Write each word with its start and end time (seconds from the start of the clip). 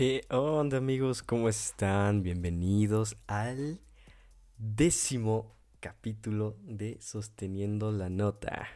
¿Qué 0.00 0.24
onda 0.30 0.78
amigos? 0.78 1.22
¿Cómo 1.22 1.50
están? 1.50 2.22
Bienvenidos 2.22 3.18
al 3.26 3.82
décimo 4.56 5.54
capítulo 5.78 6.56
de 6.62 6.98
Sosteniendo 7.02 7.92
la 7.92 8.08
Nota. 8.08 8.66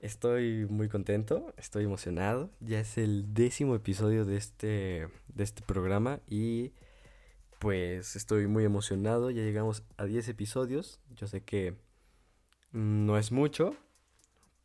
Estoy 0.00 0.66
muy 0.66 0.90
contento, 0.90 1.54
estoy 1.56 1.84
emocionado. 1.84 2.50
Ya 2.60 2.80
es 2.80 2.98
el 2.98 3.32
décimo 3.32 3.74
episodio 3.74 4.26
de 4.26 4.36
este, 4.36 5.08
de 5.28 5.44
este 5.44 5.62
programa 5.62 6.20
y 6.28 6.74
pues 7.58 8.14
estoy 8.14 8.46
muy 8.48 8.64
emocionado. 8.64 9.30
Ya 9.30 9.40
llegamos 9.40 9.82
a 9.96 10.04
10 10.04 10.28
episodios. 10.28 11.00
Yo 11.14 11.26
sé 11.26 11.42
que 11.42 11.78
no 12.70 13.16
es 13.16 13.32
mucho, 13.32 13.74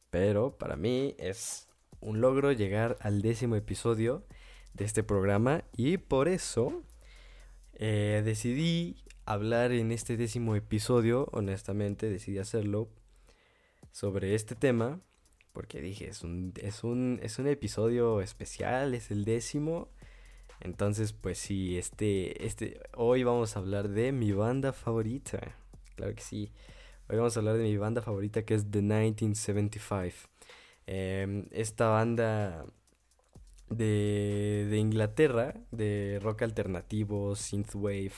pero 0.09 0.57
para 0.57 0.76
mí 0.76 1.16
es 1.18 1.70
un 2.02 2.20
logro 2.20 2.52
llegar 2.52 2.98
al 2.99 3.21
décimo 3.21 3.55
episodio 3.55 4.26
de 4.73 4.85
este 4.85 5.03
programa 5.03 5.63
y 5.76 5.98
por 5.98 6.27
eso 6.27 6.84
eh, 7.73 8.21
decidí 8.23 9.03
hablar 9.26 9.71
en 9.71 9.91
este 9.91 10.17
décimo 10.17 10.55
episodio, 10.55 11.27
honestamente 11.31 12.09
decidí 12.09 12.38
hacerlo 12.40 12.90
sobre 13.91 14.35
este 14.35 14.55
tema 14.55 15.02
porque 15.57 15.81
dije, 15.81 16.07
es 16.07 16.23
un, 16.23 16.53
es 16.62 16.84
un, 16.84 17.20
es 17.23 17.40
un 17.40 17.48
episodio 17.48 18.21
especial, 18.21 18.93
es 18.93 19.09
el 19.09 19.26
décimo. 19.26 19.90
Entonces, 20.59 21.13
pues 21.13 21.40
sí, 21.40 21.79
este, 21.79 22.45
este, 22.45 22.79
hoy 22.95 23.23
vamos 23.23 23.55
a 23.55 23.59
hablar 23.59 23.90
de 23.90 24.12
mi 24.12 24.34
banda 24.34 24.71
favorita. 24.71 25.55
Claro 25.95 26.13
que 26.13 26.21
sí. 26.21 26.52
Hoy 27.09 27.18
vamos 27.18 27.35
a 27.35 27.40
hablar 27.40 27.57
de 27.57 27.63
mi 27.63 27.76
banda 27.76 28.04
favorita 28.04 28.45
que 28.45 28.54
es 28.54 28.70
The 28.70 28.84
1975. 28.84 30.29
Em, 30.85 31.48
esta 31.49 31.88
banda 31.88 32.63
de, 33.70 34.68
de 34.70 34.77
Inglaterra, 34.77 35.55
de 35.71 36.20
rock 36.21 36.43
alternativo, 36.43 37.35
synthwave. 37.35 38.13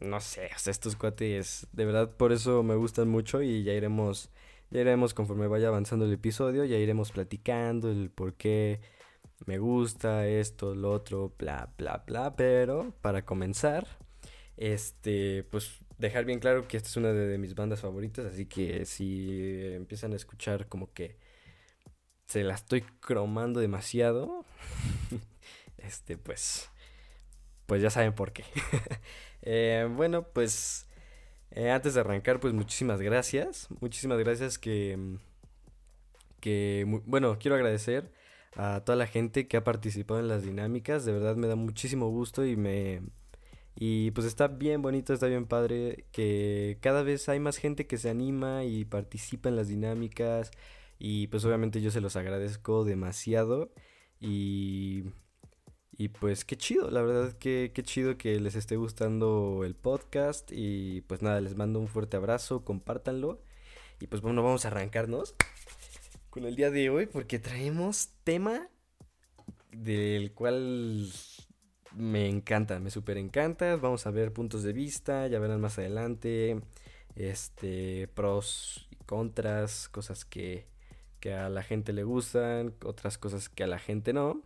No 0.00 0.20
sé, 0.20 0.50
o 0.54 0.58
sea, 0.58 0.70
estos 0.70 0.96
cuates, 0.96 1.66
de 1.72 1.84
verdad, 1.84 2.10
por 2.16 2.32
eso 2.32 2.62
me 2.62 2.74
gustan 2.74 3.08
mucho 3.08 3.42
y 3.42 3.62
ya 3.62 3.72
iremos 3.72 4.30
ya 4.70 4.80
iremos 4.80 5.14
conforme 5.14 5.46
vaya 5.46 5.68
avanzando 5.68 6.06
el 6.06 6.12
episodio, 6.12 6.64
ya 6.64 6.76
iremos 6.76 7.12
platicando 7.12 7.90
el 7.90 8.10
por 8.10 8.34
qué 8.34 8.80
me 9.44 9.58
gusta 9.58 10.26
esto, 10.26 10.74
lo 10.74 10.90
otro, 10.90 11.34
bla, 11.38 11.72
bla, 11.78 12.02
bla. 12.06 12.34
Pero 12.36 12.94
para 13.00 13.24
comenzar, 13.24 13.86
este, 14.56 15.44
pues 15.44 15.80
dejar 15.98 16.24
bien 16.24 16.40
claro 16.40 16.66
que 16.68 16.76
esta 16.76 16.88
es 16.88 16.96
una 16.96 17.12
de, 17.12 17.38
mis 17.38 17.54
bandas 17.54 17.80
favoritas, 17.80 18.26
así 18.26 18.46
que 18.46 18.84
si 18.86 19.72
empiezan 19.74 20.12
a 20.12 20.16
escuchar 20.16 20.68
como 20.68 20.92
que 20.92 21.16
se 22.26 22.42
la 22.42 22.54
estoy 22.54 22.82
cromando 23.00 23.60
demasiado, 23.60 24.44
este, 25.78 26.16
pues, 26.18 26.70
pues 27.66 27.82
ya 27.82 27.90
saben 27.90 28.14
por 28.14 28.32
qué. 28.32 28.44
Eh, 29.48 29.88
bueno, 29.88 30.26
pues 30.26 30.86
eh, 31.52 31.70
antes 31.70 31.94
de 31.94 32.00
arrancar, 32.00 32.40
pues 32.40 32.52
muchísimas 32.52 33.00
gracias. 33.00 33.68
Muchísimas 33.80 34.18
gracias 34.18 34.58
que... 34.58 35.18
que 36.40 36.84
bueno, 37.06 37.38
quiero 37.38 37.54
agradecer 37.54 38.10
a 38.56 38.82
toda 38.84 38.96
la 38.96 39.06
gente 39.06 39.46
que 39.46 39.56
ha 39.56 39.64
participado 39.64 40.18
en 40.20 40.28
las 40.28 40.42
dinámicas. 40.42 41.04
De 41.04 41.12
verdad 41.12 41.36
me 41.36 41.46
da 41.46 41.56
muchísimo 41.56 42.08
gusto 42.08 42.44
y 42.44 42.56
me... 42.56 43.02
Y 43.76 44.10
pues 44.12 44.26
está 44.26 44.48
bien 44.48 44.82
bonito, 44.82 45.12
está 45.12 45.26
bien 45.26 45.46
padre 45.46 46.06
que 46.10 46.78
cada 46.80 47.02
vez 47.02 47.28
hay 47.28 47.40
más 47.40 47.58
gente 47.58 47.86
que 47.86 47.98
se 47.98 48.10
anima 48.10 48.64
y 48.64 48.84
participa 48.84 49.48
en 49.48 49.56
las 49.56 49.68
dinámicas. 49.68 50.50
Y 50.98 51.26
pues 51.28 51.44
obviamente 51.44 51.80
yo 51.80 51.90
se 51.90 52.00
los 52.00 52.16
agradezco 52.16 52.84
demasiado. 52.84 53.72
Y 54.20 55.04
y 55.98 56.08
pues 56.08 56.44
qué 56.44 56.56
chido, 56.56 56.90
la 56.90 57.00
verdad 57.00 57.32
que 57.38 57.72
qué 57.74 57.82
chido 57.82 58.18
que 58.18 58.38
les 58.38 58.54
esté 58.54 58.76
gustando 58.76 59.62
el 59.64 59.74
podcast. 59.74 60.50
Y 60.52 61.00
pues 61.02 61.22
nada, 61.22 61.40
les 61.40 61.56
mando 61.56 61.80
un 61.80 61.88
fuerte 61.88 62.16
abrazo, 62.18 62.64
compártanlo. 62.64 63.40
Y 64.00 64.06
pues 64.08 64.20
bueno, 64.20 64.42
vamos 64.42 64.64
a 64.64 64.68
arrancarnos 64.68 65.34
con 66.28 66.44
el 66.44 66.54
día 66.54 66.70
de 66.70 66.90
hoy 66.90 67.06
porque 67.06 67.38
traemos 67.38 68.10
tema 68.24 68.68
del 69.72 70.32
cual 70.32 71.10
me 71.94 72.28
encanta, 72.28 72.78
me 72.78 72.90
súper 72.90 73.16
encanta. 73.16 73.76
Vamos 73.76 74.06
a 74.06 74.10
ver 74.10 74.34
puntos 74.34 74.62
de 74.62 74.74
vista, 74.74 75.26
ya 75.28 75.38
verán 75.38 75.62
más 75.62 75.78
adelante. 75.78 76.60
Este, 77.14 78.08
pros 78.08 78.86
y 78.90 78.96
contras, 79.06 79.88
cosas 79.88 80.26
que, 80.26 80.66
que 81.26 81.34
a 81.34 81.48
la 81.48 81.64
gente 81.64 81.92
le 81.92 82.04
gustan, 82.04 82.72
otras 82.84 83.18
cosas 83.18 83.48
que 83.48 83.64
a 83.64 83.66
la 83.66 83.80
gente 83.80 84.12
no. 84.12 84.42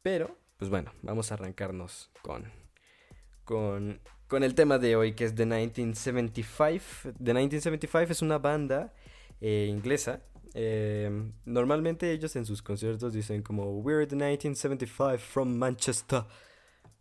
Pero 0.00 0.34
pues 0.56 0.70
bueno, 0.70 0.92
vamos 1.02 1.30
a 1.30 1.34
arrancarnos 1.34 2.10
con, 3.44 4.00
con, 4.26 4.42
el 4.42 4.54
tema 4.54 4.78
de 4.78 4.96
hoy, 4.96 5.12
que 5.12 5.26
es 5.26 5.34
The 5.34 5.44
1975. 5.44 7.12
The 7.22 7.34
1975 7.34 8.12
es 8.12 8.22
una 8.22 8.38
banda 8.38 8.94
eh, 9.42 9.66
inglesa. 9.68 10.22
Eh, 10.54 11.10
normalmente 11.44 12.10
ellos 12.12 12.34
en 12.36 12.46
sus 12.46 12.62
conciertos 12.62 13.12
dicen 13.12 13.42
como 13.42 13.78
We're 13.80 14.06
the 14.06 14.16
1975 14.16 15.18
from 15.18 15.54
Manchester. 15.54 16.24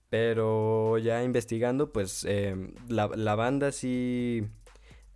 Pero 0.09 0.97
ya 0.97 1.23
investigando, 1.23 1.93
pues 1.93 2.25
eh, 2.27 2.73
la, 2.89 3.07
la, 3.15 3.35
banda 3.35 3.71
sí 3.71 4.45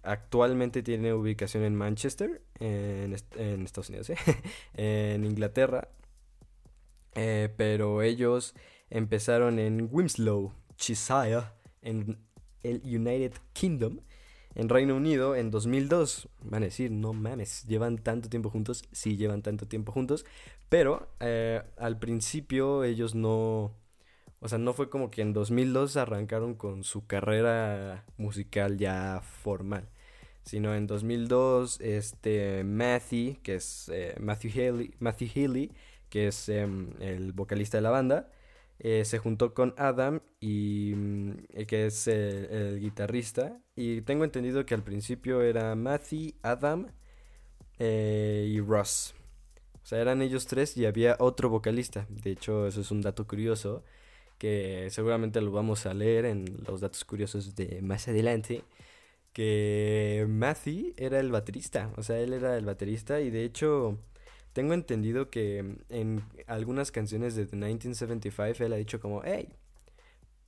actualmente 0.07 0.84
tiene 0.84 1.13
ubicación 1.13 1.63
en 1.63 1.75
Manchester, 1.75 2.41
en, 2.59 3.13
Estados 3.13 3.90
Unidos, 3.90 4.12
en 4.73 5.25
Inglaterra. 5.25 5.90
Eh, 7.16 7.53
pero 7.57 8.01
ellos 8.01 8.56
empezaron 8.90 9.59
en 9.59 9.90
Winslow, 9.91 10.53
Cheshire, 10.78 11.46
en 11.81 12.19
el 12.63 12.81
United 12.84 13.34
Kingdom, 13.53 14.00
en 14.56 14.69
Reino 14.69 14.96
Unido, 14.96 15.35
en 15.35 15.51
2002. 15.51 16.29
Van 16.41 16.63
a 16.63 16.67
decir, 16.67 16.91
no 16.91 17.13
mames, 17.13 17.66
llevan 17.66 17.97
tanto 17.97 18.29
tiempo 18.29 18.50
juntos. 18.50 18.84
Sí, 18.91 19.17
llevan 19.17 19.41
tanto 19.41 19.67
tiempo 19.67 19.91
juntos. 19.91 20.25
Pero 20.69 21.09
eh, 21.19 21.62
al 21.78 22.00
principio 22.00 22.84
ellos 22.84 23.16
no... 23.16 23.75
O 24.40 24.47
sea, 24.47 24.59
no 24.59 24.73
fue 24.73 24.90
como 24.90 25.09
que 25.09 25.23
en 25.23 25.34
2002 25.34 25.97
arrancaron 25.97 26.53
con 26.53 26.84
su 26.84 27.07
carrera 27.07 28.06
musical 28.17 28.78
ya 28.78 29.22
formal. 29.23 29.90
Sino 30.47 30.74
en 30.74 30.88
2002, 30.88 31.80
este, 31.81 32.63
Matthew, 32.63 33.35
que 33.44 33.56
es 33.56 33.90
eh, 33.94 34.16
Matthew 34.19 34.52
Haley, 34.56 34.94
Matthew 35.00 35.30
Haley 35.35 35.72
que 36.09 36.28
es 36.28 36.50
em, 36.50 36.91
el 37.00 37.34
vocalista 37.34 37.78
de 37.78 37.81
la 37.81 37.90
banda, 37.90 38.30
eh, 38.80 39.06
se 39.06 39.18
juntó 39.18 39.53
con 39.53 39.74
Adam, 39.78 40.22
y, 40.40 40.94
mm, 40.96 41.31
que 41.68 41.88
es 41.88 42.08
el, 42.08 42.80
guitarrista. 42.80 43.59
Y 43.75 44.02
tengo 44.02 44.24
entendido 44.24 44.66
que 44.66 44.74
al 44.75 44.84
principio 44.84 45.41
era 45.41 45.75
Matthew, 45.75 46.34
Adam 46.44 46.88
eh, 47.79 48.47
y 48.50 48.59
Ross. 48.62 49.16
O 49.84 49.85
sea, 49.88 50.00
eran 50.02 50.22
ellos 50.22 50.47
tres 50.47 50.75
y 50.78 50.85
había 50.85 51.16
otro 51.19 51.50
vocalista. 51.50 52.06
De 52.09 52.31
hecho, 52.31 52.68
eso 52.68 52.81
es 52.81 52.91
un 52.91 53.02
dato 53.02 53.25
curioso 53.28 53.84
que 54.38 54.88
seguramente 54.91 55.41
lo 55.41 55.52
vamos 55.52 55.85
a 55.85 55.94
leer 55.94 56.25
en 56.25 56.46
los 56.68 56.81
datos 56.81 57.06
curiosos 57.06 57.56
de 57.56 57.81
más 57.81 58.08
adelante. 58.08 58.64
Que 59.38 60.25
Matthew 60.28 60.96
era 60.98 61.20
el 61.20 61.30
baterista. 61.30 61.94
O 61.96 62.02
sea, 62.02 62.18
él 62.18 62.34
era 62.34 62.58
el 62.58 62.66
baterista 62.66 63.22
y 63.22 63.30
de 63.30 63.44
hecho 63.44 64.00
tengo 64.52 64.74
entendido 64.74 65.30
que 65.30 65.75
en 65.90 66.24
algunas 66.48 66.92
canciones 66.92 67.36
de 67.36 67.46
The 67.46 67.56
1975 67.56 68.64
él 68.66 68.74
ha 68.74 68.78
dicho 68.78 69.00
como, 69.00 69.22
hey, 69.24 69.50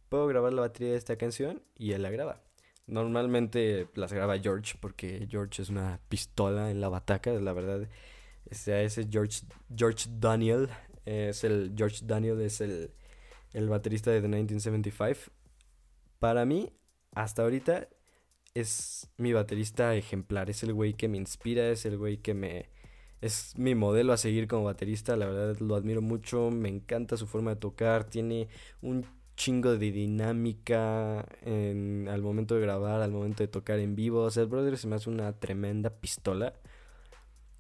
¿puedo 0.10 0.26
grabar 0.26 0.54
la 0.54 0.62
batería 0.62 0.94
de 0.94 0.98
esta 0.98 1.18
canción? 1.18 1.62
Y 1.78 1.92
él 1.92 2.02
la 2.02 2.10
graba. 2.10 2.42
Normalmente 2.88 3.90
las 3.94 4.12
graba 4.12 4.40
George 4.40 4.74
porque 4.82 5.28
George 5.30 5.62
es 5.62 5.70
una 5.70 6.00
pistola 6.10 6.72
en 6.72 6.82
la 6.82 6.90
bataca, 6.90 7.32
la 7.34 7.54
verdad. 7.54 7.88
O 8.50 8.56
sea, 8.56 8.82
ese 8.82 9.08
George, 9.08 9.42
George 9.72 10.10
Daniel 10.18 10.68
es 11.06 11.44
el 11.44 11.74
George 11.78 12.08
Daniel 12.08 12.42
es 12.42 12.60
el, 12.60 12.90
el 13.54 13.70
baterista 13.70 14.10
de 14.10 14.22
The 14.22 14.30
1975. 14.30 15.32
Para 16.18 16.44
mí, 16.44 16.74
hasta 17.12 17.44
ahorita 17.44 17.88
es 18.62 19.10
mi 19.18 19.34
baterista 19.34 19.96
ejemplar, 19.96 20.50
es 20.50 20.64
el 20.64 20.74
güey 20.74 20.94
que 20.94 21.08
me 21.08 21.18
inspira, 21.18 21.70
es 21.70 21.86
el 21.86 21.98
güey 21.98 22.18
que 22.18 22.34
me 22.34 22.70
es 23.22 23.58
mi 23.58 23.76
modelo 23.76 24.14
a 24.14 24.18
seguir 24.18 24.48
como 24.48 24.64
baterista, 24.64 25.18
la 25.18 25.26
verdad 25.26 25.60
lo 25.60 25.76
admiro 25.76 26.02
mucho, 26.02 26.52
me 26.52 26.70
encanta 26.70 27.18
su 27.18 27.28
forma 27.28 27.52
de 27.52 27.58
tocar, 27.58 28.06
tiene 28.06 28.48
un 28.82 29.06
chingo 29.36 29.78
de 29.78 29.92
dinámica 29.92 31.26
en, 31.42 32.08
al 32.10 32.22
momento 32.22 32.56
de 32.56 32.62
grabar, 32.62 33.02
al 33.02 33.12
momento 33.12 33.44
de 33.44 33.48
tocar 33.48 33.80
en 33.80 33.96
vivo, 33.96 34.24
o 34.24 34.32
sea, 34.32 34.44
el 34.44 34.50
brother 34.50 34.78
se 34.78 34.88
me 34.88 34.96
hace 34.96 35.10
una 35.10 35.34
tremenda 35.34 35.90
pistola. 35.90 36.54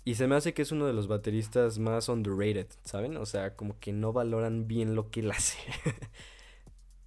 Y 0.05 0.15
se 0.15 0.27
me 0.27 0.35
hace 0.35 0.53
que 0.53 0.63
es 0.63 0.71
uno 0.71 0.87
de 0.87 0.93
los 0.93 1.07
bateristas 1.07 1.77
más 1.77 2.09
underrated, 2.09 2.67
¿saben? 2.83 3.17
O 3.17 3.25
sea, 3.25 3.55
como 3.55 3.79
que 3.79 3.93
no 3.93 4.11
valoran 4.11 4.67
bien 4.67 4.95
lo 4.95 5.11
que 5.11 5.19
él 5.19 5.31
hace. 5.31 5.57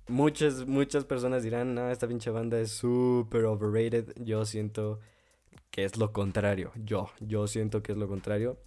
Muchas, 0.09 0.67
muchas 0.67 1.05
personas 1.05 1.43
dirán, 1.43 1.75
no, 1.75 1.91
esta 1.91 2.09
pinche 2.09 2.31
banda 2.31 2.59
es 2.61 2.71
súper 2.73 3.45
overrated. 3.45 4.13
Yo 4.17 4.45
siento 4.45 5.01
que 5.71 5.85
es 5.85 5.97
lo 5.97 6.13
contrario. 6.13 6.73
Yo, 6.77 7.11
yo 7.21 7.47
siento 7.47 7.83
que 7.83 7.93
es 7.93 7.99
lo 7.99 8.09
contrario. 8.09 8.59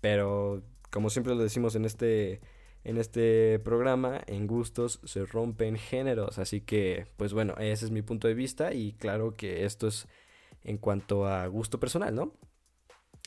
Pero 0.00 0.62
como 0.90 1.10
siempre 1.10 1.34
lo 1.34 1.42
decimos 1.42 1.74
en 1.76 1.84
este, 1.84 2.40
en 2.84 2.98
este 2.98 3.58
programa, 3.60 4.20
en 4.26 4.46
gustos 4.46 5.00
se 5.04 5.26
rompen 5.26 5.76
géneros. 5.76 6.38
Así 6.38 6.60
que, 6.60 7.06
pues 7.16 7.32
bueno, 7.32 7.54
ese 7.58 7.86
es 7.86 7.90
mi 7.90 8.02
punto 8.02 8.28
de 8.28 8.34
vista 8.34 8.72
y 8.74 8.92
claro 8.92 9.36
que 9.36 9.64
esto 9.64 9.88
es 9.88 10.06
en 10.62 10.78
cuanto 10.78 11.26
a 11.26 11.46
gusto 11.46 11.78
personal, 11.80 12.14
¿no? 12.14 12.32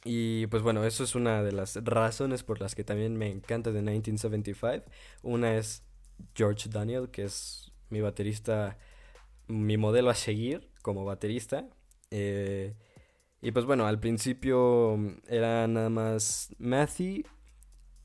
Y 0.04 0.48
pues 0.48 0.64
bueno, 0.64 0.86
eso 0.86 1.04
es 1.04 1.16
una 1.16 1.44
de 1.44 1.52
las 1.52 1.76
razones 1.84 2.44
por 2.44 2.62
las 2.62 2.76
que 2.76 2.84
también 2.84 3.18
me 3.18 3.30
encanta 3.30 3.72
de 3.72 3.82
1975. 3.82 4.86
Una 5.24 5.58
es 5.58 5.84
George 6.36 6.70
Daniel, 6.70 7.10
que 7.10 7.24
es 7.24 7.72
mi 7.90 8.02
baterista, 8.02 8.78
mi 9.48 9.78
modelo 9.78 10.10
a 10.10 10.16
seguir 10.16 10.70
como 10.82 11.06
baterista. 11.06 11.68
Eh, 12.12 12.76
y 13.42 13.52
pues 13.52 13.66
bueno, 13.66 13.86
al 13.86 14.00
principio 14.00 14.98
era 15.28 15.68
nada 15.68 15.90
más 15.90 16.56
Matthew, 16.58 17.24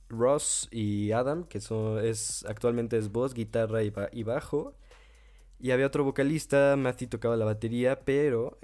Ross 0.08 0.68
y 0.70 1.12
Adam, 1.12 1.44
que 1.44 1.60
son, 1.60 2.04
es, 2.04 2.44
actualmente 2.46 2.98
es 2.98 3.10
voz, 3.10 3.34
guitarra 3.34 3.82
y, 3.82 4.22
bajo. 4.22 4.76
Y 5.58 5.70
había 5.70 5.86
otro 5.86 6.04
vocalista, 6.04 6.76
Matthew 6.76 7.08
tocaba 7.08 7.36
la 7.36 7.44
batería, 7.44 8.00
pero 8.04 8.58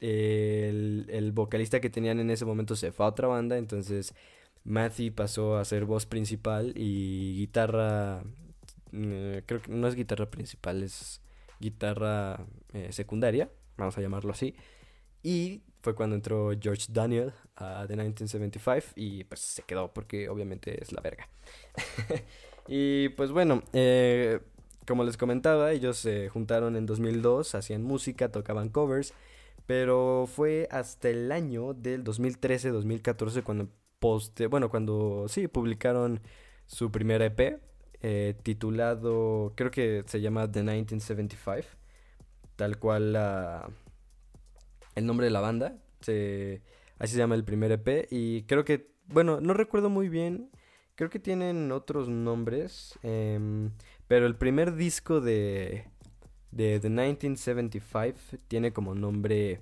el, 0.00 1.06
el, 1.10 1.32
vocalista 1.32 1.80
que 1.80 1.90
tenían 1.90 2.20
en 2.20 2.30
ese 2.30 2.44
momento 2.44 2.74
se 2.74 2.90
fue 2.90 3.06
a 3.06 3.10
otra 3.10 3.28
banda, 3.28 3.58
entonces 3.58 4.14
Matthew 4.64 5.14
pasó 5.14 5.56
a 5.56 5.64
ser 5.64 5.84
voz 5.84 6.06
principal 6.06 6.72
y 6.76 7.36
guitarra, 7.36 8.22
mm, 8.92 9.38
creo 9.46 9.62
que 9.62 9.72
no 9.72 9.88
es 9.88 9.94
guitarra 9.94 10.30
principal, 10.30 10.82
es 10.82 11.20
guitarra 11.60 12.44
eh, 12.72 12.92
secundaria, 12.92 13.50
vamos 13.76 13.96
a 13.98 14.00
llamarlo 14.00 14.32
así. 14.32 14.54
Y 15.22 15.62
fue 15.82 15.94
cuando 15.94 16.16
entró 16.16 16.50
George 16.60 16.86
Daniel 16.90 17.32
a 17.56 17.84
The 17.86 17.96
1975 17.96 18.94
y 18.96 19.24
pues 19.24 19.40
se 19.40 19.62
quedó 19.62 19.92
porque 19.92 20.28
obviamente 20.28 20.82
es 20.82 20.92
la 20.92 21.00
verga. 21.00 21.28
y 22.68 23.08
pues 23.10 23.30
bueno, 23.30 23.62
eh, 23.72 24.40
como 24.86 25.04
les 25.04 25.16
comentaba, 25.16 25.72
ellos 25.72 25.98
se 25.98 26.28
juntaron 26.28 26.76
en 26.76 26.86
2002, 26.86 27.54
hacían 27.54 27.82
música, 27.82 28.30
tocaban 28.30 28.70
covers, 28.70 29.12
pero 29.66 30.26
fue 30.26 30.68
hasta 30.70 31.10
el 31.10 31.30
año 31.30 31.74
del 31.74 32.04
2013-2014 32.04 33.42
cuando 33.42 33.68
poste, 33.98 34.46
bueno, 34.46 34.70
cuando 34.70 35.26
sí 35.28 35.48
publicaron 35.48 36.20
su 36.66 36.90
primer 36.90 37.22
EP 37.22 37.60
eh, 38.02 38.34
titulado, 38.42 39.52
creo 39.56 39.70
que 39.70 40.04
se 40.06 40.20
llama 40.20 40.50
The 40.50 40.62
1975, 40.62 41.68
tal 42.56 42.78
cual 42.78 43.16
el 44.94 45.06
nombre 45.06 45.26
de 45.26 45.30
la 45.30 45.40
banda, 45.40 45.78
se, 46.00 46.62
así 46.98 47.12
se 47.12 47.18
llama 47.18 47.34
el 47.34 47.44
primer 47.44 47.72
EP 47.72 48.06
y 48.10 48.42
creo 48.44 48.64
que, 48.64 48.92
bueno, 49.06 49.40
no 49.40 49.54
recuerdo 49.54 49.90
muy 49.90 50.08
bien, 50.08 50.50
creo 50.94 51.10
que 51.10 51.18
tienen 51.18 51.72
otros 51.72 52.08
nombres, 52.08 52.98
eh, 53.02 53.70
pero 54.06 54.26
el 54.26 54.36
primer 54.36 54.74
disco 54.74 55.20
de, 55.20 55.84
de 56.50 56.80
The 56.80 56.88
1975 56.88 58.38
tiene 58.48 58.72
como 58.72 58.94
nombre 58.94 59.60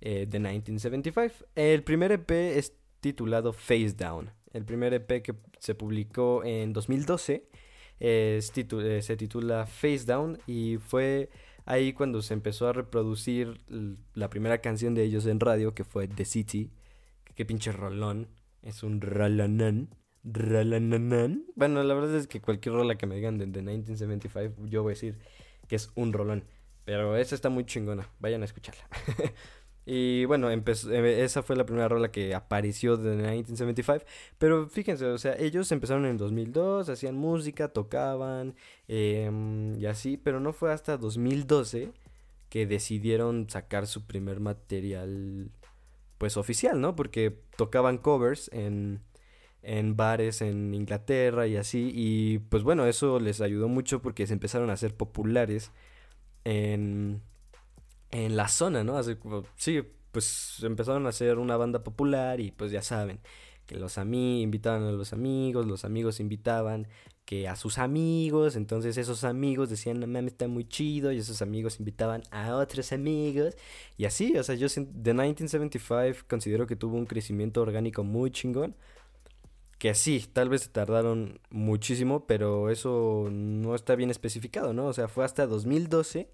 eh, 0.00 0.26
The 0.28 0.38
1975. 0.38 1.46
El 1.54 1.82
primer 1.82 2.12
EP 2.12 2.30
es 2.30 2.74
titulado 3.00 3.52
Face 3.52 3.94
Down. 3.96 4.30
El 4.52 4.64
primer 4.64 4.94
EP 4.94 5.22
que 5.22 5.34
se 5.58 5.74
publicó 5.74 6.44
en 6.44 6.72
2012 6.72 7.48
eh, 8.00 8.40
se 8.42 9.16
titula 9.16 9.66
Face 9.66 10.04
Down 10.06 10.38
y 10.46 10.78
fue 10.78 11.30
ahí 11.64 11.92
cuando 11.92 12.22
se 12.22 12.34
empezó 12.34 12.68
a 12.68 12.72
reproducir 12.72 13.60
la 14.14 14.30
primera 14.30 14.58
canción 14.58 14.94
de 14.94 15.04
ellos 15.04 15.26
en 15.26 15.40
radio 15.40 15.74
que 15.74 15.84
fue 15.84 16.08
The 16.08 16.24
City. 16.24 16.70
Qué 17.34 17.44
pinche 17.44 17.72
rolón. 17.72 18.28
Es 18.62 18.82
un 18.82 19.00
rolonón. 19.00 19.94
Bueno, 21.54 21.82
la 21.82 21.94
verdad 21.94 22.16
es 22.16 22.26
que 22.26 22.40
cualquier 22.40 22.74
rola 22.74 22.96
que 22.96 23.06
me 23.06 23.16
digan 23.16 23.36
de, 23.38 23.46
1975, 23.46 24.66
yo 24.66 24.82
voy 24.82 24.92
a 24.92 24.94
decir 24.94 25.18
que 25.68 25.76
es 25.76 25.90
un 25.94 26.12
rolón. 26.12 26.44
Pero 26.84 27.16
esa 27.16 27.34
está 27.34 27.50
muy 27.50 27.64
chingona. 27.64 28.08
Vayan 28.20 28.42
a 28.42 28.46
escucharla. 28.46 28.86
y 29.86 30.24
bueno, 30.24 30.50
eh, 30.50 30.62
esa 31.24 31.42
fue 31.42 31.56
la 31.56 31.66
primera 31.66 31.88
rola 31.88 32.10
que 32.10 32.34
apareció 32.34 32.96
de 32.96 33.16
1975. 33.16 34.04
Pero 34.38 34.68
fíjense, 34.68 35.06
o 35.06 35.18
sea, 35.18 35.36
ellos 35.38 35.70
empezaron 35.72 36.06
en 36.06 36.16
2002, 36.16 36.88
hacían 36.88 37.16
música, 37.16 37.68
tocaban 37.68 38.54
em, 38.88 39.78
y 39.78 39.86
así. 39.86 40.16
Pero 40.16 40.40
no 40.40 40.52
fue 40.52 40.72
hasta 40.72 40.96
2012 40.96 41.92
que 42.48 42.66
decidieron 42.66 43.48
sacar 43.50 43.86
su 43.86 44.06
primer 44.06 44.40
material, 44.40 45.50
pues 46.18 46.36
oficial, 46.36 46.80
¿no? 46.80 46.96
Porque 46.96 47.38
tocaban 47.56 47.98
covers 47.98 48.50
en 48.52 49.00
en 49.64 49.96
bares 49.96 50.42
en 50.42 50.74
Inglaterra 50.74 51.46
y 51.46 51.56
así. 51.56 51.90
Y 51.94 52.38
pues 52.50 52.62
bueno, 52.62 52.86
eso 52.86 53.18
les 53.20 53.40
ayudó 53.40 53.68
mucho 53.68 54.02
porque 54.02 54.26
se 54.26 54.34
empezaron 54.34 54.70
a 54.70 54.74
hacer 54.74 54.94
populares 54.94 55.72
en, 56.44 57.22
en 58.14 58.36
la 58.36 58.48
zona, 58.48 58.84
¿no? 58.84 58.96
Así, 58.96 59.16
sí, 59.56 59.82
pues 60.12 60.60
empezaron 60.62 61.06
a 61.06 61.12
ser 61.12 61.38
una 61.38 61.56
banda 61.56 61.82
popular 61.82 62.40
y 62.40 62.52
pues 62.52 62.70
ya 62.70 62.80
saben, 62.80 63.20
que 63.66 63.76
los 63.76 63.98
amigos 63.98 64.42
invitaban 64.44 64.84
a 64.84 64.92
los 64.92 65.12
amigos, 65.12 65.66
los 65.66 65.84
amigos 65.84 66.20
invitaban 66.20 66.86
que 67.24 67.48
a 67.48 67.56
sus 67.56 67.78
amigos, 67.78 68.54
entonces 68.54 68.98
esos 68.98 69.24
amigos 69.24 69.70
decían, 69.70 69.98
no 69.98 70.06
mames, 70.06 70.32
está 70.32 70.46
muy 70.46 70.68
chido, 70.68 71.10
y 71.10 71.18
esos 71.18 71.40
amigos 71.40 71.78
invitaban 71.80 72.22
a 72.30 72.54
otros 72.56 72.92
amigos, 72.92 73.56
y 73.96 74.04
así, 74.04 74.36
o 74.36 74.42
sea, 74.42 74.54
yo 74.56 74.68
de 74.68 75.14
1975 75.14 76.26
considero 76.28 76.66
que 76.66 76.76
tuvo 76.76 76.96
un 76.96 77.06
crecimiento 77.06 77.62
orgánico 77.62 78.04
muy 78.04 78.30
chingón, 78.30 78.76
que 79.78 79.94
sí, 79.94 80.24
tal 80.32 80.50
vez 80.50 80.62
se 80.62 80.68
tardaron 80.68 81.40
muchísimo, 81.50 82.26
pero 82.26 82.70
eso 82.70 83.28
no 83.30 83.74
está 83.74 83.94
bien 83.96 84.10
especificado, 84.10 84.72
¿no? 84.72 84.86
O 84.86 84.92
sea, 84.92 85.08
fue 85.08 85.24
hasta 85.24 85.46
2012 85.46 86.30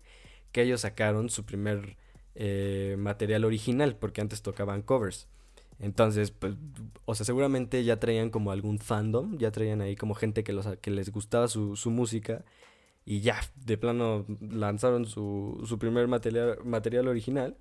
que 0.53 0.63
ellos 0.63 0.83
sacaron 0.83 1.31
su 1.31 1.45
primer 1.45 1.97
eh, 2.35 2.97
material 2.99 3.45
original, 3.45 3.97
porque 3.97 4.21
antes 4.21 4.43
tocaban 4.43 4.83
covers. 4.83 5.29
Entonces, 5.79 6.31
pues, 6.31 6.55
o 7.07 7.15
sea, 7.15 7.25
seguramente 7.25 7.83
ya 7.85 7.99
traían 7.99 8.31
como 8.31 8.53
algún 8.53 8.79
fandom, 8.79 9.39
ya 9.39 9.51
traían 9.51 9.81
ahí 9.81 9.97
como 9.97 10.15
gente 10.15 10.45
que, 10.45 10.53
los, 10.53 10.67
que 10.79 10.91
les 10.91 11.11
gustaba 11.11 11.49
su, 11.49 11.75
su 11.77 11.91
música 11.91 12.45
y 13.05 13.21
ya, 13.21 13.41
de 13.57 13.79
plano, 13.79 14.27
lanzaron 14.41 15.07
su, 15.07 15.63
su 15.67 15.79
primer 15.79 16.07
material, 16.07 16.59
material 16.65 17.09
original. 17.09 17.57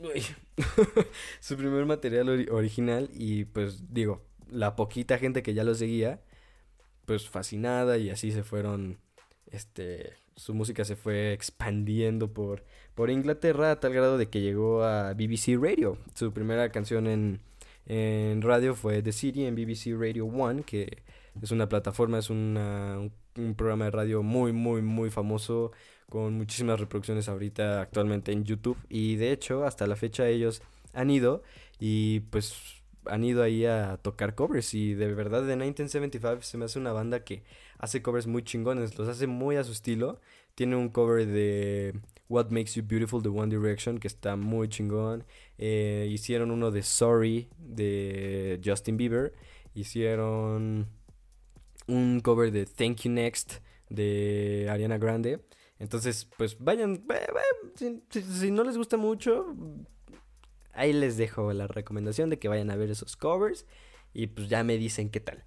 su 1.40 1.56
primer 1.56 1.86
material 1.86 2.48
original 2.50 3.08
y 3.12 3.44
pues 3.44 3.94
digo, 3.94 4.22
la 4.50 4.76
poquita 4.76 5.18
gente 5.18 5.42
que 5.42 5.54
ya 5.54 5.64
lo 5.64 5.74
seguía, 5.74 6.22
pues 7.06 7.28
fascinada 7.28 7.98
y 7.98 8.10
así 8.10 8.32
se 8.32 8.42
fueron, 8.42 8.98
este, 9.50 10.14
su 10.36 10.54
música 10.54 10.84
se 10.84 10.96
fue 10.96 11.32
expandiendo 11.32 12.32
por, 12.32 12.64
por 12.94 13.10
Inglaterra 13.10 13.72
a 13.72 13.80
tal 13.80 13.92
grado 13.92 14.18
de 14.18 14.28
que 14.28 14.40
llegó 14.40 14.84
a 14.84 15.14
BBC 15.14 15.56
Radio. 15.60 15.98
Su 16.14 16.32
primera 16.32 16.70
canción 16.70 17.06
en, 17.06 17.40
en 17.86 18.42
radio 18.42 18.74
fue 18.74 19.02
The 19.02 19.12
City 19.12 19.44
en 19.44 19.54
BBC 19.54 19.98
Radio 19.98 20.26
One, 20.26 20.62
que 20.62 21.02
es 21.40 21.50
una 21.50 21.68
plataforma, 21.68 22.18
es 22.18 22.30
una, 22.30 22.98
un 23.36 23.54
programa 23.54 23.86
de 23.86 23.90
radio 23.90 24.22
muy, 24.22 24.52
muy, 24.52 24.82
muy 24.82 25.10
famoso 25.10 25.72
con 26.08 26.34
muchísimas 26.34 26.78
reproducciones 26.78 27.28
ahorita 27.28 27.80
actualmente 27.80 28.32
en 28.32 28.44
YouTube 28.44 28.76
y 28.88 29.16
de 29.16 29.32
hecho 29.32 29.64
hasta 29.64 29.86
la 29.86 29.96
fecha 29.96 30.28
ellos 30.28 30.62
han 30.92 31.10
ido 31.10 31.42
y 31.80 32.20
pues 32.30 32.82
han 33.06 33.24
ido 33.24 33.42
ahí 33.42 33.66
a 33.66 33.98
tocar 34.00 34.34
covers 34.34 34.74
y 34.74 34.94
de 34.94 35.12
verdad 35.12 35.42
de 35.42 35.56
1975 35.56 36.42
se 36.42 36.58
me 36.58 36.66
hace 36.66 36.78
una 36.78 36.92
banda 36.92 37.24
que 37.24 37.42
hace 37.84 38.02
covers 38.02 38.26
muy 38.26 38.42
chingones, 38.42 38.98
los 38.98 39.08
hace 39.08 39.26
muy 39.26 39.56
a 39.56 39.64
su 39.64 39.72
estilo. 39.72 40.20
Tiene 40.54 40.76
un 40.76 40.88
cover 40.88 41.26
de 41.26 41.98
What 42.28 42.50
Makes 42.50 42.72
You 42.74 42.82
Beautiful 42.86 43.22
de 43.22 43.28
One 43.28 43.54
Direction 43.54 43.98
que 43.98 44.08
está 44.08 44.36
muy 44.36 44.68
chingón. 44.68 45.24
Eh, 45.58 46.08
hicieron 46.10 46.50
uno 46.50 46.70
de 46.70 46.82
Sorry 46.82 47.48
de 47.58 48.60
Justin 48.64 48.96
Bieber. 48.96 49.32
Hicieron 49.74 50.88
un 51.86 52.20
cover 52.20 52.50
de 52.50 52.66
Thank 52.66 53.02
You 53.02 53.12
Next 53.12 53.60
de 53.90 54.68
Ariana 54.70 54.98
Grande. 54.98 55.44
Entonces, 55.78 56.28
pues 56.36 56.56
vayan, 56.58 57.04
si, 57.76 58.50
no 58.50 58.64
les 58.64 58.76
gusta 58.76 58.96
mucho, 58.96 59.54
ahí 60.72 60.92
les 60.92 61.16
dejo 61.16 61.52
la 61.52 61.66
recomendación 61.66 62.30
de 62.30 62.38
que 62.38 62.48
vayan 62.48 62.70
a 62.70 62.76
ver 62.76 62.90
esos 62.90 63.16
covers 63.16 63.66
y 64.14 64.28
pues 64.28 64.48
ya 64.48 64.62
me 64.64 64.78
dicen 64.78 65.10
qué 65.10 65.20
tal. 65.20 65.44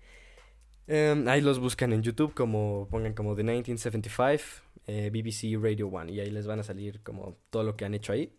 Em, 0.87 1.27
ahí 1.27 1.41
los 1.41 1.59
buscan 1.59 1.91
en 1.91 2.01
YouTube 2.01 2.33
como 2.33 2.87
pongan 2.89 3.13
como 3.13 3.35
The 3.35 3.43
1975 3.43 4.63
eh, 4.87 5.09
BBC 5.11 5.61
Radio 5.61 5.89
One 5.89 6.13
y 6.13 6.21
ahí 6.21 6.31
les 6.31 6.47
van 6.47 6.59
a 6.61 6.63
salir 6.63 7.01
como 7.03 7.37
todo 7.49 7.63
lo 7.63 7.75
que 7.75 7.85
han 7.85 7.93
hecho 7.93 8.13
ahí. 8.13 8.33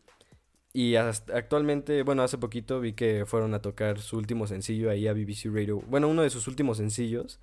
Y 0.72 0.96
actualmente, 0.96 2.02
bueno, 2.02 2.22
hace 2.22 2.38
poquito 2.38 2.80
vi 2.80 2.92
que 2.92 3.24
fueron 3.26 3.54
a 3.54 3.60
tocar 3.62 3.98
su 4.00 4.16
último 4.16 4.46
sencillo 4.46 4.90
ahí 4.90 5.08
a 5.08 5.12
BBC 5.12 5.46
Radio. 5.52 5.80
Bueno, 5.88 6.08
uno 6.08 6.22
de 6.22 6.30
sus 6.30 6.46
últimos 6.46 6.76
sencillos 6.78 7.40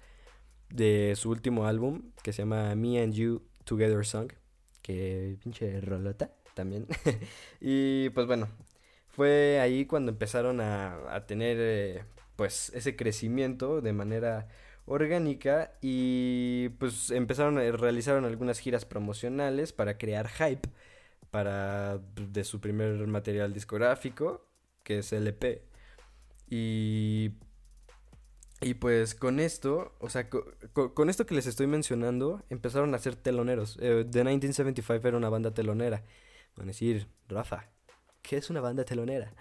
de 0.70 1.14
su 1.16 1.30
último 1.30 1.68
álbum 1.68 2.12
que 2.24 2.34
se 2.34 2.44
llama 2.44 2.76
Me 2.76 3.02
and 3.02 3.14
You 3.14 3.42
Together 3.64 4.06
Song, 4.06 4.32
que 4.82 5.38
pinche 5.44 5.82
rolota 5.82 6.32
también. 6.56 6.88
y 7.62 8.10
pues 8.10 8.28
bueno, 8.28 8.48
fue 9.10 9.60
ahí 9.60 9.86
cuando 9.86 10.12
empezaron 10.12 10.62
a, 10.62 11.14
a 11.14 11.26
tener 11.26 11.58
eh, 11.60 12.04
pues 12.36 12.72
ese 12.74 12.96
crecimiento 12.96 13.82
de 13.82 13.94
manera 13.94 14.48
orgánica 14.86 15.72
y 15.82 16.70
pues 16.80 17.12
empezaron 17.12 17.58
a 17.58 17.72
realizaron 17.72 18.26
algunas 18.26 18.60
giras 18.60 18.86
promocionales 18.86 19.74
para 19.74 19.98
crear 19.98 20.30
hype 20.30 20.70
para 21.32 21.98
de 21.98 22.44
su 22.44 22.62
primer 22.62 23.08
material 23.08 23.54
discográfico 23.54 24.46
que 24.84 25.00
es 25.00 25.12
LP 25.12 25.64
y 26.50 27.32
y 28.62 28.76
pues 28.76 29.16
con 29.16 29.40
esto, 29.40 29.94
o 30.00 30.10
sea, 30.10 30.30
con, 30.30 31.10
esto 31.10 31.26
que 31.26 31.36
les 31.36 31.46
estoy 31.46 31.68
mencionando, 31.68 32.42
empezaron 32.50 32.96
a 32.96 33.00
ser 33.00 33.16
teloneros. 33.16 33.78
Eh, 33.82 34.06
The 34.10 34.24
1975 34.24 35.08
era 35.08 35.18
una 35.18 35.30
banda 35.30 35.54
telonera. 35.54 36.04
Van 36.56 36.68
a 36.68 36.72
decir, 36.72 37.08
Rafa, 37.28 37.70
¿qué 38.22 38.38
es 38.38 38.50
una 38.50 38.62
banda 38.62 38.86
telonera? 38.86 39.34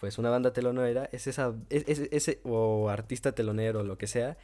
Pues 0.00 0.18
una 0.18 0.30
banda 0.30 0.52
telonera 0.52 1.08
es 1.12 1.26
esa, 1.26 1.54
ese, 1.68 2.40
o 2.44 2.88
artista 2.88 3.32
telonero, 3.32 3.82
lo 3.82 3.98
que 3.98 4.06
sea, 4.06 4.38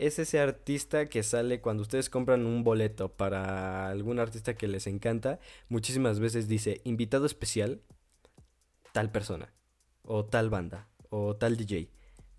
es 0.00 0.18
ese 0.18 0.40
artista 0.40 1.06
que 1.06 1.22
sale 1.22 1.60
cuando 1.60 1.82
ustedes 1.82 2.08
compran 2.08 2.46
un 2.46 2.64
boleto 2.64 3.12
para 3.12 3.88
algún 3.90 4.18
artista 4.18 4.54
que 4.54 4.66
les 4.66 4.86
encanta, 4.86 5.40
muchísimas 5.68 6.20
veces 6.20 6.48
dice 6.48 6.80
invitado 6.84 7.26
especial, 7.26 7.82
tal 8.92 9.12
persona, 9.12 9.52
o 10.02 10.24
tal 10.24 10.48
banda, 10.48 10.88
o 11.10 11.36
tal 11.36 11.56
DJ. 11.58 11.90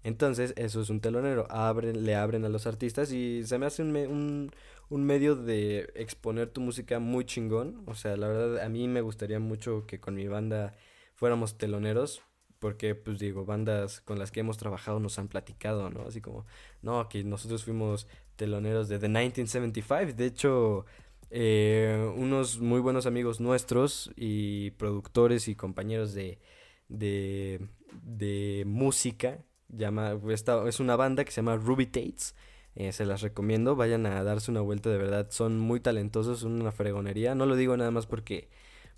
Entonces, 0.03 0.53
eso 0.57 0.81
es 0.81 0.89
un 0.89 1.01
telonero. 1.01 1.45
Abren, 1.51 2.03
le 2.03 2.15
abren 2.15 2.45
a 2.45 2.49
los 2.49 2.65
artistas 2.65 3.11
y 3.11 3.43
se 3.45 3.59
me 3.59 3.67
hace 3.67 3.83
un, 3.83 4.51
un, 4.89 5.05
medio 5.05 5.35
de 5.35 5.91
exponer 5.93 6.49
tu 6.49 6.61
música 6.61 6.99
muy 6.99 7.25
chingón. 7.25 7.83
O 7.85 7.93
sea, 7.93 8.17
la 8.17 8.27
verdad, 8.27 8.63
a 8.65 8.69
mí 8.69 8.87
me 8.87 9.01
gustaría 9.01 9.39
mucho 9.39 9.85
que 9.85 9.99
con 9.99 10.15
mi 10.15 10.27
banda 10.27 10.73
fuéramos 11.13 11.59
teloneros. 11.59 12.23
Porque, 12.61 12.93
pues 12.93 13.17
digo, 13.17 13.43
bandas 13.43 14.01
con 14.01 14.19
las 14.19 14.31
que 14.31 14.41
hemos 14.41 14.57
trabajado 14.57 14.99
nos 14.99 15.17
han 15.17 15.27
platicado, 15.27 15.89
¿no? 15.89 16.03
Así 16.03 16.21
como, 16.21 16.45
no, 16.83 17.09
que 17.09 17.23
nosotros 17.23 17.63
fuimos 17.63 18.07
teloneros 18.35 18.87
de 18.87 18.99
The 18.99 19.09
1975. 19.09 20.13
De 20.15 20.25
hecho, 20.27 20.85
eh, 21.31 22.13
unos 22.15 22.59
muy 22.59 22.79
buenos 22.79 23.07
amigos 23.07 23.39
nuestros 23.39 24.11
y 24.15 24.71
productores 24.71 25.47
y 25.47 25.55
compañeros 25.55 26.13
de, 26.13 26.39
de, 26.87 27.67
de 28.03 28.63
música 28.67 29.43
llama, 29.69 30.19
esta, 30.29 30.67
es 30.67 30.79
una 30.79 30.95
banda 30.95 31.23
que 31.23 31.31
se 31.31 31.37
llama 31.37 31.55
Ruby 31.55 31.87
Tates. 31.87 32.35
Eh, 32.75 32.91
se 32.93 33.05
las 33.05 33.21
recomiendo, 33.21 33.75
vayan 33.75 34.05
a 34.05 34.23
darse 34.23 34.51
una 34.51 34.61
vuelta 34.61 34.89
de 34.89 34.97
verdad, 34.97 35.27
son 35.31 35.59
muy 35.59 35.79
talentosos, 35.81 36.39
son 36.39 36.61
una 36.61 36.71
fregonería, 36.71 37.35
no 37.35 37.45
lo 37.45 37.57
digo 37.57 37.75
nada 37.75 37.91
más 37.91 38.05
porque, 38.05 38.49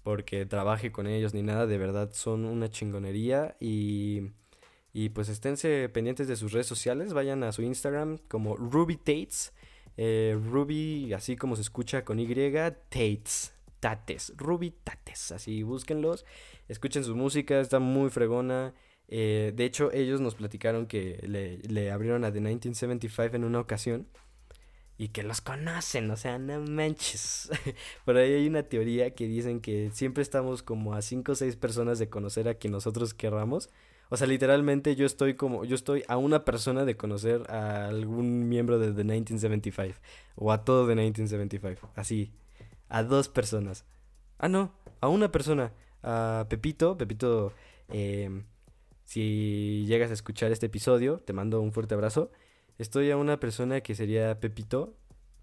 porque 0.04 0.46
trabaje 0.46 0.92
con 0.92 1.08
ellos 1.08 1.34
ni 1.34 1.42
nada, 1.42 1.66
de 1.66 1.78
verdad 1.78 2.12
son 2.14 2.46
una 2.46 2.70
chingonería 2.70 3.56
y, 3.60 4.32
y 4.92 5.10
pues 5.10 5.30
esténse 5.30 5.90
pendientes 5.90 6.28
de 6.28 6.36
sus 6.36 6.52
redes 6.52 6.68
sociales, 6.68 7.14
vayan 7.14 7.44
a 7.44 7.52
su 7.52 7.62
Instagram 7.62 8.18
como 8.28 8.56
Ruby 8.56 8.98
Tates, 8.98 9.54
eh, 9.96 10.38
Ruby 10.50 11.14
así 11.14 11.38
como 11.38 11.56
se 11.56 11.62
escucha 11.62 12.04
con 12.04 12.20
Y, 12.20 12.28
Tates, 12.28 13.54
Tates, 13.80 14.34
Ruby 14.36 14.72
Tates, 14.84 15.32
así 15.32 15.64
búsquenlos, 15.64 16.26
escuchen 16.68 17.04
su 17.04 17.16
música, 17.16 17.60
está 17.60 17.80
muy 17.80 18.10
fregona. 18.10 18.74
Eh, 19.10 19.52
de 19.56 19.66
hecho, 19.66 19.92
ellos 19.92 20.22
nos 20.22 20.36
platicaron 20.36 20.88
que 20.88 21.20
le, 21.28 21.58
le, 21.58 21.92
abrieron 21.92 22.24
a 22.24 22.32
The 22.32 22.40
1975 22.40 23.36
en 23.36 23.44
una 23.44 23.60
ocasión 23.60 24.08
y 24.98 25.10
que 25.10 25.24
los 25.24 25.42
conocen, 25.42 26.10
o 26.12 26.18
sea, 26.18 26.38
no 26.38 26.62
manches. 26.62 27.50
Por 28.06 28.18
ahí 28.18 28.34
hay 28.34 28.48
una 28.48 28.64
teoría 28.64 29.14
que 29.16 29.28
dicen 29.28 29.60
que 29.60 29.90
siempre 29.92 30.22
estamos 30.22 30.64
como 30.64 30.94
a 30.94 31.02
5 31.02 31.32
o 31.32 31.36
6 31.36 31.56
personas 31.56 32.00
de 32.00 32.10
conocer 32.10 32.48
a 32.48 32.56
quien 32.56 32.74
nosotros 32.74 33.14
querramos. 33.14 33.70
O 34.10 34.18
sea, 34.18 34.28
literalmente 34.28 34.96
yo 34.96 35.06
estoy 35.06 35.34
como, 35.34 35.66
yo 35.66 35.76
estoy 35.76 36.04
a 36.08 36.18
una 36.18 36.46
persona 36.46 36.86
de 36.86 36.96
conocer 36.96 37.50
a 37.50 37.88
algún 37.88 38.48
miembro 38.48 38.78
de 38.78 38.88
The 38.88 39.04
1975 39.04 40.00
o 40.36 40.52
a 40.52 40.64
todo 40.64 40.88
The 40.88 40.96
1975, 40.96 41.90
así, 41.96 42.32
a 42.90 43.02
dos 43.02 43.30
personas. 43.30 43.86
Ah, 44.38 44.50
no, 44.50 44.72
a 45.02 45.08
una 45.08 45.32
persona, 45.32 45.74
a 46.04 46.46
Pepito, 46.50 46.98
Pepito 46.98 47.54
eh, 47.90 48.44
si 49.06 49.86
llegas 49.88 50.12
a 50.12 50.14
escuchar 50.14 50.52
este 50.52 50.68
episodio, 50.68 51.18
te 51.20 51.34
mando 51.34 51.62
un 51.62 51.72
fuerte 51.72 51.94
abrazo. 51.94 52.32
Estoy 52.78 53.12
a 53.12 53.18
una 53.18 53.40
persona 53.40 53.82
que 53.82 53.96
sería 53.96 54.40
Pepito, 54.40 54.96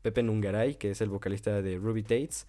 Pepe 0.02 0.22
Nungaray, 0.22 0.74
que 0.76 0.90
es 0.90 1.00
el 1.00 1.10
vocalista 1.10 1.62
de 1.62 1.78
Ruby 1.78 2.02
Tates. 2.02 2.46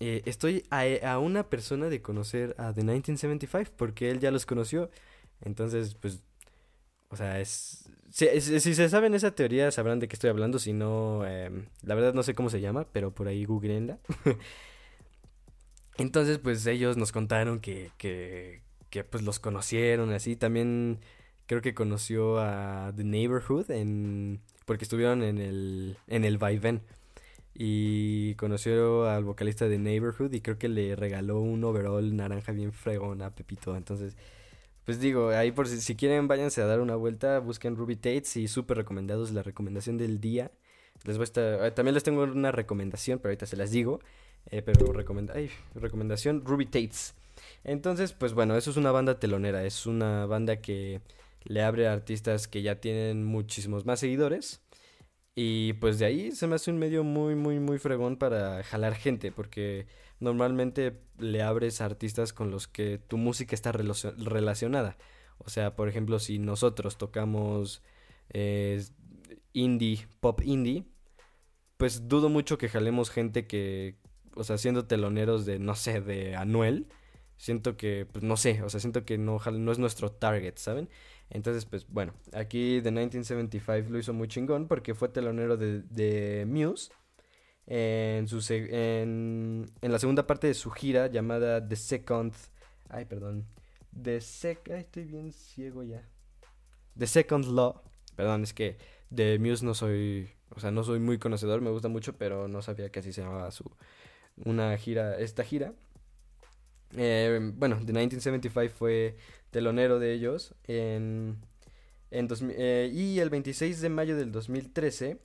Eh, 0.00 0.22
estoy 0.26 0.64
a, 0.70 1.18
una 1.18 1.48
persona 1.48 1.88
de 1.88 2.00
conocer 2.00 2.54
a 2.58 2.72
The 2.72 2.82
1975 2.82 3.72
porque 3.76 4.10
él 4.10 4.20
ya 4.20 4.30
los 4.30 4.46
conoció. 4.46 4.90
Entonces, 5.40 5.94
pues, 5.94 6.22
o 7.08 7.16
sea, 7.16 7.40
es... 7.40 7.90
Si, 8.10 8.60
se 8.60 8.88
saben 8.88 9.14
esa 9.14 9.32
teoría, 9.32 9.70
sabrán 9.70 9.98
de 9.98 10.08
qué 10.08 10.14
estoy 10.14 10.30
hablando. 10.30 10.58
Si 10.58 10.72
no, 10.72 11.26
em, 11.26 11.66
la 11.82 11.94
verdad 11.94 12.14
no 12.14 12.22
sé 12.22 12.34
cómo 12.34 12.50
se 12.50 12.60
llama, 12.60 12.86
pero 12.92 13.12
por 13.12 13.28
ahí 13.28 13.44
googleenla. 13.44 13.98
Entonces, 15.98 16.38
pues 16.38 16.64
ellos 16.66 16.96
nos 16.96 17.12
contaron 17.12 17.60
que, 17.60 17.90
que, 17.98 18.62
que 18.88 19.04
pues 19.04 19.24
los 19.24 19.40
conocieron 19.40 20.12
así. 20.12 20.36
También 20.36 21.00
creo 21.48 21.62
que 21.62 21.74
conoció 21.74 22.38
a 22.38 22.92
The 22.94 23.02
Neighborhood 23.02 23.70
en 23.72 24.40
porque 24.66 24.84
estuvieron 24.84 25.24
en 25.24 25.38
el 25.38 25.96
en 26.06 26.24
el 26.24 26.38
Vaivén 26.38 26.82
y 27.54 28.34
conoció 28.36 29.08
al 29.08 29.24
vocalista 29.24 29.66
de 29.66 29.78
Neighborhood 29.78 30.32
y 30.32 30.40
creo 30.40 30.58
que 30.58 30.68
le 30.68 30.94
regaló 30.94 31.40
un 31.40 31.64
overall 31.64 32.14
naranja 32.14 32.52
bien 32.52 32.72
fregón 32.72 33.20
a 33.22 33.34
Pepito. 33.34 33.76
Entonces, 33.76 34.16
pues 34.84 35.00
digo, 35.00 35.30
ahí 35.30 35.50
por 35.50 35.66
si, 35.66 35.80
si 35.80 35.96
quieren 35.96 36.28
váyanse 36.28 36.62
a 36.62 36.66
dar 36.66 36.80
una 36.80 36.94
vuelta, 36.94 37.40
busquen 37.40 37.76
Ruby 37.76 37.96
Tates 37.96 38.36
y 38.36 38.46
súper 38.46 38.76
recomendados 38.76 39.32
la 39.32 39.42
recomendación 39.42 39.98
del 39.98 40.20
día. 40.20 40.52
Les 41.04 41.16
voy 41.16 41.22
a 41.22 41.24
estar, 41.24 41.66
eh, 41.66 41.70
también 41.72 41.94
les 41.94 42.04
tengo 42.04 42.22
una 42.22 42.52
recomendación, 42.52 43.18
pero 43.18 43.30
ahorita 43.30 43.46
se 43.46 43.56
las 43.56 43.70
digo. 43.72 44.00
Eh, 44.50 44.62
pero 44.62 44.92
recomenda, 44.92 45.34
ay, 45.34 45.50
recomendación 45.74 46.44
Ruby 46.44 46.66
Tates. 46.66 47.14
Entonces, 47.64 48.12
pues 48.12 48.34
bueno, 48.34 48.56
eso 48.56 48.70
es 48.70 48.76
una 48.76 48.92
banda 48.92 49.18
telonera, 49.18 49.64
es 49.64 49.86
una 49.86 50.26
banda 50.26 50.60
que 50.60 51.00
le 51.44 51.62
abre 51.62 51.88
a 51.88 51.92
artistas 51.92 52.48
que 52.48 52.62
ya 52.62 52.80
tienen 52.80 53.24
muchísimos 53.24 53.86
más 53.86 54.00
seguidores. 54.00 54.62
Y 55.34 55.74
pues 55.74 55.98
de 55.98 56.06
ahí 56.06 56.32
se 56.32 56.46
me 56.48 56.56
hace 56.56 56.70
un 56.70 56.78
medio 56.78 57.04
muy, 57.04 57.34
muy, 57.36 57.60
muy 57.60 57.78
fregón 57.78 58.16
para 58.16 58.62
jalar 58.64 58.94
gente, 58.94 59.30
porque 59.30 59.86
normalmente 60.20 61.00
le 61.18 61.42
abres 61.42 61.80
a 61.80 61.84
artistas 61.84 62.32
con 62.32 62.50
los 62.50 62.66
que 62.66 62.98
tu 62.98 63.18
música 63.18 63.54
está 63.54 63.70
relacionada. 63.72 64.96
O 65.38 65.48
sea, 65.48 65.76
por 65.76 65.88
ejemplo, 65.88 66.18
si 66.18 66.38
nosotros 66.38 66.98
tocamos 66.98 67.82
eh, 68.30 68.82
indie, 69.52 70.08
pop 70.20 70.40
indie, 70.44 70.84
pues 71.76 72.08
dudo 72.08 72.28
mucho 72.28 72.58
que 72.58 72.68
jalemos 72.68 73.10
gente 73.10 73.46
que, 73.46 73.96
o 74.34 74.44
sea, 74.44 74.58
siendo 74.58 74.86
teloneros 74.86 75.46
de, 75.46 75.58
no 75.60 75.76
sé, 75.76 76.00
de 76.00 76.34
Anuel, 76.34 76.88
siento 77.36 77.76
que, 77.76 78.06
pues 78.12 78.24
no 78.24 78.36
sé, 78.36 78.62
o 78.62 78.68
sea, 78.68 78.80
siento 78.80 79.04
que 79.04 79.16
no, 79.16 79.38
no 79.38 79.72
es 79.72 79.78
nuestro 79.78 80.10
target, 80.10 80.56
¿saben? 80.56 80.88
Entonces, 81.30 81.66
pues 81.66 81.86
bueno, 81.88 82.14
aquí 82.32 82.80
The 82.82 82.90
1975 82.90 83.90
lo 83.90 83.98
hizo 83.98 84.12
muy 84.12 84.28
chingón 84.28 84.66
porque 84.66 84.94
fue 84.94 85.08
telonero 85.08 85.56
de, 85.56 85.82
de 85.82 86.46
Muse 86.46 86.90
en, 87.66 88.26
su 88.28 88.40
en, 88.50 89.66
en, 89.82 89.92
la 89.92 89.98
segunda 89.98 90.26
parte 90.26 90.46
de 90.46 90.54
su 90.54 90.70
gira 90.70 91.08
llamada 91.08 91.66
The 91.66 91.76
Second... 91.76 92.32
Ay, 92.88 93.04
perdón. 93.04 93.46
The 94.02 94.22
Sec... 94.22 94.70
Ay, 94.70 94.80
estoy 94.80 95.04
bien 95.04 95.32
ciego 95.32 95.82
ya. 95.82 96.08
The 96.96 97.06
Second 97.06 97.44
Law. 97.46 97.82
Perdón, 98.16 98.42
es 98.42 98.54
que 98.54 98.78
de 99.10 99.38
Muse 99.38 99.64
no 99.66 99.74
soy... 99.74 100.30
O 100.50 100.60
sea, 100.60 100.70
no 100.70 100.82
soy 100.82 100.98
muy 100.98 101.18
conocedor, 101.18 101.60
me 101.60 101.70
gusta 101.70 101.88
mucho, 101.88 102.16
pero 102.16 102.48
no 102.48 102.62
sabía 102.62 102.90
que 102.90 103.00
así 103.00 103.12
se 103.12 103.20
llamaba 103.20 103.50
su... 103.50 103.70
Una 104.44 104.74
gira, 104.78 105.18
esta 105.18 105.44
gira. 105.44 105.74
Eh, 106.96 107.52
bueno, 107.54 107.76
The 107.76 107.92
1975 107.92 108.74
fue 108.74 109.16
telonero 109.50 109.98
de 109.98 110.12
ellos 110.12 110.54
en, 110.66 111.38
en 112.10 112.28
eh, 112.50 112.90
y 112.92 113.18
el 113.18 113.30
26 113.30 113.80
de 113.80 113.88
mayo 113.88 114.16
del 114.16 114.32
2013 114.32 115.18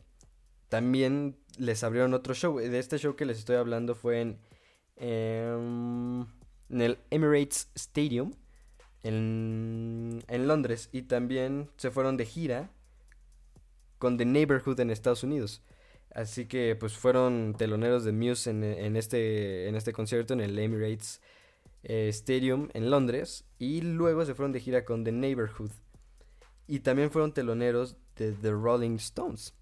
también 0.69 1.37
les 1.57 1.83
abrieron 1.83 2.13
otro 2.13 2.33
show. 2.33 2.57
De 2.57 2.79
este 2.79 2.97
show 2.97 3.15
que 3.15 3.25
les 3.25 3.39
estoy 3.39 3.57
hablando 3.57 3.95
fue 3.95 4.21
en, 4.21 4.39
em, 4.95 6.21
en 6.69 6.81
el 6.81 6.97
Emirates 7.11 7.69
Stadium 7.75 8.33
en, 9.03 10.23
en 10.27 10.47
Londres 10.47 10.89
y 10.91 11.03
también 11.03 11.69
se 11.77 11.91
fueron 11.91 12.17
de 12.17 12.25
gira 12.25 12.71
con 13.99 14.17
The 14.17 14.25
Neighborhood 14.25 14.79
en 14.79 14.89
Estados 14.89 15.23
Unidos. 15.23 15.61
Así 16.13 16.45
que 16.45 16.75
pues 16.75 16.93
fueron 16.93 17.55
teloneros 17.57 18.03
de 18.03 18.11
Muse 18.11 18.49
en, 18.49 18.63
en, 18.63 18.95
este, 18.95 19.67
en 19.67 19.75
este 19.75 19.93
concierto 19.93 20.33
en 20.33 20.41
el 20.41 20.57
Emirates 20.59 21.21
eh, 21.83 22.07
Stadium 22.09 22.69
en 22.73 22.89
Londres 22.89 23.45
y 23.59 23.81
luego 23.81 24.25
se 24.25 24.35
fueron 24.35 24.51
de 24.51 24.59
gira 24.59 24.85
con 24.85 25.03
The 25.03 25.11
Neighborhood. 25.11 25.71
Y 26.67 26.79
también 26.79 27.11
fueron 27.11 27.33
teloneros 27.33 27.97
de 28.15 28.31
The 28.31 28.51
Rolling 28.51 28.95
Stones. 28.95 29.53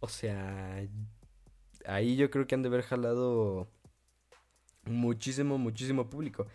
O 0.00 0.08
sea, 0.08 0.86
ahí 1.86 2.16
yo 2.16 2.30
creo 2.30 2.46
que 2.46 2.54
han 2.54 2.62
de 2.62 2.68
haber 2.68 2.82
jalado 2.82 3.70
muchísimo, 4.84 5.56
muchísimo 5.56 6.10
público. 6.10 6.46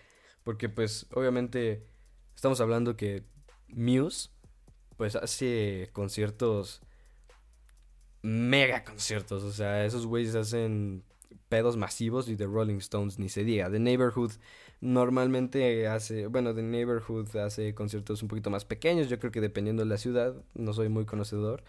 Porque 0.44 0.70
pues 0.70 1.08
obviamente 1.13 1.88
estamos 2.36 2.62
hablando 2.62 2.96
que 2.96 3.24
Muse 3.68 4.30
pues 4.96 5.16
hace 5.16 5.89
conciertos 5.94 6.82
mega 8.22 8.84
conciertos. 8.84 9.44
O 9.44 9.51
sea, 9.51 9.86
esos 9.86 10.06
güeyes 10.06 10.36
hacen 10.36 11.04
pedos 11.48 11.78
masivos 11.78 12.30
y 12.30 12.36
de 12.36 12.46
Rolling 12.46 12.78
Stones 12.78 13.18
ni 13.18 13.30
se 13.30 13.44
diga. 13.44 13.70
The 13.72 13.80
Neighborhood 13.80 14.34
normalmente 14.82 15.88
hace, 15.88 16.28
bueno, 16.28 16.54
The 16.56 16.64
Neighborhood 16.64 17.36
hace 17.38 17.74
conciertos 17.74 18.22
un 18.22 18.28
poquito 18.30 18.50
más 18.50 18.66
pequeños, 18.66 19.10
yo 19.10 19.20
creo 19.20 19.32
que 19.32 19.42
dependiendo 19.42 19.84
de 19.84 19.90
la 19.90 19.98
ciudad, 19.98 20.36
no 20.54 20.74
soy 20.74 20.90
muy 20.90 21.06
conocedor, 21.06 21.64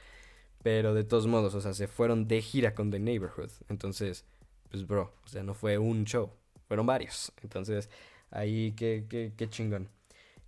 pero 0.62 0.94
de 0.94 1.04
todos 1.04 1.26
modos, 1.26 1.54
o 1.54 1.60
sea, 1.60 1.74
se 1.74 1.88
fueron 1.88 2.28
de 2.28 2.42
gira 2.42 2.74
con 2.74 2.90
The 2.90 3.00
Neighborhood. 3.00 3.50
Entonces, 3.68 4.24
pues 4.70 4.86
bro, 4.86 5.12
o 5.24 5.28
sea, 5.28 5.42
no 5.42 5.54
fue 5.54 5.78
un 5.78 6.04
show, 6.04 6.30
fueron 6.68 6.86
varios. 6.86 7.32
Entonces, 7.42 7.90
ahí 8.30 8.72
qué, 8.72 9.06
qué, 9.08 9.50
chingón. 9.50 9.88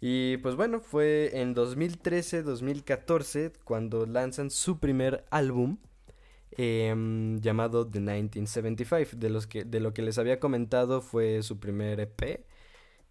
Y 0.01 0.37
pues 0.39 0.57
bueno, 0.57 0.81
fue 0.81 1.31
en 1.41 1.55
2013-2014 1.55 3.53
cuando 3.65 4.07
lanzan 4.07 4.51
su 4.51 4.79
primer 4.79 5.25
álbum 5.31 5.79
Em, 6.57 7.41
llamado 7.41 7.87
The 7.87 8.01
1975. 8.01 9.17
De, 9.17 9.31
los 9.31 9.47
que, 9.47 9.65
de 9.65 9.81
lo 9.81 9.95
que 9.95 10.03
les 10.03 10.19
había 10.19 10.39
comentado 10.39 11.01
fue 11.01 11.43
su 11.43 11.59
primer 11.59 12.01
EP 12.01 12.45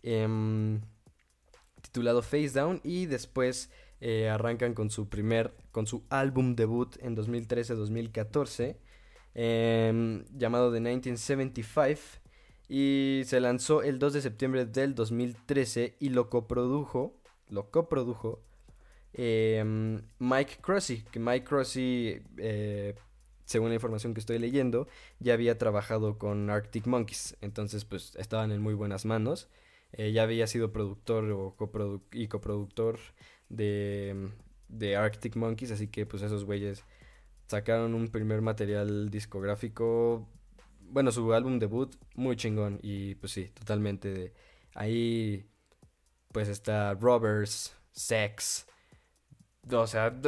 em, 0.04 0.82
titulado 1.82 2.22
Face 2.22 2.50
Down 2.50 2.82
y 2.84 3.06
después 3.06 3.70
eh, 4.00 4.30
arrancan 4.30 4.74
con 4.74 4.90
su 4.90 5.10
primer, 5.10 5.54
con 5.72 5.88
su 5.88 6.04
álbum 6.10 6.56
debut 6.56 6.96
en 7.02 7.16
2013-2014 7.16 8.78
em, 9.36 10.26
llamado 10.36 10.72
The 10.72 10.80
1975 10.80 12.22
y 12.68 13.24
se 13.26 13.40
lanzó 13.42 13.84
el 13.84 14.00
2 14.00 14.14
de 14.14 14.22
septiembre 14.22 14.66
del 14.66 14.96
2013 14.96 15.98
y 16.00 16.10
lo 16.10 16.30
coprodujo, 16.30 17.20
lo 17.50 17.70
coprodujo 17.70 18.42
Mike 19.14 20.60
Crossy, 20.62 21.04
que 21.12 21.20
Mike 21.20 21.46
Crossy 21.46 22.22
eh, 22.38 22.96
según 23.52 23.70
la 23.70 23.76
información 23.76 24.14
que 24.14 24.22
estoy 24.22 24.40
leyendo, 24.40 24.88
ya 25.20 25.34
había 25.34 25.58
trabajado 25.58 26.18
con 26.18 26.50
Arctic 26.50 26.88
Monkeys, 26.88 27.38
entonces 27.42 27.86
pues 27.86 28.16
estaban 28.16 28.52
en 28.52 28.62
muy 28.62 28.74
buenas 28.74 29.06
manos. 29.06 29.50
Eh, 29.94 30.12
ya 30.12 30.24
había 30.24 30.48
sido 30.48 30.72
productor 30.72 31.26
o 31.32 31.56
y 32.12 32.28
coproductor 32.28 33.00
de, 33.50 34.30
de 34.70 34.96
Arctic 34.96 35.36
Monkeys, 35.36 35.72
así 35.72 35.88
que 35.88 36.06
pues 36.06 36.24
esos 36.24 36.46
güeyes 36.46 36.86
sacaron 37.48 37.94
un 37.94 38.08
primer 38.08 38.42
material 38.42 39.10
discográfico, 39.10 40.28
bueno, 40.80 41.12
su 41.12 41.34
álbum 41.34 41.60
debut 41.60 41.94
muy 42.16 42.36
chingón 42.38 42.80
y 42.82 43.16
pues 43.16 43.34
sí, 43.34 43.50
totalmente 43.50 44.14
de 44.14 44.34
ahí 44.74 45.46
pues 46.32 46.48
está 46.48 46.94
Robbers, 46.94 47.76
Sex, 47.92 48.66
o 49.70 49.86
sea, 49.86 50.18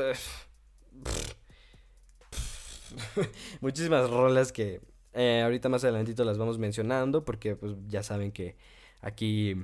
muchísimas 3.61 4.09
rolas 4.09 4.51
que 4.51 4.81
eh, 5.13 5.41
ahorita 5.43 5.69
más 5.69 5.83
adelantito 5.83 6.25
las 6.25 6.37
vamos 6.37 6.57
mencionando 6.57 7.23
porque 7.23 7.55
pues 7.55 7.73
ya 7.87 8.03
saben 8.03 8.31
que 8.31 8.57
aquí 9.03 9.55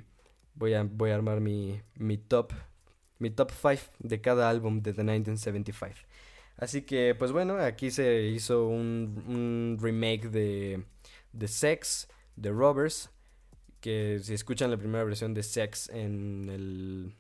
voy 0.53 0.75
a, 0.75 0.83
voy 0.83 1.09
a 1.09 1.15
armar 1.15 1.41
mi, 1.41 1.81
mi 1.95 2.17
top 2.17 2.53
mi 3.19 3.29
top 3.29 3.51
5 3.51 3.83
de 3.99 4.21
cada 4.21 4.49
álbum 4.49 4.81
de 4.81 4.93
The 4.93 5.03
1975. 5.03 6.07
Así 6.57 6.81
que 6.81 7.15
pues 7.15 7.31
bueno, 7.31 7.57
aquí 7.57 7.91
se 7.91 8.23
hizo 8.27 8.67
un, 8.67 9.23
un 9.27 9.77
remake 9.79 10.29
de, 10.29 10.83
de 11.33 11.47
Sex, 11.47 12.07
de 12.35 12.51
Robbers, 12.51 13.09
que 13.81 14.19
si 14.21 14.33
escuchan 14.33 14.71
la 14.71 14.77
primera 14.77 15.03
versión 15.03 15.33
de 15.33 15.43
Sex 15.43 15.89
en 15.89 16.49
el... 16.49 17.15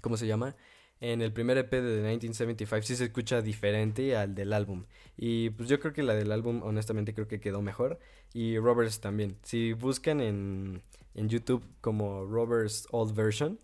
¿Cómo 0.00 0.16
se 0.16 0.26
llama? 0.26 0.54
En 1.00 1.20
el 1.20 1.32
primer 1.32 1.58
EP 1.58 1.70
de 1.70 1.80
The 1.80 2.08
1975 2.08 2.82
sí 2.82 2.96
se 2.96 3.04
escucha 3.04 3.42
diferente 3.42 4.16
al 4.16 4.34
del 4.34 4.52
álbum. 4.52 4.84
Y 5.16 5.50
pues 5.50 5.68
yo 5.68 5.78
creo 5.80 5.92
que 5.92 6.02
la 6.02 6.14
del 6.14 6.32
álbum, 6.32 6.62
honestamente, 6.62 7.14
creo 7.14 7.28
que 7.28 7.40
quedó 7.40 7.62
mejor. 7.62 7.98
Y 8.32 8.58
Roberts 8.58 9.00
también. 9.00 9.36
Si 9.42 9.72
buscan 9.72 10.20
en, 10.20 10.82
en 11.14 11.28
YouTube 11.28 11.64
como 11.80 12.24
Roberts 12.24 12.86
Old 12.90 13.14
Version, 13.14 13.58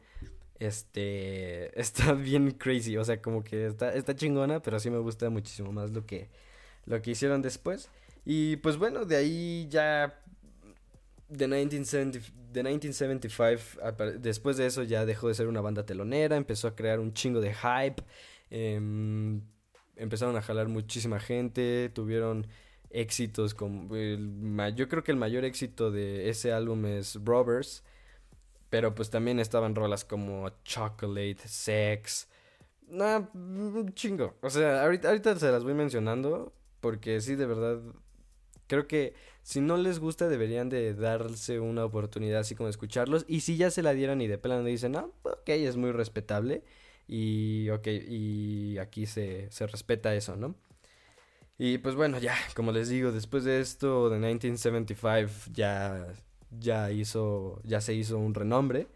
este 0.59 1.79
está 1.81 2.12
bien 2.12 2.53
crazy. 2.53 2.97
O 2.97 3.05
sea, 3.05 3.21
como 3.21 3.42
que 3.42 3.66
está, 3.66 3.95
está 3.95 4.14
chingona, 4.14 4.61
pero 4.61 4.79
sí 4.79 4.90
me 4.90 4.99
gusta 4.99 5.31
muchísimo 5.31 5.73
más 5.73 5.90
lo 5.90 6.07
que, 6.07 6.29
lo 6.87 7.01
que 7.03 7.12
hicieron 7.12 7.42
después. 7.42 7.88
Y 8.25 8.57
pues 8.57 8.77
bueno, 8.77 9.05
de 9.05 9.16
ahí 9.16 9.66
ya 9.68 10.22
The 11.37 11.49
1975, 11.49 13.62
después 14.18 14.57
de 14.57 14.66
eso 14.66 14.83
ya 14.83 15.07
dejó 15.07 15.29
de 15.29 15.35
ser 15.35 15.47
una 15.49 15.61
banda 15.61 15.87
telonera, 15.87 16.37
empezó 16.37 16.68
a 16.68 16.77
crear 16.77 17.01
un 17.01 17.14
chingo 17.14 17.40
de 17.40 17.55
hype, 17.55 18.03
em, 18.51 19.40
empezaron 19.97 20.37
a 20.37 20.42
jalar 20.42 20.68
muchísima 20.68 21.18
gente, 21.21 21.90
tuvieron 21.95 22.47
éxitos 22.90 23.55
como... 23.55 23.95
yo 24.75 24.88
creo 24.88 25.03
que 25.03 25.12
el 25.12 25.16
mayor 25.16 25.45
éxito 25.45 25.90
de 25.90 26.29
ese 26.29 26.53
álbum 26.53 26.85
es 26.87 27.18
Robbers, 27.25 27.83
pero 28.68 28.95
pues 28.95 29.11
también 29.11 29.40
estaban 29.40 29.75
rolas 29.75 30.05
como 30.05 30.49
Chocolate, 30.64 31.38
Sex, 31.47 32.29
nada, 32.88 33.31
un 33.35 33.92
chingo. 33.95 34.37
O 34.42 34.51
sea, 34.51 34.83
ahorita, 34.83 35.09
ahorita 35.09 35.38
se 35.38 35.51
las 35.51 35.64
voy 35.64 35.75
mencionando 35.75 36.53
porque 36.81 37.21
sí, 37.21 37.35
de 37.35 37.47
verdad, 37.47 37.81
creo 38.66 38.87
que 38.87 39.14
si 39.43 39.61
no 39.61 39.77
les 39.77 39.99
gusta, 39.99 40.29
deberían 40.29 40.69
de 40.69 40.95
darse 40.95 41.61
una 41.61 41.85
oportunidad 41.85 42.41
así 42.41 42.55
como 42.55 42.69
escucharlos. 42.69 43.25
Y 43.29 43.41
si 43.41 43.57
ya 43.57 43.71
se 43.71 43.83
la 43.83 43.93
dieron 43.93 44.21
y 44.21 44.29
de 44.29 44.39
plano 44.39 44.65
dicen, 44.65 44.93
no, 44.93 45.13
ok, 45.23 45.49
es 45.49 45.77
muy 45.77 45.93
respetable. 45.93 46.63
Y 47.09 47.69
ok, 47.71 47.87
y 48.09 48.79
aquí 48.79 49.07
se, 49.07 49.51
se 49.51 49.67
respeta 49.67 50.15
eso, 50.15 50.37
¿no? 50.37 50.55
Y 51.59 51.79
pues 51.79 51.95
bueno, 51.95 52.19
ya, 52.19 52.35
como 52.55 52.73
les 52.73 52.89
digo, 52.89 53.13
después 53.13 53.45
de 53.45 53.61
esto, 53.61 54.11
de 54.11 54.19
1975 54.19 55.51
ya, 55.53 56.07
ya 56.51 56.91
hizo, 56.91 57.61
ya 57.65 57.81
se 57.81 57.95
hizo 57.95 58.19
un 58.19 58.35
renombre. 58.35 58.89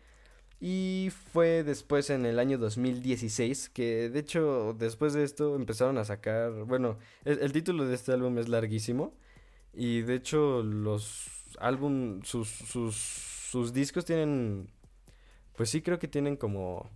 Y 0.60 1.10
fue 1.32 1.64
después 1.64 2.08
en 2.10 2.24
el 2.24 2.38
año 2.38 2.56
2016 2.58 3.68
que 3.68 4.08
de 4.08 4.18
hecho 4.20 4.74
después 4.78 5.12
de 5.12 5.22
esto 5.22 5.54
empezaron 5.54 5.98
a 5.98 6.04
sacar, 6.04 6.50
bueno, 6.64 6.98
el 7.24 7.52
título 7.52 7.86
de 7.86 7.94
este 7.94 8.12
álbum 8.12 8.38
es 8.38 8.48
larguísimo, 8.48 9.14
y 9.76 10.00
de 10.02 10.14
hecho, 10.14 10.62
los 10.62 11.28
álbum, 11.58 12.22
sus, 12.22 12.48
sus, 12.48 12.96
sus 12.96 13.74
discos 13.74 14.06
tienen, 14.06 14.70
pues 15.54 15.68
sí 15.68 15.82
creo 15.82 15.98
que 15.98 16.08
tienen 16.08 16.36
como, 16.36 16.90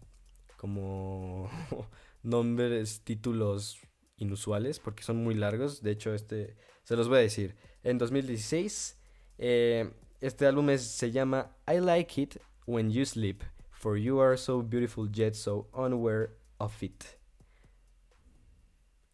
como 0.57 1.51
nombres, 2.23 3.03
títulos 3.05 3.79
inusuales, 4.17 4.79
porque 4.81 5.03
son 5.03 5.23
muy 5.23 5.35
largos. 5.35 5.83
De 5.83 5.91
hecho, 5.91 6.15
este, 6.15 6.57
se 6.83 6.97
los 6.97 7.09
voy 7.09 7.19
a 7.19 7.23
decir. 7.23 7.55
En 7.83 7.99
2016, 7.99 8.99
eh, 9.37 9.91
este 10.23 10.47
álbum 10.47 10.75
se 10.79 11.11
llama 11.11 11.55
I 11.69 11.81
Like 11.81 12.21
It 12.21 12.37
When 12.67 12.91
You 12.91 13.05
Sleep, 13.05 13.43
For 13.73 13.99
You 13.99 14.21
Are 14.21 14.39
So 14.39 14.63
Beautiful 14.63 15.11
Yet 15.13 15.35
So 15.35 15.69
Unaware 15.75 16.31
of 16.59 16.83
It. 16.83 17.20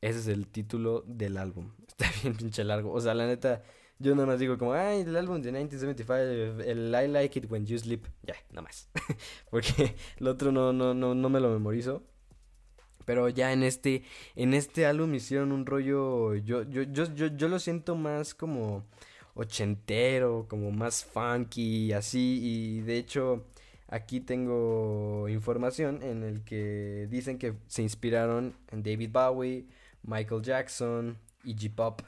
Ese 0.00 0.18
es 0.20 0.28
el 0.28 0.46
título 0.48 1.02
del 1.06 1.36
álbum. 1.36 1.72
Está 1.88 2.06
bien 2.22 2.36
pinche 2.36 2.64
largo. 2.64 2.92
O 2.92 3.00
sea, 3.00 3.14
la 3.14 3.26
neta, 3.26 3.62
yo 3.98 4.14
nada 4.14 4.26
más 4.26 4.38
digo 4.38 4.58
como, 4.58 4.72
ay, 4.72 5.00
el 5.00 5.16
álbum 5.16 5.40
de 5.40 5.52
1975, 5.52 6.62
el 6.62 6.88
I 6.88 7.08
Like 7.08 7.38
It 7.38 7.50
When 7.50 7.66
You 7.66 7.78
Sleep. 7.78 8.06
Ya, 8.22 8.34
nada 8.50 8.62
más. 8.62 8.88
Porque 9.50 9.96
el 10.18 10.26
otro 10.28 10.52
no, 10.52 10.72
no, 10.72 10.94
no, 10.94 11.14
no 11.14 11.28
me 11.28 11.40
lo 11.40 11.50
memorizo. 11.50 12.02
Pero 13.06 13.28
ya 13.28 13.52
en 13.52 13.62
este, 13.62 14.02
en 14.34 14.52
este 14.52 14.84
álbum 14.84 15.14
hicieron 15.14 15.52
un 15.52 15.64
rollo, 15.64 16.34
yo, 16.34 16.64
yo, 16.64 16.82
yo, 16.82 17.14
yo, 17.14 17.28
yo 17.28 17.48
lo 17.48 17.60
siento 17.60 17.94
más 17.94 18.34
como 18.34 18.84
ochentero, 19.34 20.46
como 20.48 20.72
más 20.72 21.04
funky, 21.04 21.92
así. 21.92 22.40
Y 22.42 22.80
de 22.80 22.98
hecho, 22.98 23.46
aquí 23.88 24.20
tengo 24.20 25.28
información 25.28 26.02
en 26.02 26.24
el 26.24 26.42
que 26.42 27.06
dicen 27.08 27.38
que 27.38 27.54
se 27.68 27.82
inspiraron 27.82 28.56
en 28.72 28.82
David 28.82 29.10
Bowie, 29.12 29.66
Michael 30.06 30.42
Jackson, 30.42 31.18
Iggy 31.44 31.68
Pop 31.68 32.02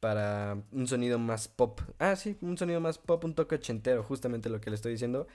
para 0.00 0.62
un 0.72 0.86
sonido 0.86 1.18
más 1.18 1.48
pop. 1.48 1.80
Ah, 1.98 2.16
sí, 2.16 2.36
un 2.40 2.56
sonido 2.56 2.80
más 2.80 2.98
pop, 2.98 3.24
un 3.24 3.34
toque 3.34 3.56
ochentero, 3.56 4.02
justamente 4.02 4.48
lo 4.48 4.60
que 4.60 4.70
le 4.70 4.76
estoy 4.76 4.92
diciendo. 4.92 5.26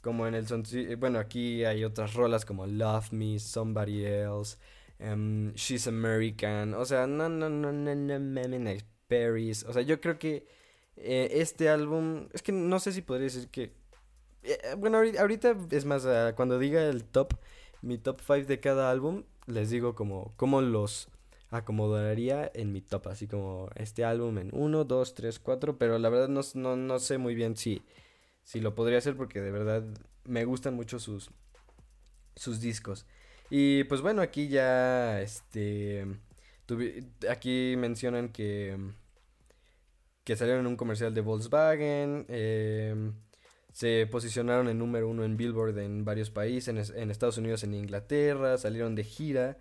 Como 0.00 0.26
en 0.26 0.34
el 0.34 0.46
son... 0.46 0.64
Bueno, 0.98 1.18
aquí 1.18 1.64
hay 1.64 1.84
otras 1.84 2.14
rolas 2.14 2.44
como 2.44 2.66
Love 2.66 3.12
Me, 3.12 3.38
Somebody 3.38 4.04
Else, 4.04 4.56
um, 5.00 5.52
She's 5.54 5.86
American. 5.86 6.74
O 6.74 6.84
sea, 6.84 7.06
no, 7.06 7.28
no, 7.28 7.48
no, 7.48 7.72
no, 7.72 7.94
no, 7.94 8.18
no, 8.18 8.70
Paris. 9.08 9.64
O 9.68 9.72
sea, 9.72 9.82
yo 9.82 10.00
creo 10.00 10.18
que 10.18 10.46
eh, 10.96 11.28
este 11.32 11.68
álbum... 11.68 12.28
Es 12.32 12.42
que 12.42 12.52
no 12.52 12.78
sé 12.80 12.92
si 12.92 13.02
podría 13.02 13.24
decir 13.24 13.48
que... 13.48 13.72
Eh, 14.42 14.74
bueno, 14.76 14.98
ahorita 14.98 15.56
es 15.70 15.84
más, 15.84 16.04
uh, 16.04 16.34
cuando 16.36 16.58
diga 16.58 16.84
el 16.84 17.04
top, 17.04 17.34
mi 17.82 17.98
top 17.98 18.20
5 18.20 18.46
de 18.46 18.60
cada 18.60 18.90
álbum, 18.90 19.24
les 19.46 19.70
digo 19.70 19.94
como, 19.94 20.32
como 20.36 20.60
los 20.60 21.08
acomodaría 21.50 22.50
en 22.54 22.72
mi 22.72 22.80
top, 22.80 23.08
así 23.08 23.26
como 23.26 23.70
este 23.74 24.04
álbum 24.04 24.38
en 24.38 24.50
1, 24.52 24.84
2, 24.84 25.14
3, 25.14 25.38
4, 25.38 25.78
pero 25.78 25.98
la 25.98 26.08
verdad 26.08 26.28
no, 26.28 26.40
no, 26.54 26.76
no, 26.76 26.98
sé 26.98 27.18
muy 27.18 27.34
bien 27.34 27.56
si, 27.56 27.82
si 28.44 28.60
lo 28.60 28.74
podría 28.74 28.98
hacer 28.98 29.16
porque 29.16 29.40
de 29.40 29.50
verdad 29.50 29.84
me 30.24 30.44
gustan 30.44 30.74
mucho 30.74 30.98
sus, 30.98 31.30
sus 32.36 32.60
discos. 32.60 33.06
Y 33.50 33.84
pues 33.84 34.02
bueno, 34.02 34.20
aquí 34.22 34.48
ya 34.48 35.20
este 35.22 36.06
aquí 37.28 37.74
mencionan 37.78 38.28
que, 38.30 38.76
que 40.24 40.36
salieron 40.36 40.60
en 40.60 40.66
un 40.66 40.76
comercial 40.76 41.14
de 41.14 41.20
Volkswagen. 41.22 42.26
Em, 42.28 43.14
se 43.72 44.06
posicionaron 44.10 44.68
en 44.68 44.78
número 44.78 45.08
uno 45.08 45.24
en 45.24 45.36
Billboard 45.36 45.78
en 45.78 46.04
varios 46.04 46.30
países, 46.30 46.90
en, 46.90 47.10
Estados 47.10 47.38
Unidos, 47.38 47.62
en 47.62 47.74
Inglaterra, 47.74 48.58
salieron 48.58 48.94
de 48.94 49.04
gira. 49.04 49.58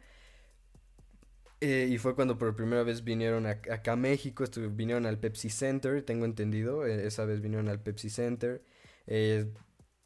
Eh, 1.59 1.87
y 1.89 1.97
fue 1.97 2.13
cuando 2.15 2.37
por 2.37 2.55
primera 2.55 2.83
vez 2.83 3.03
vinieron 3.03 3.47
acá 3.47 3.93
a 3.93 3.95
México, 3.95 4.43
vinieron 4.71 5.05
al 5.07 5.17
Pepsi 5.19 5.49
Center, 5.49 6.03
tengo 6.03 6.25
entendido, 6.25 6.85
e, 6.85 7.07
esa 7.07 7.25
vez 7.25 7.41
vinieron 7.41 7.67
al 7.69 7.81
Pepsi 7.81 8.09
Center. 8.09 8.63
Eh, 9.07 9.51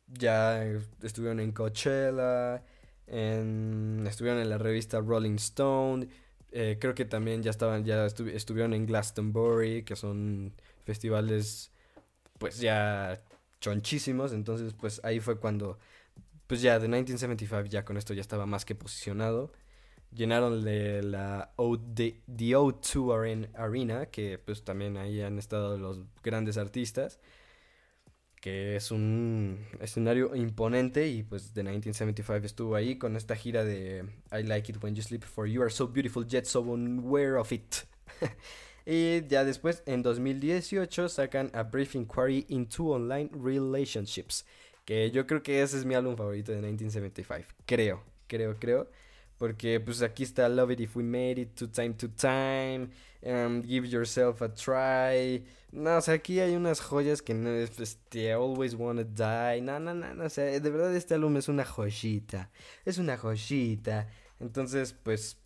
ya 0.07 0.63
estuvieron 1.01 1.39
en 1.39 1.51
Coachella, 1.51 2.63
estuvieron 3.07 4.39
en 4.41 4.49
la 4.49 4.57
revista 4.57 4.99
Rolling 5.01 5.35
Stone, 5.35 6.07
eh, 6.51 6.77
creo 6.79 6.93
que 6.95 7.05
también 7.05 7.43
ya 7.43 7.51
estaban, 7.51 7.85
ya 7.85 8.05
estuvieron 8.05 8.73
en 8.73 8.85
Glastonbury, 8.85 9.83
que 9.83 9.95
son 9.95 10.53
festivales 10.85 11.71
pues 12.37 12.59
ya 12.59 13.21
chonchísimos, 13.61 14.33
entonces 14.33 14.73
pues 14.73 15.01
ahí 15.03 15.19
fue 15.19 15.39
cuando 15.39 15.79
pues 16.47 16.61
ya 16.61 16.79
de 16.79 16.87
1975 16.87 17.69
ya 17.69 17.85
con 17.85 17.97
esto 17.97 18.13
ya 18.13 18.21
estaba 18.21 18.45
más 18.45 18.65
que 18.65 18.75
posicionado. 18.75 19.51
Llenaron 20.13 20.63
de 20.63 21.03
la 21.03 21.53
o, 21.55 21.79
the, 21.79 22.21
the 22.27 22.51
O2 22.55 23.49
Arena, 23.53 24.07
que 24.07 24.37
pues 24.37 24.63
también 24.63 24.97
ahí 24.97 25.21
han 25.21 25.39
estado 25.39 25.77
los 25.77 26.01
grandes 26.21 26.57
artistas 26.57 27.19
que 28.41 28.75
es 28.75 28.89
un 28.89 29.59
escenario 29.79 30.35
imponente 30.35 31.07
y 31.07 31.21
pues 31.21 31.53
de 31.53 31.61
1975 31.61 32.45
estuvo 32.45 32.75
ahí 32.75 32.97
con 32.97 33.15
esta 33.15 33.35
gira 33.35 33.63
de 33.63 34.03
I 34.31 34.43
Like 34.43 34.71
It 34.71 34.83
When 34.83 34.95
You 34.95 35.03
Sleep 35.03 35.23
For 35.23 35.47
You 35.47 35.61
Are 35.61 35.69
So 35.69 35.87
Beautiful 35.87 36.27
Yet 36.27 36.45
So 36.45 36.61
Unaware 36.61 37.37
of 37.37 37.51
It. 37.51 37.75
y 38.85 39.27
ya 39.27 39.45
después 39.45 39.83
en 39.85 40.01
2018 40.01 41.07
sacan 41.07 41.51
A 41.53 41.63
Brief 41.63 41.93
Inquiry 41.93 42.45
into 42.49 42.87
Online 42.87 43.29
Relationships, 43.31 44.43
que 44.85 45.11
yo 45.11 45.27
creo 45.27 45.43
que 45.43 45.61
ese 45.61 45.77
es 45.77 45.85
mi 45.85 45.93
álbum 45.93 46.17
favorito 46.17 46.51
de 46.51 46.57
1975, 46.57 47.47
creo, 47.67 48.03
creo, 48.27 48.57
creo. 48.57 48.89
Porque 49.41 49.79
pues 49.79 50.03
aquí 50.03 50.21
está 50.21 50.47
Love 50.47 50.73
It 50.73 50.81
If 50.81 50.95
We 50.97 51.01
Made 51.01 51.41
It, 51.41 51.55
To 51.55 51.67
Time 51.67 51.95
to 51.95 52.09
Time, 52.11 52.89
um, 53.23 53.63
Give 53.63 53.87
Yourself 53.87 54.39
a 54.43 54.53
Try. 54.53 55.43
No, 55.71 55.97
o 55.97 56.01
sea, 56.01 56.13
aquí 56.13 56.39
hay 56.39 56.55
unas 56.55 56.79
joyas 56.79 57.23
que 57.23 57.33
no 57.33 57.49
es, 57.49 57.79
este, 57.79 58.33
Always 58.33 58.75
Wanna 58.75 59.03
Die. 59.03 59.61
No, 59.63 59.79
no, 59.79 59.95
no, 59.95 60.13
no, 60.13 60.25
o 60.25 60.29
sea, 60.29 60.43
de 60.43 60.69
verdad 60.69 60.95
este 60.95 61.15
álbum 61.15 61.37
es 61.37 61.47
una 61.47 61.65
joyita. 61.65 62.51
Es 62.85 62.99
una 62.99 63.17
joyita. 63.17 64.09
Entonces, 64.39 64.93
pues, 64.93 65.39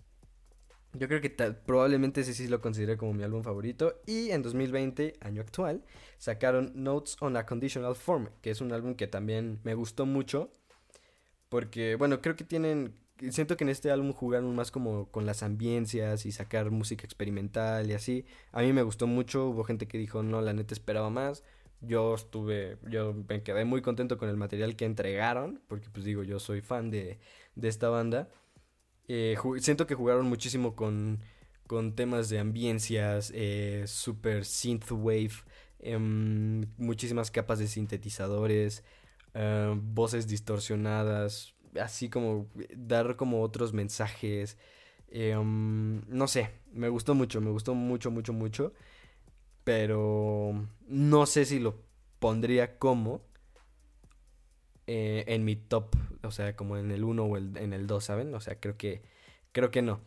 yo 0.91 1.07
creo 1.07 1.21
que 1.21 1.29
probablemente 1.29 2.19
ese 2.19 2.33
sí 2.33 2.49
lo 2.49 2.59
consideré 2.59 2.97
como 2.97 3.13
mi 3.13 3.23
álbum 3.23 3.43
favorito. 3.43 4.01
Y 4.05 4.31
en 4.31 4.43
2020, 4.43 5.13
año 5.21 5.41
actual, 5.41 5.85
sacaron 6.17 6.73
Notes 6.75 7.15
on 7.21 7.37
a 7.37 7.45
Conditional 7.45 7.95
Form, 7.95 8.27
que 8.41 8.49
es 8.49 8.59
un 8.59 8.73
álbum 8.73 8.95
que 8.95 9.07
también 9.07 9.61
me 9.63 9.73
gustó 9.73 10.05
mucho. 10.05 10.51
Porque, 11.47 11.95
bueno, 11.95 12.21
creo 12.21 12.35
que 12.35 12.43
tienen 12.43 13.04
siento 13.31 13.57
que 13.57 13.63
en 13.63 13.69
este 13.69 13.91
álbum 13.91 14.13
jugaron 14.13 14.55
más 14.55 14.71
como 14.71 15.09
con 15.11 15.25
las 15.25 15.43
ambiencias 15.43 16.25
y 16.25 16.31
sacar 16.31 16.71
música 16.71 17.05
experimental 17.05 17.89
y 17.89 17.93
así. 17.93 18.25
A 18.51 18.61
mí 18.61 18.73
me 18.73 18.83
gustó 18.83 19.07
mucho, 19.07 19.47
hubo 19.49 19.63
gente 19.63 19.87
que 19.87 19.97
dijo, 19.97 20.23
no, 20.23 20.41
la 20.41 20.53
neta 20.53 20.73
esperaba 20.73 21.09
más. 21.09 21.43
Yo 21.81 22.15
estuve, 22.15 22.77
yo 22.89 23.13
me 23.13 23.43
quedé 23.43 23.65
muy 23.65 23.81
contento 23.81 24.17
con 24.17 24.29
el 24.29 24.37
material 24.37 24.75
que 24.75 24.85
entregaron, 24.85 25.61
porque 25.67 25.89
pues 25.89 26.05
digo, 26.05 26.23
yo 26.23 26.39
soy 26.39 26.61
fan 26.61 26.89
de, 26.91 27.19
de 27.55 27.67
esta 27.67 27.89
banda. 27.89 28.29
Eh, 29.07 29.35
siento 29.59 29.87
que 29.87 29.95
jugaron 29.95 30.27
muchísimo 30.27 30.75
con, 30.75 31.21
con 31.67 31.95
temas 31.95 32.29
de 32.29 32.39
ambiencias, 32.39 33.31
eh, 33.35 33.83
super 33.87 34.45
synthwave, 34.45 35.33
eh, 35.79 35.97
muchísimas 35.97 37.31
capas 37.31 37.59
de 37.59 37.67
sintetizadores, 37.67 38.83
eh, 39.33 39.73
voces 39.77 40.27
distorsionadas, 40.27 41.54
así 41.81 42.09
como 42.09 42.47
dar 42.75 43.15
como 43.15 43.41
otros 43.41 43.73
mensajes. 43.73 44.57
Em, 45.09 46.01
no 46.07 46.27
sé, 46.27 46.51
me 46.73 46.89
gustó 46.89 47.15
mucho, 47.15 47.41
me 47.41 47.51
gustó 47.51 47.73
mucho, 47.75 48.11
mucho, 48.11 48.33
mucho. 48.33 48.73
Pero 49.63 50.67
no 50.87 51.25
sé 51.25 51.45
si 51.45 51.59
lo 51.59 51.75
pondría 52.19 52.77
como 52.79 53.21
eh, 54.87 55.23
en 55.27 55.45
mi 55.45 55.55
top, 55.55 55.95
o 56.23 56.31
sea, 56.31 56.55
como 56.55 56.77
en 56.77 56.91
el 56.91 57.03
1 57.03 57.23
o 57.23 57.37
en 57.37 57.73
el 57.73 57.87
2, 57.87 58.03
¿saben? 58.03 58.33
O 58.35 58.39
sea, 58.39 58.59
creo 58.59 58.77
que, 58.77 59.01
creo 59.51 59.71
que 59.71 59.81
no. 59.81 60.01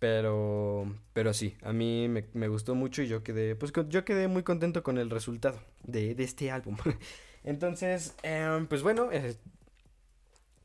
Pero, 0.00 0.96
pero 1.12 1.34
sí, 1.34 1.56
a 1.62 1.74
mí 1.74 2.08
me, 2.08 2.48
gustó 2.48 2.74
mucho 2.74 3.02
y 3.02 3.08
yo 3.08 3.22
quedé, 3.22 3.54
pues 3.54 3.70
yo 3.88 4.04
quedé 4.06 4.28
muy 4.28 4.42
contento 4.42 4.82
con 4.82 4.96
el 4.96 5.10
resultado 5.10 5.60
de, 5.84 6.12
este 6.18 6.50
álbum. 6.50 6.76
Entonces, 7.44 8.14
em, 8.22 8.66
pues 8.66 8.82
bueno, 8.82 9.12
eh, 9.12 9.36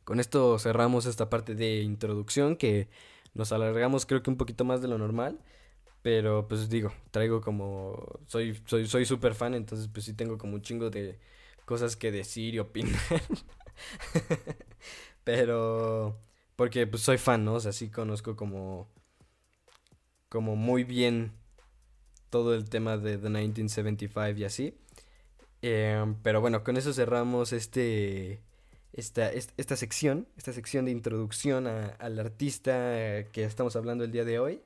con 0.06 0.20
esto 0.20 0.58
cerramos 0.60 1.08
esta 1.08 1.30
parte 1.30 1.56
de 1.56 1.82
introducción 1.82 2.56
que 2.56 2.88
nos 3.34 3.52
alargamos 3.52 4.06
creo 4.06 4.24
que 4.24 4.30
un 4.30 4.38
poquito 4.38 4.64
más 4.64 4.82
de 4.82 4.88
lo 4.88 4.98
normal. 4.98 5.40
Pero 6.02 6.48
pues 6.48 6.70
digo, 6.70 6.94
traigo 7.10 7.42
como... 7.42 8.20
Soy 8.28 8.62
soy 8.68 8.88
soy 8.88 9.06
súper 9.06 9.34
fan, 9.34 9.56
entonces 9.56 9.90
pues 9.92 10.06
sí 10.06 10.14
tengo 10.14 10.38
como 10.38 10.54
un 10.54 10.62
chingo 10.62 10.92
de 10.92 11.20
cosas 11.66 11.96
que 11.96 12.12
decir 12.12 12.54
y 12.54 12.60
opinar. 12.60 13.02
pero... 15.24 16.22
Porque 16.56 16.86
pues 16.86 17.02
soy 17.02 17.18
fan, 17.18 17.44
¿no? 17.44 17.56
O 17.56 17.60
sea, 17.60 17.74
sí 17.74 17.90
conozco 17.90 18.36
como... 18.36 18.88
Como 20.30 20.56
muy 20.56 20.84
bien 20.84 21.32
todo 22.30 22.54
el 22.54 22.70
tema 22.70 22.98
de 22.98 23.18
The 23.18 23.30
1975 23.30 24.38
y 24.38 24.44
así. 24.44 24.78
Eh, 25.64 26.06
pero 26.22 26.40
bueno, 26.40 26.64
con 26.64 26.78
eso 26.78 26.94
cerramos 26.94 27.52
este 27.52 28.44
esta, 28.96 29.30
esta 29.30 29.76
sección, 29.76 30.28
esta 30.38 30.54
sección 30.54 30.86
de 30.86 30.92
introducción 30.92 31.68
al 31.68 32.20
artista 32.20 33.26
que 33.34 33.44
estamos 33.44 33.76
hablando 33.76 34.06
el 34.06 34.12
día 34.12 34.24
de 34.24 34.40
hoy. 34.40 34.62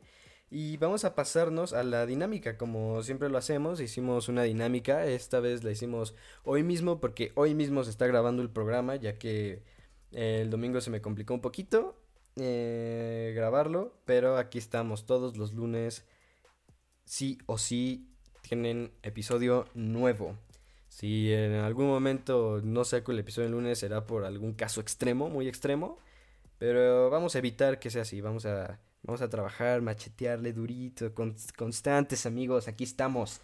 Y 0.52 0.78
vamos 0.78 1.04
a 1.04 1.14
pasarnos 1.16 1.74
a 1.74 1.84
la 1.84 2.06
dinámica, 2.06 2.58
como 2.58 3.04
siempre 3.04 3.30
lo 3.30 3.38
hacemos. 3.38 3.82
Hicimos 3.82 4.30
una 4.30 4.44
dinámica, 4.44 5.06
esta 5.06 5.40
vez 5.40 5.64
la 5.64 5.72
hicimos 5.72 6.16
hoy 6.44 6.64
mismo 6.64 7.00
porque 7.00 7.32
hoy 7.36 7.56
mismo 7.56 7.84
se 7.84 7.90
está 7.92 8.08
grabando 8.08 8.42
el 8.42 8.50
programa, 8.50 8.96
ya 8.96 9.18
que 9.18 9.64
el 10.12 10.50
domingo 10.50 10.82
se 10.82 10.90
me 10.92 11.02
complicó 11.02 11.34
un 11.34 11.42
poquito 11.42 12.00
eh, 12.36 13.34
grabarlo, 13.36 14.00
pero 14.06 14.38
aquí 14.38 14.58
estamos 14.60 15.06
todos 15.06 15.38
los 15.38 15.54
lunes, 15.54 16.06
sí 17.06 17.40
o 17.48 17.58
sí, 17.58 18.08
tienen 18.42 18.92
episodio 19.04 19.66
nuevo. 19.74 20.36
Si 20.90 21.32
en 21.32 21.54
algún 21.54 21.88
momento 21.88 22.60
no 22.64 22.84
saco 22.84 23.12
el 23.12 23.20
episodio 23.20 23.48
el 23.48 23.54
lunes 23.54 23.80
será 23.80 24.06
por 24.06 24.26
algún 24.26 24.54
caso 24.54 24.82
extremo, 24.82 25.30
muy 25.30 25.48
extremo. 25.48 26.00
Pero 26.58 27.10
vamos 27.10 27.36
a 27.36 27.40
evitar 27.40 27.80
que 27.80 27.90
sea 27.90 28.02
así. 28.02 28.22
Vamos 28.22 28.46
a, 28.46 28.80
vamos 29.04 29.22
a 29.22 29.30
trabajar, 29.30 29.82
machetearle 29.82 30.52
durito, 30.54 31.14
constantes 31.56 32.26
amigos. 32.26 32.68
Aquí 32.68 32.84
estamos. 32.84 33.40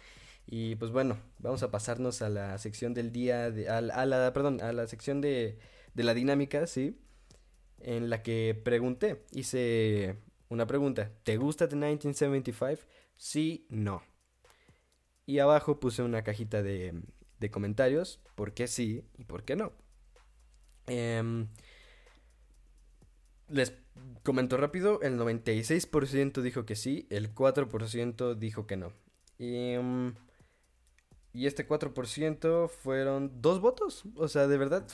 Y 0.46 0.76
pues 0.76 0.90
bueno, 0.92 1.18
vamos 1.38 1.62
a 1.62 1.70
pasarnos 1.70 2.22
a 2.22 2.28
la 2.28 2.58
sección 2.58 2.94
del 2.94 3.12
día, 3.12 3.50
de, 3.50 3.68
a, 3.68 3.80
la, 3.80 4.32
perdón, 4.32 4.60
a 4.60 4.72
la 4.72 4.86
sección 4.86 5.20
de, 5.20 5.58
de 5.94 6.04
la 6.04 6.14
dinámica, 6.14 6.66
¿sí? 6.66 7.00
En 7.80 8.10
la 8.10 8.22
que 8.22 8.60
pregunté, 8.64 9.24
hice 9.32 10.16
una 10.48 10.66
pregunta. 10.66 11.10
¿Te 11.24 11.36
gusta 11.36 11.68
The 11.68 11.76
1975? 11.76 12.82
Sí, 13.16 13.66
no. 13.70 14.02
Y 15.26 15.40
abajo 15.40 15.80
puse 15.80 16.02
una 16.02 16.22
cajita 16.22 16.62
de, 16.62 17.02
de 17.40 17.50
comentarios 17.50 18.20
por 18.34 18.52
qué 18.54 18.66
sí 18.66 19.04
y 19.18 19.24
por 19.24 19.44
qué 19.44 19.56
no. 19.56 19.72
Em, 20.86 21.48
les 23.48 23.74
comento 24.22 24.56
rápido, 24.56 25.00
el 25.02 25.18
96% 25.18 26.42
dijo 26.42 26.64
que 26.64 26.76
sí, 26.76 27.06
el 27.10 27.34
4% 27.34 28.34
dijo 28.34 28.66
que 28.66 28.76
no. 28.76 28.92
Y, 29.38 29.72
em, 29.72 30.14
y 31.32 31.46
este 31.46 31.66
4% 31.66 32.68
fueron 32.68 33.42
dos 33.42 33.60
votos. 33.60 34.04
O 34.16 34.28
sea, 34.28 34.46
de 34.46 34.58
verdad, 34.58 34.86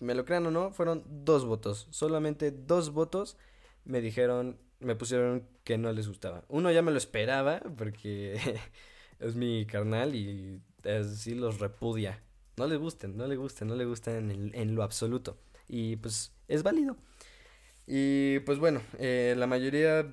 me 0.00 0.14
lo 0.14 0.24
crean 0.24 0.46
o 0.46 0.50
no, 0.50 0.70
fueron 0.72 1.04
dos 1.06 1.44
votos. 1.44 1.88
Solamente 1.90 2.50
dos 2.50 2.92
votos 2.92 3.36
me 3.84 4.00
dijeron, 4.00 4.58
me 4.80 4.96
pusieron 4.96 5.48
que 5.64 5.78
no 5.78 5.92
les 5.92 6.08
gustaba. 6.08 6.44
Uno 6.48 6.70
ya 6.70 6.82
me 6.82 6.90
lo 6.90 6.98
esperaba 6.98 7.60
porque 7.76 8.38
es 9.20 9.36
mi 9.36 9.66
carnal 9.66 10.14
y 10.14 10.60
es 10.84 11.10
decir, 11.10 11.36
los 11.36 11.58
repudia. 11.58 12.22
No 12.56 12.66
le 12.66 12.76
gusten, 12.76 13.16
no 13.16 13.26
le 13.26 13.36
gusten, 13.36 13.68
no 13.68 13.74
le 13.76 13.84
gustan 13.84 14.30
en, 14.30 14.74
lo 14.74 14.82
absoluto. 14.82 15.38
Y 15.68 15.96
pues 15.96 16.32
es 16.48 16.62
válido. 16.62 16.96
Y 17.86 18.40
pues 18.40 18.58
bueno, 18.58 18.80
eh, 18.98 19.34
la 19.36 19.46
mayoría 19.46 20.06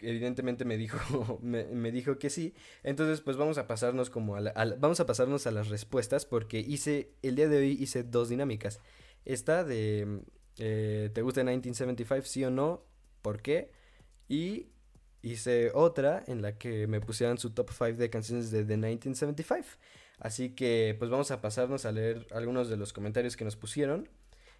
evidentemente 0.00 0.64
me 0.64 0.76
dijo, 0.76 1.38
me, 1.42 1.92
dijo 1.92 2.18
que 2.18 2.30
sí. 2.30 2.54
Entonces 2.82 3.20
pues 3.20 3.36
vamos 3.36 3.58
a 3.58 3.66
pasarnos 3.66 4.10
como 4.10 4.36
a, 4.36 4.42
vamos 4.78 5.00
a 5.00 5.06
pasarnos 5.06 5.46
a 5.46 5.50
las 5.50 5.68
respuestas 5.68 6.26
porque 6.26 6.60
hice, 6.60 7.12
el 7.22 7.36
día 7.36 7.48
de 7.48 7.58
hoy 7.58 7.76
hice 7.80 8.02
dos 8.02 8.28
dinámicas. 8.28 8.80
Esta 9.24 9.64
de, 9.64 10.22
eh, 10.58 11.10
¿te 11.12 11.22
gusta 11.22 11.40
1975 11.42 12.26
sí 12.26 12.44
o 12.44 12.50
no? 12.50 12.84
¿Por 13.22 13.40
qué? 13.40 13.70
Y 14.28 14.68
hice 15.22 15.70
otra 15.74 16.24
en 16.26 16.42
la 16.42 16.58
que 16.58 16.86
me 16.86 17.00
pusieran 17.00 17.38
su 17.38 17.50
top 17.50 17.70
5 17.70 17.92
de 17.94 18.10
canciones 18.10 18.50
de 18.50 18.64
The 18.64 18.76
1975. 18.76 19.68
Así 20.18 20.50
que 20.50 20.94
pues 20.98 21.10
vamos 21.10 21.30
a 21.30 21.40
pasarnos 21.40 21.84
a 21.84 21.92
leer 21.92 22.26
algunos 22.32 22.68
de 22.68 22.76
los 22.76 22.92
comentarios 22.92 23.36
que 23.36 23.44
nos 23.44 23.56
pusieron. 23.56 24.08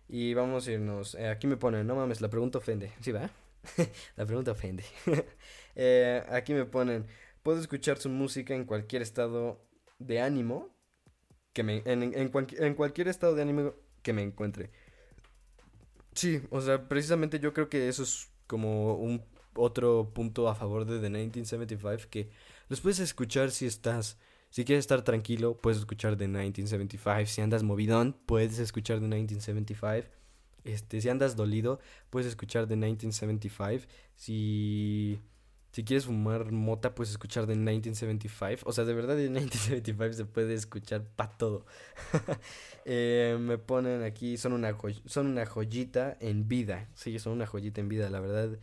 Y 0.09 0.35
vamos 0.35 0.67
a 0.67 0.73
irnos. 0.73 1.15
Eh, 1.15 1.29
aquí 1.29 1.47
me 1.47 1.57
ponen, 1.57 1.87
no 1.87 1.95
mames, 1.95 2.21
la 2.21 2.29
pregunta 2.29 2.59
ofende. 2.59 2.93
¿Sí 3.01 3.13
va? 3.13 3.31
la 4.17 4.27
pregunta 4.27 4.53
ofende. 4.53 4.85
Eh, 5.75 6.23
aquí 6.29 6.53
me 6.53 6.67
ponen, 6.67 7.07
puedo 7.43 7.59
escuchar 7.59 7.97
su 7.97 8.11
música 8.11 8.55
en 8.55 8.67
cualquier 8.67 9.01
estado 9.01 9.65
de 9.99 10.21
ánimo. 10.21 10.69
Que 11.55 11.63
me, 11.63 11.83
en, 11.87 12.13
en 12.15 12.75
cualquier 12.75 13.09
estado 13.09 13.35
de 13.35 13.41
ánimo 13.41 13.73
que 14.03 14.13
me 14.13 14.21
encuentre. 14.21 14.71
Sí, 16.15 16.43
o 16.51 16.61
sea, 16.61 16.89
precisamente 16.89 17.41
yo 17.41 17.53
creo 17.55 17.69
que 17.69 17.89
eso 17.89 18.03
es 18.03 18.31
como 18.47 18.97
un 18.97 19.25
otro 19.55 20.13
punto 20.15 20.49
a 20.49 20.55
favor 20.55 20.85
de 20.85 21.01
The 21.01 21.11
1975 21.11 22.11
que 22.11 22.31
los 22.69 22.81
puedes 22.81 23.01
escuchar 23.01 23.51
si 23.51 23.67
estás 23.67 24.19
si 24.53 24.67
quieres 24.67 24.83
estar 24.83 25.03
tranquilo, 25.03 25.57
puedes 25.57 25.79
escuchar 25.79 26.17
The 26.17 26.29
1975. 26.29 27.27
Si 27.27 27.41
andas 27.41 27.63
movidón, 27.63 28.17
puedes 28.27 28.59
escuchar 28.59 29.01
The 29.01 29.09
1975. 29.09 30.09
Este, 30.65 31.01
si 31.01 31.09
andas 31.09 31.37
dolido, 31.37 31.81
puedes 32.11 32.29
escuchar 32.29 32.69
The 32.69 32.77
1975. 32.77 33.87
Si 34.15 35.19
si 35.73 35.85
quieres 35.85 36.05
fumar 36.05 36.53
mota, 36.53 36.95
puedes 36.95 37.13
escuchar 37.13 37.47
The 37.47 37.55
1975. 37.55 38.69
O 38.69 38.73
sea, 38.73 38.85
de 38.85 38.93
verdad, 38.93 39.17
The 39.17 39.31
1975 39.31 40.13
se 40.17 40.25
puede 40.27 40.55
escuchar 40.55 41.05
para 41.17 41.37
todo. 41.37 41.67
Eh, 42.85 43.39
me 43.39 43.59
ponen 43.59 44.03
aquí, 44.03 44.37
son 44.37 44.55
una, 44.55 44.77
son 45.07 45.29
una 45.29 45.47
joyita 45.47 46.17
en 46.19 46.49
vida. 46.49 46.89
Sí, 46.95 47.17
son 47.21 47.35
una 47.35 47.47
joyita 47.47 47.81
en 47.81 47.89
vida, 47.89 48.11
la 48.11 48.19
verdad. 48.19 48.59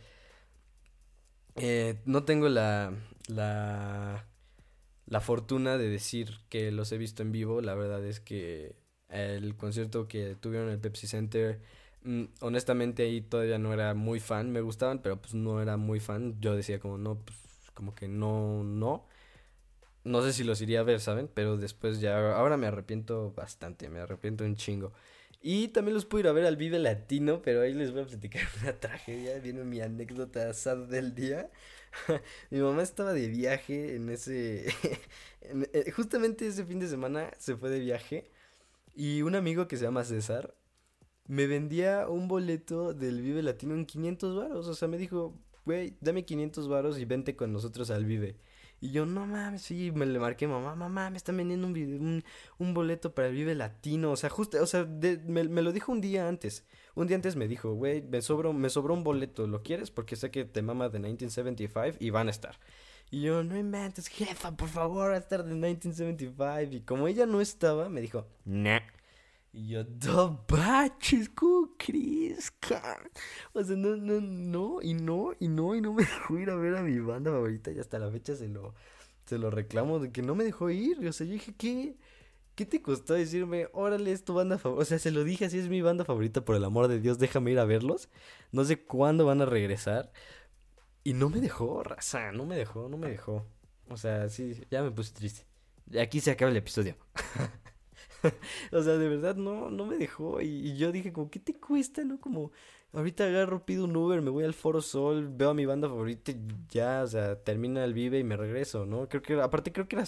Eh, 1.56 2.02
no 2.04 2.24
tengo 2.24 2.50
la, 2.50 2.92
la, 3.28 4.26
la 5.10 5.20
fortuna 5.20 5.76
de 5.76 5.90
decir 5.90 6.38
que 6.48 6.70
los 6.72 6.92
he 6.92 6.98
visto 6.98 7.22
en 7.22 7.32
vivo. 7.32 7.60
La 7.60 7.74
verdad 7.74 8.04
es 8.06 8.20
que 8.20 8.76
el 9.08 9.56
concierto 9.56 10.08
que 10.08 10.36
tuvieron 10.36 10.68
en 10.68 10.74
el 10.74 10.80
Pepsi 10.80 11.06
Center, 11.08 11.60
mm, 12.04 12.24
honestamente 12.40 13.02
ahí 13.04 13.20
todavía 13.20 13.58
no 13.58 13.74
era 13.74 13.94
muy 13.94 14.20
fan. 14.20 14.52
Me 14.52 14.60
gustaban, 14.62 15.00
pero 15.02 15.20
pues 15.20 15.34
no 15.34 15.60
era 15.60 15.76
muy 15.76 16.00
fan. 16.00 16.40
Yo 16.40 16.56
decía 16.56 16.80
como 16.80 16.96
no, 16.98 17.18
pues 17.24 17.38
como 17.74 17.94
que 17.94 18.08
no, 18.08 18.62
no. 18.64 19.06
No 20.04 20.22
sé 20.22 20.32
si 20.32 20.44
los 20.44 20.60
iría 20.62 20.80
a 20.80 20.82
ver, 20.84 21.00
¿saben? 21.00 21.28
Pero 21.32 21.56
después 21.56 22.00
ya, 22.00 22.36
ahora 22.36 22.56
me 22.56 22.66
arrepiento 22.66 23.32
bastante, 23.32 23.88
me 23.90 24.00
arrepiento 24.00 24.44
un 24.44 24.56
chingo. 24.56 24.92
Y 25.42 25.68
también 25.68 25.94
los 25.94 26.04
pude 26.06 26.20
ir 26.22 26.28
a 26.28 26.32
ver 26.32 26.46
al 26.46 26.56
Vive 26.56 26.78
Latino, 26.78 27.42
pero 27.42 27.62
ahí 27.62 27.74
les 27.74 27.92
voy 27.92 28.02
a 28.02 28.06
platicar 28.06 28.42
una 28.62 28.74
tragedia. 28.78 29.38
Viene 29.40 29.64
mi 29.64 29.80
anécdota 29.80 30.52
sad 30.54 30.88
del 30.88 31.14
día. 31.14 31.50
mi 32.50 32.60
mamá 32.60 32.82
estaba 32.82 33.12
de 33.12 33.28
viaje 33.28 33.96
en 33.96 34.08
ese... 34.10 34.66
Eh, 35.72 35.90
justamente 35.90 36.46
ese 36.46 36.64
fin 36.64 36.78
de 36.78 36.86
semana 36.86 37.30
se 37.38 37.56
fue 37.56 37.70
de 37.70 37.80
viaje. 37.80 38.30
Y 38.94 39.22
un 39.22 39.34
amigo 39.34 39.66
que 39.66 39.76
se 39.78 39.84
llama 39.84 40.04
César 40.04 40.54
me 41.26 41.46
vendía 41.46 42.08
un 42.08 42.28
boleto 42.28 42.92
del 42.92 43.22
Vive 43.22 43.42
Latino 43.42 43.74
en 43.74 43.86
500 43.86 44.36
varos. 44.36 44.66
O 44.68 44.74
sea, 44.74 44.88
me 44.88 44.98
dijo, 44.98 45.38
güey, 45.64 45.96
dame 46.00 46.24
500 46.24 46.68
varos 46.68 46.98
y 46.98 47.04
vente 47.04 47.36
con 47.36 47.52
nosotros 47.52 47.90
al 47.90 48.04
Vive. 48.04 48.36
Y 48.80 48.92
yo, 48.92 49.04
no 49.04 49.26
mames, 49.26 49.60
sí, 49.60 49.92
me 49.92 50.06
le 50.06 50.18
marqué, 50.18 50.48
mamá, 50.48 50.74
mamá, 50.74 51.10
me 51.10 51.18
están 51.18 51.36
vendiendo 51.36 51.66
un, 51.66 52.24
un, 52.58 52.74
boleto 52.74 53.14
para 53.14 53.28
el 53.28 53.34
Vive 53.34 53.54
Latino. 53.54 54.10
O 54.10 54.16
sea, 54.16 54.30
justo, 54.30 54.62
o 54.62 54.66
sea, 54.66 54.86
me, 55.26 55.44
lo 55.44 55.72
dijo 55.72 55.92
un 55.92 56.00
día 56.00 56.26
antes. 56.26 56.64
Un 56.94 57.06
día 57.06 57.16
antes 57.16 57.36
me 57.36 57.46
dijo, 57.46 57.74
güey, 57.74 58.00
me 58.00 58.22
sobró, 58.22 58.54
me 58.54 58.70
sobró 58.70 58.94
un 58.94 59.04
boleto, 59.04 59.46
¿lo 59.46 59.62
quieres? 59.62 59.90
Porque 59.90 60.16
sé 60.16 60.30
que 60.30 60.46
te 60.46 60.62
mama 60.62 60.88
de 60.88 60.98
1975 60.98 61.98
y 62.00 62.08
van 62.08 62.28
a 62.28 62.30
estar. 62.30 62.58
Y 63.10 63.22
yo, 63.22 63.44
no 63.44 63.58
inventes, 63.58 64.08
jefa, 64.08 64.56
por 64.56 64.68
favor, 64.68 65.12
a 65.12 65.18
estar 65.18 65.44
de 65.44 65.52
1975. 65.52 66.74
Y 66.74 66.80
como 66.80 67.06
ella 67.06 67.26
no 67.26 67.42
estaba, 67.42 67.90
me 67.90 68.00
dijo, 68.00 68.26
nah. 68.46 68.80
Y 69.52 69.68
yo, 69.68 69.82
¡do 69.84 70.44
baches! 70.48 71.28
¿Cómo 71.30 71.70
crees, 71.76 72.52
O 73.52 73.64
sea, 73.64 73.76
no, 73.76 73.96
no, 73.96 74.20
no, 74.20 74.80
y 74.80 74.94
no, 74.94 75.32
y 75.40 75.48
no, 75.48 75.74
y 75.74 75.80
no 75.80 75.92
me 75.92 76.04
dejó 76.04 76.38
ir 76.38 76.50
a 76.50 76.54
ver 76.54 76.76
a 76.76 76.82
mi 76.82 76.98
banda 77.00 77.32
favorita. 77.32 77.72
Y 77.72 77.80
hasta 77.80 77.98
la 77.98 78.10
fecha 78.10 78.36
se 78.36 78.48
lo, 78.48 78.74
se 79.26 79.38
lo 79.38 79.50
reclamo 79.50 79.98
de 79.98 80.12
que 80.12 80.22
no 80.22 80.34
me 80.36 80.44
dejó 80.44 80.70
ir. 80.70 81.06
O 81.06 81.12
sea, 81.12 81.26
yo 81.26 81.32
dije, 81.32 81.54
¿qué? 81.56 81.96
¿Qué 82.54 82.66
te 82.66 82.82
costó 82.82 83.14
decirme, 83.14 83.68
órale, 83.72 84.12
es 84.12 84.24
tu 84.24 84.34
banda 84.34 84.58
favorita? 84.58 84.82
O 84.82 84.84
sea, 84.84 84.98
se 84.98 85.10
lo 85.10 85.24
dije 85.24 85.46
así, 85.46 85.58
es 85.58 85.68
mi 85.68 85.82
banda 85.82 86.04
favorita, 86.04 86.44
por 86.44 86.56
el 86.56 86.64
amor 86.64 86.88
de 86.88 87.00
Dios, 87.00 87.18
déjame 87.18 87.52
ir 87.52 87.58
a 87.58 87.64
verlos. 87.64 88.08
No 88.52 88.64
sé 88.64 88.84
cuándo 88.84 89.26
van 89.26 89.40
a 89.42 89.46
regresar. 89.46 90.12
Y 91.02 91.14
no 91.14 91.30
me 91.30 91.40
dejó, 91.40 91.82
raza, 91.82 92.32
no 92.32 92.46
me 92.46 92.56
dejó, 92.56 92.88
no 92.88 92.98
me 92.98 93.08
dejó. 93.10 93.46
O 93.88 93.96
sea, 93.96 94.28
sí, 94.28 94.62
ya 94.70 94.82
me 94.82 94.90
puse 94.92 95.12
triste. 95.14 95.46
Aquí 96.00 96.20
se 96.20 96.30
acaba 96.30 96.50
el 96.50 96.56
episodio. 96.56 96.96
o 98.72 98.82
sea, 98.82 98.94
de 98.96 99.08
verdad 99.08 99.36
no, 99.36 99.70
no 99.70 99.86
me 99.86 99.96
dejó. 99.96 100.40
Y, 100.40 100.76
yo 100.76 100.92
dije, 100.92 101.12
como, 101.12 101.30
¿qué 101.30 101.38
te 101.40 101.54
cuesta, 101.54 102.04
no? 102.04 102.20
Como, 102.20 102.52
ahorita 102.92 103.24
agarro, 103.24 103.64
pido 103.64 103.84
un 103.84 103.96
Uber, 103.96 104.22
me 104.22 104.30
voy 104.30 104.44
al 104.44 104.54
Foro 104.54 104.80
Sol, 104.82 105.28
veo 105.28 105.50
a 105.50 105.54
mi 105.54 105.66
banda 105.66 105.88
favorita 105.88 106.32
ya, 106.68 107.02
o 107.02 107.06
sea, 107.06 107.42
termina 107.42 107.84
el 107.84 107.94
Vive 107.94 108.18
y 108.18 108.24
me 108.24 108.36
regreso, 108.36 108.86
¿no? 108.86 109.08
Creo 109.08 109.22
que, 109.22 109.40
aparte 109.40 109.72
creo 109.72 109.88
que 109.88 109.96
era, 109.96 110.04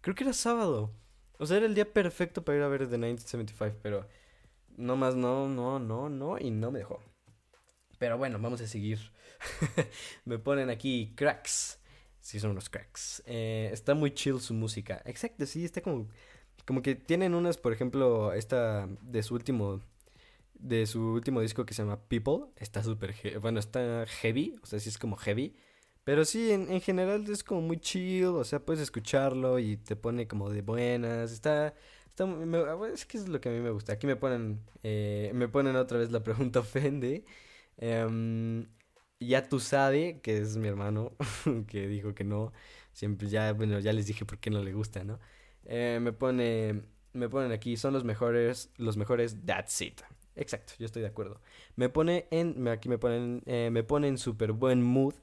creo 0.00 0.14
que 0.14 0.24
era 0.24 0.32
sábado. 0.32 0.92
O 1.38 1.46
sea, 1.46 1.56
era 1.56 1.66
el 1.66 1.74
día 1.74 1.92
perfecto 1.92 2.44
para 2.44 2.58
ir 2.58 2.64
a 2.64 2.68
ver 2.68 2.88
The 2.88 2.98
1975, 2.98 3.78
pero 3.82 4.06
no 4.76 4.96
más, 4.96 5.14
no, 5.16 5.48
no, 5.48 5.78
no, 5.78 6.08
no, 6.08 6.38
y 6.38 6.50
no 6.50 6.70
me 6.70 6.78
dejó. 6.78 7.00
Pero 7.98 8.18
bueno, 8.18 8.38
vamos 8.38 8.60
a 8.60 8.66
seguir. 8.66 8.98
me 10.24 10.38
ponen 10.38 10.70
aquí 10.70 11.12
cracks. 11.16 11.78
Sí, 12.20 12.40
son 12.40 12.52
unos 12.52 12.70
cracks. 12.70 13.22
Eh, 13.26 13.70
está 13.72 13.94
muy 13.94 14.12
chill 14.12 14.40
su 14.40 14.54
música. 14.54 15.02
Exacto, 15.04 15.44
sí, 15.46 15.64
está 15.64 15.80
como 15.80 16.08
como 16.66 16.82
que 16.82 16.94
tienen 16.94 17.34
unas, 17.34 17.58
por 17.58 17.72
ejemplo, 17.72 18.32
esta 18.32 18.88
de 19.02 19.22
su 19.22 19.34
último 19.34 19.80
de 20.54 20.86
su 20.86 21.00
último 21.00 21.40
disco 21.40 21.66
que 21.66 21.74
se 21.74 21.82
llama 21.82 22.00
People, 22.08 22.46
está 22.56 22.82
súper, 22.82 23.14
bueno, 23.40 23.60
está 23.60 24.06
heavy, 24.06 24.56
o 24.62 24.66
sea, 24.66 24.80
sí 24.80 24.88
es 24.88 24.98
como 24.98 25.16
heavy, 25.16 25.54
pero 26.04 26.24
sí, 26.24 26.52
en, 26.52 26.70
en, 26.70 26.80
general 26.80 27.28
es 27.28 27.44
como 27.44 27.60
muy 27.62 27.78
chill, 27.78 28.26
o 28.26 28.44
sea, 28.44 28.60
puedes 28.60 28.82
escucharlo 28.82 29.58
y 29.58 29.76
te 29.76 29.96
pone 29.96 30.26
como 30.28 30.50
de 30.50 30.62
buenas, 30.62 31.32
está, 31.32 31.74
está, 32.06 32.24
es 32.92 33.04
que 33.06 33.18
es 33.18 33.28
lo 33.28 33.40
que 33.40 33.48
a 33.50 33.52
mí 33.52 33.60
me 33.60 33.70
gusta, 33.70 33.92
aquí 33.94 34.06
me 34.06 34.16
ponen, 34.16 34.60
eh, 34.82 35.30
me 35.34 35.48
ponen 35.48 35.76
otra 35.76 35.98
vez 35.98 36.10
la 36.12 36.22
pregunta 36.22 36.60
ofende, 36.60 37.24
um, 37.78 38.66
ya 39.20 39.48
tú 39.48 39.60
sabes 39.60 40.20
que 40.22 40.38
es 40.38 40.56
mi 40.56 40.68
hermano, 40.68 41.12
que 41.68 41.88
dijo 41.88 42.14
que 42.14 42.24
no, 42.24 42.52
siempre 42.92 43.28
ya, 43.28 43.52
bueno, 43.52 43.78
ya 43.80 43.92
les 43.92 44.06
dije 44.06 44.24
por 44.24 44.38
qué 44.38 44.50
no 44.50 44.62
le 44.62 44.72
gusta, 44.72 45.04
¿no? 45.04 45.20
Eh, 45.66 45.98
me 46.00 46.12
pone. 46.12 46.82
Me 47.12 47.28
ponen 47.28 47.52
aquí, 47.52 47.76
son 47.76 47.92
los 47.92 48.04
mejores. 48.04 48.70
Los 48.76 48.96
mejores. 48.96 49.36
That's 49.44 49.80
it. 49.80 50.00
Exacto, 50.36 50.74
yo 50.78 50.86
estoy 50.86 51.02
de 51.02 51.08
acuerdo. 51.08 51.40
Me 51.76 51.88
pone 51.88 52.26
en. 52.30 52.66
Aquí 52.68 52.88
me 52.88 52.98
ponen. 52.98 53.42
Eh, 53.46 53.70
me 53.72 53.82
ponen 53.84 54.18
súper 54.18 54.52
buen 54.52 54.82
mood. 54.82 55.14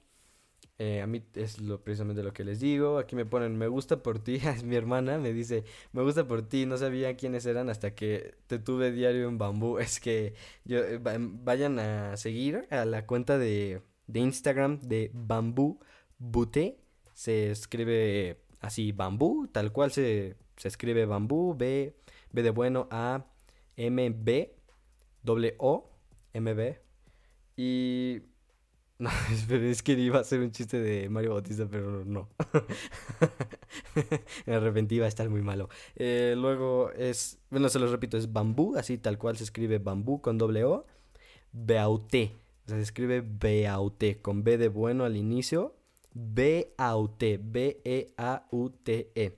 Eh, 0.84 1.00
a 1.00 1.06
mí 1.06 1.24
es 1.36 1.60
lo, 1.62 1.84
precisamente 1.84 2.24
lo 2.24 2.34
que 2.34 2.44
les 2.44 2.60
digo. 2.60 2.98
Aquí 2.98 3.16
me 3.16 3.26
ponen, 3.26 3.56
me 3.56 3.68
gusta 3.68 4.02
por 4.02 4.18
ti. 4.20 4.36
Es 4.44 4.64
mi 4.64 4.76
hermana, 4.76 5.20
me 5.20 5.32
dice, 5.32 5.64
me 5.94 6.02
gusta 6.02 6.28
por 6.28 6.42
ti. 6.48 6.66
No 6.66 6.78
sabía 6.78 7.16
quiénes 7.18 7.46
eran 7.46 7.70
hasta 7.70 7.94
que 7.94 8.36
te 8.48 8.58
tuve 8.58 8.92
diario 8.92 9.28
en 9.28 9.38
bambú. 9.38 9.78
Es 9.80 10.00
que 10.00 10.34
yo, 10.66 10.80
vayan 11.00 11.78
a 11.80 12.18
seguir 12.18 12.68
a 12.72 12.86
la 12.86 13.06
cuenta 13.06 13.38
de, 13.38 13.82
de 14.08 14.20
Instagram 14.20 14.80
de 14.82 15.12
bambú 15.14 15.80
bute. 16.18 16.80
Se 17.14 17.52
escribe 17.52 18.41
así 18.62 18.92
bambú, 18.92 19.48
tal 19.52 19.72
cual 19.72 19.92
se, 19.92 20.38
se 20.56 20.68
escribe 20.68 21.06
bambú, 21.06 21.56
B, 21.58 21.96
B 22.32 22.44
de 22.44 22.52
bueno, 22.52 22.88
A, 22.92 23.26
M, 23.76 24.14
B, 24.16 24.56
doble 25.24 25.56
O, 25.58 25.90
M, 26.34 26.54
B. 26.54 26.80
Y... 27.58 28.22
No, 29.02 29.10
es 29.50 29.82
que 29.82 29.94
iba 29.94 30.20
a 30.20 30.24
ser 30.24 30.42
un 30.42 30.52
chiste 30.52 30.80
de 30.80 31.10
Mario 31.10 31.32
Bautista, 31.32 31.68
pero 31.68 32.06
no. 32.06 32.30
Me 34.46 34.54
arrepentí, 34.54 34.98
iba 34.98 35.06
a 35.06 35.10
estar 35.10 35.28
muy 35.28 35.42
malo. 35.42 35.70
Eh, 35.96 36.36
luego 36.38 36.92
es, 36.92 37.40
bueno, 37.50 37.70
se 37.70 37.80
lo 37.80 37.88
repito, 37.88 38.16
es 38.16 38.32
bambú, 38.32 38.76
así 38.78 39.00
tal 39.00 39.18
cual 39.18 39.38
se 39.38 39.44
escribe 39.44 39.80
bambú 39.80 40.22
con 40.22 40.38
doble 40.38 40.66
O, 40.66 40.86
Beauté. 41.52 42.36
se 42.68 42.80
escribe 42.80 43.22
Beauté, 43.22 44.22
con 44.22 44.44
B 44.44 44.60
de 44.60 44.68
bueno 44.68 45.04
al 45.04 45.18
inicio 45.18 45.81
B-A-U-T, 46.14 47.40
B-E-A-U-T-E. 47.42 49.38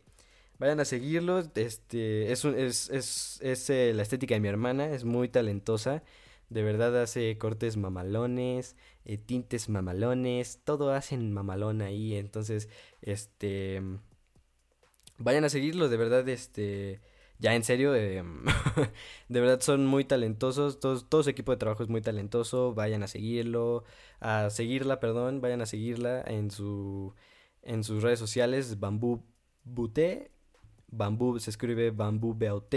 Vayan 0.60 0.80
a 0.80 0.86
seguirlo, 0.86 1.40
este, 1.56 2.32
es, 2.32 2.46
es, 2.46 2.90
es, 2.90 3.40
es 3.42 3.70
eh, 3.70 3.94
la 3.94 4.04
estética 4.04 4.36
de 4.36 4.40
mi 4.40 4.48
hermana, 4.48 4.92
es 4.92 5.04
muy 5.04 5.28
talentosa, 5.28 6.04
de 6.50 6.64
verdad 6.64 7.02
hace 7.02 7.38
cortes 7.38 7.76
mamalones, 7.76 8.76
eh, 9.04 9.18
tintes 9.18 9.68
mamalones, 9.68 10.62
todo 10.64 10.94
hacen 10.94 11.34
mamalón 11.34 11.82
ahí, 11.82 12.16
entonces, 12.16 12.70
este, 13.02 13.82
vayan 15.18 15.44
a 15.44 15.50
seguirlo, 15.50 15.90
de 15.90 15.98
verdad, 15.98 16.30
este, 16.30 17.02
ya 17.44 17.54
en 17.56 17.64
serio, 17.66 17.94
em, 17.94 18.46
de 19.30 19.42
verdad 19.42 19.60
son 19.60 19.86
muy 19.86 20.06
talentosos, 20.06 20.80
todos, 20.80 21.10
todo 21.10 21.24
su 21.24 21.30
equipo 21.30 21.52
de 21.52 21.58
trabajo 21.58 21.84
es 21.84 21.90
muy 21.90 22.02
talentoso, 22.02 22.74
vayan 22.74 23.04
a 23.04 23.08
seguirlo, 23.08 23.84
a 24.22 24.50
seguirla, 24.50 25.02
perdón, 25.02 25.42
vayan 25.42 25.62
a 25.62 25.66
seguirla 25.66 26.24
en 26.26 26.52
su 26.52 27.14
en 27.62 27.84
sus 27.84 28.02
redes 28.02 28.20
sociales, 28.20 28.80
Bambú 28.80 29.26
Buté, 29.66 30.32
Bambú 30.88 31.38
se 31.40 31.50
escribe 31.50 31.92
Bambú 31.92 32.34
BOT. 32.34 32.76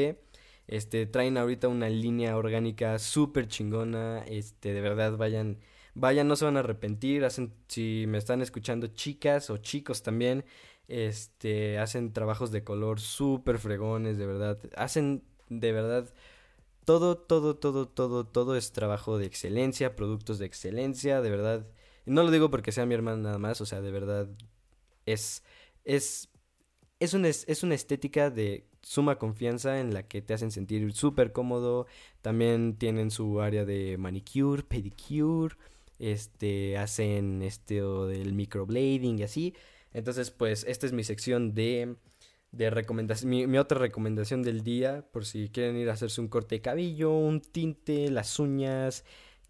Este, 0.66 1.06
traen 1.06 1.38
ahorita 1.38 1.68
una 1.68 1.88
línea 1.88 2.36
orgánica 2.36 2.98
súper 2.98 3.46
chingona, 3.46 4.24
este, 4.26 4.72
de 4.74 4.80
verdad 4.80 5.16
vayan, 5.16 5.60
vayan, 5.94 6.26
no 6.26 6.34
se 6.34 6.44
van 6.44 6.56
a 6.56 6.60
arrepentir, 6.60 7.24
hacen, 7.24 7.54
si 7.68 8.04
me 8.08 8.18
están 8.18 8.42
escuchando 8.42 8.88
chicas 8.88 9.48
o 9.50 9.58
chicos 9.58 10.02
también, 10.02 10.44
este, 10.88 11.78
hacen 11.78 12.12
trabajos 12.12 12.50
de 12.52 12.64
color 12.64 13.00
súper 13.00 13.58
fregones, 13.58 14.18
de 14.18 14.26
verdad. 14.26 14.58
Hacen, 14.76 15.24
de 15.48 15.72
verdad, 15.72 16.12
todo, 16.84 17.18
todo, 17.18 17.56
todo, 17.56 17.88
todo, 17.88 18.26
todo 18.26 18.56
es 18.56 18.72
trabajo 18.72 19.18
de 19.18 19.26
excelencia, 19.26 19.96
productos 19.96 20.38
de 20.38 20.46
excelencia, 20.46 21.20
de 21.20 21.30
verdad. 21.30 21.66
No 22.06 22.22
lo 22.22 22.30
digo 22.30 22.50
porque 22.50 22.72
sea 22.72 22.86
mi 22.86 22.94
hermana 22.94 23.18
nada 23.18 23.38
más, 23.38 23.60
o 23.60 23.66
sea, 23.66 23.80
de 23.80 23.90
verdad, 23.90 24.28
es, 25.06 25.42
es, 25.84 26.28
es 27.00 27.14
una, 27.14 27.28
es 27.28 27.62
una 27.62 27.74
estética 27.74 28.30
de 28.30 28.68
suma 28.82 29.18
confianza 29.18 29.80
en 29.80 29.92
la 29.92 30.04
que 30.06 30.22
te 30.22 30.34
hacen 30.34 30.52
sentir 30.52 30.92
súper 30.92 31.32
cómodo. 31.32 31.86
También 32.22 32.76
tienen 32.78 33.10
su 33.10 33.40
área 33.40 33.64
de 33.64 33.98
manicure, 33.98 34.62
pedicure, 34.62 35.56
este, 35.98 36.78
hacen 36.78 37.42
este 37.42 37.82
o 37.82 38.06
del 38.06 38.34
microblading 38.34 39.18
y 39.18 39.22
así. 39.24 39.54
Entonces, 39.96 40.30
pues, 40.30 40.64
esta 40.68 40.84
es 40.84 40.92
mi 40.92 41.04
sección 41.04 41.54
de, 41.54 41.96
de 42.52 42.68
recomendación, 42.68 43.30
mi, 43.30 43.56
otra 43.56 43.78
recomendación 43.78 44.42
del 44.42 44.62
día, 44.62 45.06
por 45.10 45.24
si 45.24 45.48
quieren 45.48 45.74
ir 45.78 45.88
a 45.88 45.94
hacerse 45.94 46.20
un 46.20 46.28
corte 46.28 46.56
de 46.56 46.60
cabello, 46.60 47.12
un 47.12 47.40
tinte, 47.40 48.10
las 48.10 48.38
uñas, 48.38 49.06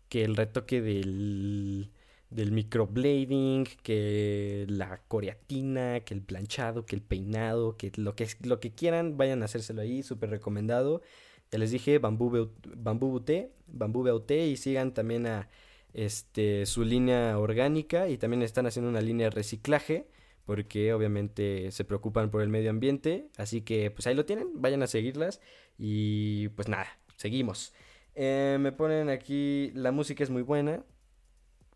que 0.09 0.23
el 0.23 0.37
retoque 0.37 0.81
del, 0.81 1.91
del 2.31 2.53
microblading, 2.53 3.67
que 3.83 4.67
la 4.69 5.03
coreatina, 5.09 6.01
que 6.05 6.15
el 6.15 6.23
planchado, 6.23 6.87
que 6.87 6.95
el 6.95 7.03
peinado, 7.03 7.77
que 7.77 7.91
lo 7.97 8.15
que, 8.15 8.29
lo 8.45 8.61
que 8.61 8.73
quieran, 8.73 9.17
vayan 9.17 9.43
a 9.43 9.47
hacérselo 9.47 9.83
ahí, 9.83 10.05
súper 10.05 10.31
recomendado. 10.31 11.03
Ya 11.51 11.59
les 11.59 11.73
dije, 11.73 11.99
Bambú, 11.99 12.53
Bambú 12.77 13.21
Bambú 13.67 14.25
y 14.31 14.57
sigan 14.57 14.95
también 14.95 15.27
a 15.27 15.49
este, 15.93 16.67
su 16.67 16.85
línea 16.85 17.37
orgánica 17.37 18.09
y 18.09 18.17
también 18.17 18.43
están 18.43 18.67
haciendo 18.67 18.91
una 18.91 19.01
línea 19.01 19.27
de 19.27 19.31
reciclaje 19.31 20.07
porque 20.47 20.95
obviamente 20.95 21.71
se 21.73 21.85
preocupan 21.85 22.31
por 22.31 22.41
el 22.41 22.49
medio 22.49 22.71
ambiente. 22.71 23.29
Así 23.37 23.61
que 23.61 23.91
pues 23.91 24.07
ahí 24.07 24.15
lo 24.15 24.25
tienen, 24.25 24.63
vayan 24.63 24.83
a 24.83 24.87
seguirlas 24.87 25.41
y 25.77 26.49
pues 26.51 26.69
nada, 26.69 26.87
seguimos. 27.17 27.75
Eh, 28.15 28.57
me 28.61 28.73
ponen 28.73 29.11
aquí, 29.11 29.73
la 29.75 29.93
música 29.93 30.25
es 30.25 30.31
muy 30.31 30.43
buena. 30.43 30.85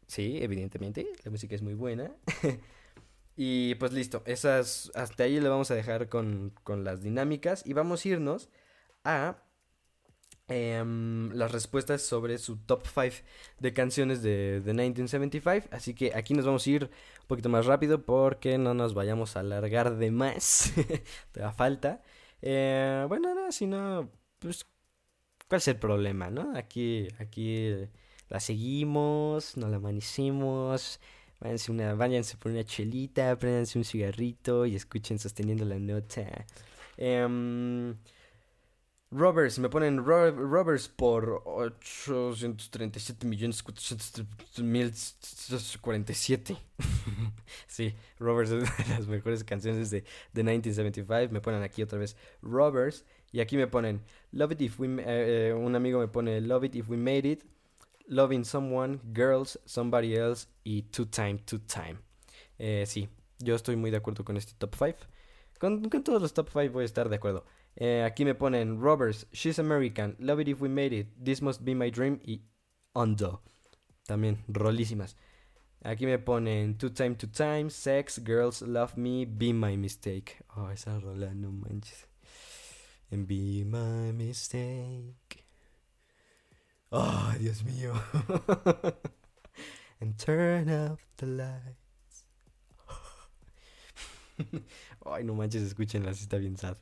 Sí, 0.07 0.39
evidentemente, 0.41 1.07
la 1.25 1.31
música 1.31 1.55
es 1.55 1.63
muy 1.63 1.75
buena. 1.75 2.13
y 3.37 3.75
pues 3.75 3.93
listo, 3.93 4.23
esas, 4.25 4.91
hasta 4.95 5.25
ahí 5.25 5.41
le 5.41 5.49
vamos 5.49 5.71
a 5.71 5.75
dejar 5.75 6.09
con, 6.09 6.55
con 6.65 6.85
las 6.85 7.03
dinámicas 7.03 7.67
y 7.67 7.73
vamos 7.73 8.05
a 8.05 8.09
irnos 8.09 8.51
a 9.05 9.43
Em, 10.53 11.31
las 11.33 11.53
respuestas 11.53 12.03
sobre 12.03 12.37
su 12.39 12.57
top 12.57 12.85
5 12.85 13.25
de 13.61 13.73
canciones 13.73 14.21
de, 14.21 14.61
de, 14.61 14.73
1975. 14.75 15.69
Así 15.71 15.95
que 15.95 16.13
aquí 16.13 16.35
nos 16.35 16.45
vamos 16.45 16.67
a 16.67 16.71
ir 16.71 16.85
un 17.21 17.27
poquito 17.29 17.49
más 17.49 17.67
rápido 17.67 18.03
porque 18.05 18.59
no 18.59 18.75
nos 18.75 18.93
vayamos 18.93 19.37
a 19.37 19.41
alargar 19.41 19.97
de 19.97 20.11
más. 20.11 20.73
Te 21.33 21.41
da 21.41 21.53
falta. 21.53 22.03
Eh, 22.43 23.05
bueno, 23.09 23.33
no, 23.33 23.53
si 23.53 23.69
no, 23.69 24.11
pues, 24.41 24.67
¿cuál 25.49 25.59
es 25.61 25.69
el 25.69 25.77
problema, 25.77 26.31
no? 26.31 26.57
Aquí, 26.57 27.07
aquí 27.21 27.73
la 28.29 28.41
seguimos, 28.41 29.57
nos 29.57 29.71
la 29.71 29.77
amanecimos. 29.77 30.99
Váyanse, 31.39 31.71
una, 31.71 31.95
váyanse 31.95 32.37
por 32.37 32.51
una 32.51 32.65
chelita, 32.65 33.39
préndanse 33.39 33.79
un 33.79 33.85
cigarrito 33.85 34.67
y 34.67 34.75
escuchen 34.75 35.21
sosteniendo 35.21 35.65
la 35.65 35.79
nota. 35.79 36.45
Eh, 36.97 37.95
Roberts, 39.13 39.59
me 39.59 39.69
ponen 39.69 40.05
Roberts 40.05 40.89
por 40.89 41.43
837 41.45 43.27
millones 43.27 43.61
447. 43.61 46.57
sí, 47.67 47.93
Roberts 48.21 48.53
es 48.53 48.63
de 48.63 48.69
las 48.89 49.09
mejores 49.09 49.43
canciones 49.43 49.91
de, 49.91 50.05
de 50.33 50.45
1975. 50.45 51.33
Me 51.33 51.41
ponen 51.41 51.65
aquí 51.65 51.83
otra 51.83 51.99
vez 51.99 52.17
Roberts. 52.41 53.05
Y 53.33 53.41
aquí 53.41 53.57
me 53.57 53.67
ponen 53.67 54.01
Love 54.31 54.53
It 54.53 54.61
If 54.61 54.79
We... 54.79 54.87
Eh, 54.87 55.49
eh, 55.49 55.55
un 55.55 55.75
amigo 55.75 55.99
me 55.99 56.07
pone 56.09 56.41
Love 56.41 56.65
It 56.65 56.77
If 56.77 56.89
We 56.89 56.97
Made 56.97 57.29
It. 57.29 57.45
Loving 58.07 58.45
Someone, 58.45 59.01
Girls, 59.15 59.59
Somebody 59.65 60.15
Else 60.15 60.47
y 60.65 60.83
Two 60.83 61.07
Time, 61.07 61.39
Two 61.45 61.61
Time. 61.61 61.99
Eh, 62.59 62.85
sí, 62.87 63.09
yo 63.39 63.55
estoy 63.55 63.77
muy 63.77 63.93
de 63.93 63.99
acuerdo 63.99 64.25
con 64.25 64.37
este 64.37 64.53
top 64.59 64.75
5. 64.77 64.99
Con, 65.61 65.89
con 65.89 66.03
todos 66.03 66.21
los 66.21 66.35
top 66.35 66.49
5 66.53 66.73
voy 66.73 66.83
a 66.83 66.87
estar 66.87 67.09
de 67.09 67.15
acuerdo. 67.17 67.45
Eh, 67.77 68.03
aquí 68.05 68.25
me 68.25 68.35
ponen 68.35 68.81
Roberts, 68.81 69.27
She's 69.33 69.59
American, 69.59 70.17
Love 70.19 70.41
It 70.43 70.49
If 70.49 70.61
We 70.61 70.69
Made 70.69 70.93
It, 70.93 71.09
This 71.23 71.41
Must 71.41 71.65
Be 71.65 71.75
My 71.75 71.91
Dream 71.91 72.21
y 72.25 72.43
Undo. 72.95 73.43
También 74.07 74.45
rolísimas. 74.49 75.17
Aquí 75.83 76.05
me 76.05 76.19
ponen 76.19 76.77
Two 76.77 76.91
Time, 76.93 77.15
Two 77.15 77.31
Time, 77.31 77.71
Sex, 77.71 78.21
Girls, 78.23 78.61
Love 78.63 78.97
Me, 78.97 79.25
Be 79.25 79.53
My 79.53 79.77
Mistake. 79.77 80.43
Oh, 80.57 80.69
esa 80.71 80.99
rola, 80.99 81.33
no 81.35 81.51
manches. 81.53 82.07
And 83.13 83.27
be 83.27 83.65
my 83.65 84.13
mistake. 84.13 85.45
Oh, 86.93 87.35
Dios 87.39 87.65
mío. 87.65 87.93
And 90.01 90.17
turn 90.17 90.71
off 90.71 91.01
the 91.17 91.27
lights. 91.27 92.25
Ay, 95.07 95.25
no 95.25 95.35
manches, 95.35 95.63
escúchenla, 95.63 96.13
está 96.13 96.39
bien 96.39 96.57
sad. 96.57 96.77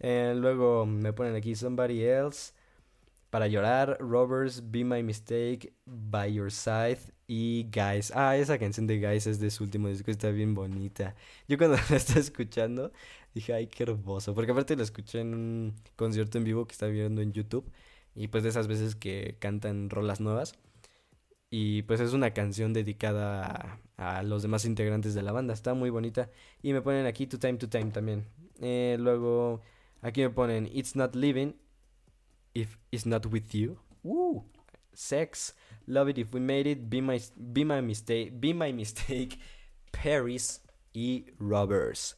Eh, 0.00 0.34
luego 0.36 0.86
me 0.86 1.12
ponen 1.12 1.34
aquí 1.34 1.54
Somebody 1.54 2.02
Else. 2.02 2.52
Para 3.30 3.46
llorar, 3.46 3.96
Robbers, 4.00 4.72
Be 4.72 4.84
My 4.84 5.04
Mistake, 5.04 5.72
By 5.86 6.32
Your 6.34 6.50
Side 6.50 6.98
y 7.28 7.68
Guys. 7.70 8.12
Ah, 8.14 8.36
esa 8.36 8.58
canción 8.58 8.88
de 8.88 8.98
Guys 8.98 9.28
es 9.28 9.38
de 9.38 9.50
su 9.50 9.62
último 9.62 9.86
disco, 9.88 10.10
está 10.10 10.30
bien 10.30 10.52
bonita. 10.52 11.14
Yo 11.46 11.56
cuando 11.56 11.76
la 11.90 11.96
estaba 11.96 12.18
escuchando 12.18 12.90
dije, 13.34 13.52
ay, 13.54 13.68
qué 13.68 13.84
hermoso. 13.84 14.34
Porque 14.34 14.50
aparte 14.52 14.76
la 14.76 14.82
escuché 14.82 15.20
en 15.20 15.34
un 15.34 15.74
concierto 15.96 16.38
en 16.38 16.44
vivo 16.44 16.66
que 16.66 16.72
estaba 16.72 16.90
viendo 16.90 17.22
en 17.22 17.32
YouTube. 17.32 17.70
Y 18.16 18.28
pues 18.28 18.42
de 18.42 18.48
esas 18.50 18.66
veces 18.66 18.96
que 18.96 19.36
cantan 19.38 19.90
rolas 19.90 20.20
nuevas. 20.20 20.54
Y 21.50 21.82
pues 21.82 22.00
es 22.00 22.12
una 22.12 22.32
canción 22.32 22.72
dedicada 22.72 23.80
a, 23.96 24.22
los 24.22 24.42
demás 24.42 24.64
integrantes 24.64 25.14
de 25.14 25.22
la 25.22 25.32
banda. 25.32 25.52
Está 25.52 25.74
muy 25.74 25.90
bonita. 25.90 26.30
Y 26.62 26.72
me 26.72 26.80
ponen 26.80 27.06
aquí 27.06 27.26
To 27.26 27.38
Time 27.38 27.58
To 27.58 27.68
Time 27.68 27.90
también. 27.90 28.24
Eh, 28.60 28.96
luego 29.00 29.62
Aquí 30.02 30.22
me 30.22 30.30
ponen 30.30 30.68
It's 30.72 30.96
not 30.96 31.14
living 31.14 31.54
if 32.54 32.78
it's 32.90 33.06
not 33.06 33.26
with 33.26 33.54
you. 33.54 33.78
Uh, 34.02 34.40
sex, 34.94 35.54
love 35.86 36.08
it 36.08 36.18
if 36.18 36.32
we 36.32 36.40
made 36.40 36.66
it, 36.66 36.88
be 36.88 37.00
my, 37.00 37.20
be 37.52 37.64
my 37.64 37.80
mistake, 37.80 38.40
be 38.40 38.54
my 38.54 38.72
mistake, 38.72 39.38
Paris 39.92 40.62
y 40.94 41.26
Robbers. 41.38 42.16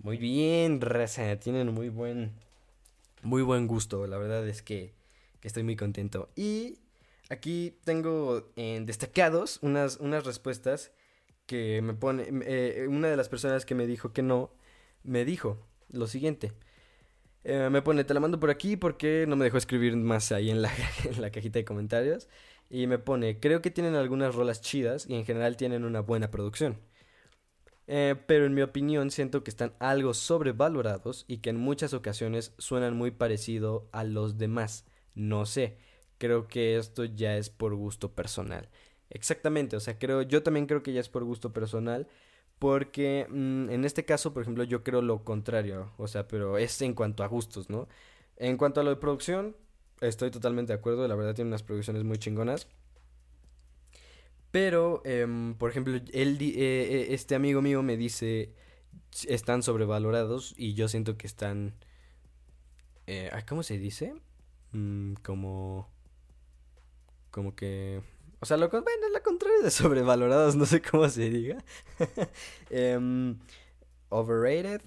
Muy 0.00 0.16
bien, 0.18 0.80
raza, 0.80 1.40
tienen 1.40 1.74
muy 1.74 1.88
buen, 1.88 2.32
muy 3.22 3.42
buen 3.42 3.66
gusto. 3.66 4.06
La 4.06 4.18
verdad 4.18 4.46
es 4.46 4.62
que, 4.62 4.92
que 5.40 5.48
estoy 5.48 5.62
muy 5.62 5.76
contento. 5.76 6.28
Y 6.36 6.78
aquí 7.28 7.78
tengo 7.84 8.50
en 8.56 8.86
destacados 8.86 9.58
unas, 9.62 9.98
unas 9.98 10.24
respuestas 10.24 10.92
que 11.46 11.82
me 11.82 11.94
pone. 11.94 12.28
Eh, 12.44 12.86
una 12.88 13.08
de 13.08 13.16
las 13.16 13.28
personas 13.28 13.64
que 13.64 13.74
me 13.74 13.86
dijo 13.86 14.12
que 14.12 14.22
no, 14.22 14.52
me 15.02 15.24
dijo 15.24 15.66
lo 15.90 16.06
siguiente. 16.06 16.52
Eh, 17.44 17.68
me 17.70 17.82
pone, 17.82 18.04
te 18.04 18.14
la 18.14 18.20
mando 18.20 18.38
por 18.40 18.50
aquí 18.50 18.76
porque 18.76 19.24
no 19.26 19.36
me 19.36 19.44
dejó 19.44 19.58
escribir 19.58 19.96
más 19.96 20.32
ahí 20.32 20.50
en 20.50 20.62
la, 20.62 20.70
en 21.04 21.20
la 21.20 21.30
cajita 21.30 21.58
de 21.58 21.64
comentarios. 21.64 22.28
Y 22.70 22.86
me 22.86 22.98
pone, 22.98 23.40
creo 23.40 23.62
que 23.62 23.70
tienen 23.70 23.94
algunas 23.94 24.34
rolas 24.34 24.60
chidas 24.60 25.06
y 25.08 25.14
en 25.14 25.24
general 25.24 25.56
tienen 25.56 25.84
una 25.84 26.00
buena 26.00 26.30
producción. 26.30 26.78
Eh, 27.86 28.16
pero 28.26 28.44
en 28.44 28.52
mi 28.52 28.60
opinión 28.60 29.10
siento 29.10 29.42
que 29.42 29.50
están 29.50 29.72
algo 29.78 30.12
sobrevalorados 30.12 31.24
y 31.26 31.38
que 31.38 31.48
en 31.48 31.56
muchas 31.56 31.94
ocasiones 31.94 32.52
suenan 32.58 32.94
muy 32.94 33.10
parecido 33.10 33.88
a 33.92 34.04
los 34.04 34.36
demás. 34.36 34.84
No 35.14 35.46
sé, 35.46 35.78
creo 36.18 36.48
que 36.48 36.76
esto 36.78 37.04
ya 37.04 37.36
es 37.36 37.50
por 37.50 37.74
gusto 37.74 38.12
personal. 38.14 38.68
Exactamente, 39.10 39.76
o 39.76 39.80
sea, 39.80 39.98
creo, 39.98 40.22
yo 40.22 40.42
también 40.42 40.66
creo 40.66 40.82
que 40.82 40.92
ya 40.92 41.00
es 41.00 41.08
por 41.08 41.24
gusto 41.24 41.52
personal 41.52 42.08
porque 42.58 43.26
mm, 43.30 43.70
en 43.70 43.84
este 43.84 44.04
caso, 44.04 44.32
por 44.34 44.42
ejemplo, 44.42 44.64
yo 44.64 44.82
creo 44.84 45.02
lo 45.02 45.24
contrario. 45.24 45.92
O 45.98 46.08
sea, 46.08 46.28
pero 46.28 46.58
es 46.58 46.80
en 46.82 46.94
cuanto 46.94 47.22
a 47.24 47.28
gustos, 47.28 47.70
¿no? 47.70 47.88
En 48.36 48.56
cuanto 48.56 48.80
a 48.80 48.84
lo 48.84 48.90
de 48.90 48.96
producción, 48.96 49.56
estoy 50.00 50.30
totalmente 50.30 50.72
de 50.72 50.78
acuerdo. 50.78 51.06
La 51.08 51.14
verdad 51.16 51.34
tiene 51.34 51.48
unas 51.50 51.62
producciones 51.62 52.04
muy 52.04 52.18
chingonas. 52.18 52.68
Pero, 54.50 55.02
em, 55.04 55.54
por 55.54 55.70
ejemplo, 55.70 55.94
él, 56.12 56.38
eh, 56.40 56.52
eh, 56.56 57.06
este 57.10 57.34
amigo 57.34 57.60
mío 57.62 57.82
me 57.82 57.96
dice, 57.96 58.54
están 59.28 59.62
sobrevalorados 59.62 60.54
y 60.56 60.74
yo 60.74 60.88
siento 60.88 61.16
que 61.18 61.26
están 61.26 61.74
Eh, 63.06 63.30
¿Cómo 63.48 63.62
se 63.62 63.78
dice? 63.78 64.14
Mm, 64.72 65.14
como... 65.22 65.88
Como 67.38 67.54
que... 67.54 68.02
O 68.40 68.46
sea, 68.46 68.56
lo, 68.56 68.68
bueno, 68.68 69.08
lo 69.14 69.22
contrario 69.22 69.62
de 69.62 69.70
sobrevalorados, 69.70 70.56
no 70.56 70.66
sé 70.66 70.82
cómo 70.82 71.08
se 71.08 71.30
diga. 71.30 71.64
Em, 72.70 73.38
overrated, 74.08 74.80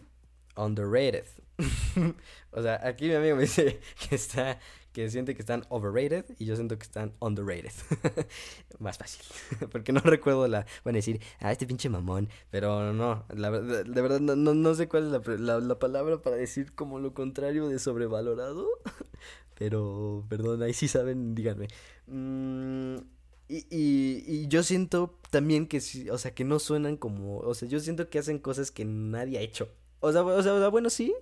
underrated. 0.58 1.24
o 2.52 2.62
sea, 2.62 2.86
aquí 2.86 3.08
mi 3.08 3.14
amigo 3.14 3.38
me 3.38 3.44
dice 3.44 3.80
que 4.10 4.16
está 4.16 4.60
que 4.92 5.10
siente 5.10 5.34
que 5.34 5.42
están 5.42 5.66
overrated 5.70 6.26
y 6.40 6.46
yo 6.46 6.58
siento 6.58 6.78
que 6.78 6.84
están 6.84 7.14
underrated. 7.22 7.72
Más 8.80 8.98
fácil. 8.98 9.22
Porque 9.72 9.94
no 9.94 10.02
recuerdo 10.02 10.50
la... 10.50 10.66
Van 10.84 10.94
decir, 10.96 11.22
ah, 11.40 11.54
este 11.54 11.66
pinche 11.66 11.88
mamón. 11.88 12.28
Pero 12.50 12.92
no, 12.92 13.24
la, 13.30 13.50
de, 13.50 14.02
verdad 14.02 14.20
no, 14.20 14.36
no, 14.36 14.76
sé 14.76 14.90
cuál 14.90 15.16
es 15.16 15.40
la, 15.40 15.62
la, 15.62 15.80
palabra 15.80 16.22
para 16.22 16.36
decir 16.36 16.76
como 16.76 17.00
lo 17.00 17.14
contrario 17.14 17.70
de 17.70 17.80
sobrevalorado. 17.80 18.68
Pero, 19.62 20.26
perdón, 20.28 20.64
ahí 20.64 20.74
sí 20.74 20.88
saben, 20.88 21.36
díganme. 21.36 21.68
Mm, 22.08 22.96
y, 23.48 23.58
y, 23.70 24.24
y, 24.26 24.48
yo 24.48 24.64
siento 24.64 25.20
también 25.30 25.68
que, 25.68 25.80
o 26.12 26.18
sea, 26.18 26.34
que 26.34 26.44
no 26.44 26.58
suenan 26.58 26.98
como... 26.98 27.38
O 27.38 27.54
sea, 27.54 27.68
yo 27.68 27.80
siento 27.80 28.10
que 28.10 28.18
hacen 28.18 28.40
cosas 28.40 28.72
que 28.72 28.86
nadie 28.86 29.38
ha 29.38 29.42
hecho. 29.42 29.70
O 30.00 30.12
sea, 30.12 30.24
o 30.24 30.42
sea 30.42 30.68
bueno, 30.70 30.90
sí 30.90 31.14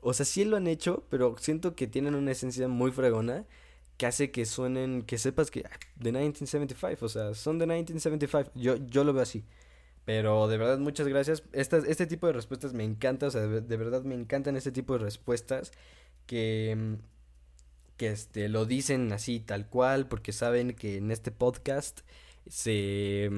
o 0.00 0.14
sea, 0.14 0.26
sí 0.26 0.46
lo 0.46 0.56
han 0.56 0.66
hecho, 0.66 1.04
pero 1.10 1.36
siento 1.38 1.74
que 1.74 1.86
tienen 1.86 2.14
una 2.14 2.32
esencia 2.32 2.66
muy 2.68 2.92
fregona 2.92 3.46
que 3.98 4.06
hace 4.06 4.30
que 4.30 4.46
suenen, 4.46 5.02
que 5.02 5.18
sepas 5.18 5.50
que 5.50 5.64
ah, 5.66 5.78
de 5.96 6.12
1975, 6.12 7.04
o 7.04 7.08
sea, 7.10 7.34
son 7.34 7.58
de 7.58 7.66
1975. 7.66 8.52
Yo, 8.54 8.76
yo 8.76 9.04
lo 9.04 9.12
veo 9.12 9.22
así. 9.22 9.44
Pero 10.06 10.48
de 10.48 10.58
verdad, 10.58 10.78
muchas 10.78 11.08
gracias. 11.08 11.42
Estas, 11.52 11.84
este 11.84 12.06
tipo 12.06 12.26
de 12.26 12.34
respuestas 12.34 12.72
me 12.74 12.84
encanta, 12.84 13.26
o 13.26 13.30
sea, 13.30 13.42
de, 13.42 13.76
verdad 13.76 14.02
me 14.04 14.14
encantan 14.14 14.56
este 14.56 14.72
tipo 14.72 14.94
de 14.94 15.00
respuestas 15.00 15.72
que, 16.26 16.98
que 17.96 18.08
este, 18.08 18.48
lo 18.48 18.66
dicen 18.66 19.12
así, 19.12 19.40
tal 19.40 19.68
cual, 19.68 20.08
porque 20.08 20.32
saben 20.32 20.74
que 20.74 20.96
en 20.98 21.10
este 21.10 21.30
podcast 21.30 22.00
se, 22.48 23.30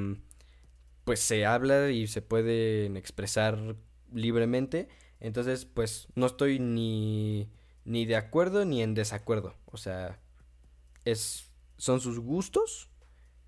pues 1.04 1.20
se 1.20 1.46
habla 1.46 1.90
y 1.90 2.06
se 2.06 2.22
pueden 2.22 2.96
expresar 2.96 3.76
libremente 4.12 4.88
entonces, 5.20 5.64
pues 5.64 6.08
no 6.14 6.26
estoy 6.26 6.58
ni, 6.58 7.48
ni 7.84 8.06
de 8.06 8.16
acuerdo 8.16 8.64
ni 8.64 8.82
en 8.82 8.94
desacuerdo. 8.94 9.54
O 9.66 9.76
sea, 9.76 10.20
es, 11.04 11.50
son 11.76 12.00
sus 12.00 12.18
gustos 12.20 12.90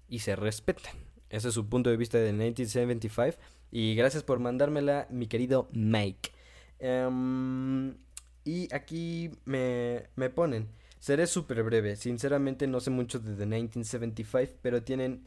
y 0.09 0.21
se 0.21 0.37
respetan. 0.37 0.97
Ese 1.31 1.49
es 1.49 1.55
su 1.55 1.69
punto 1.69 1.91
de 1.91 1.97
vista 1.97 2.19
de 2.19 2.33
1975. 2.33 3.39
Y 3.71 3.95
gracias 3.95 4.23
por 4.23 4.39
mandármela, 4.39 5.07
mi 5.11 5.27
querido 5.27 5.69
Mike. 5.73 6.31
Em, 6.79 7.97
y 8.45 8.73
aquí 8.75 9.31
me, 9.45 10.09
me 10.17 10.31
ponen. 10.31 10.69
Seré 11.01 11.27
súper 11.27 11.63
breve. 11.63 11.97
Sinceramente 11.97 12.67
no 12.67 12.81
sé 12.81 12.91
mucho 12.91 13.19
de 13.19 13.35
The 13.37 13.47
1975, 13.47 14.59
pero 14.63 14.83
tienen 14.83 15.27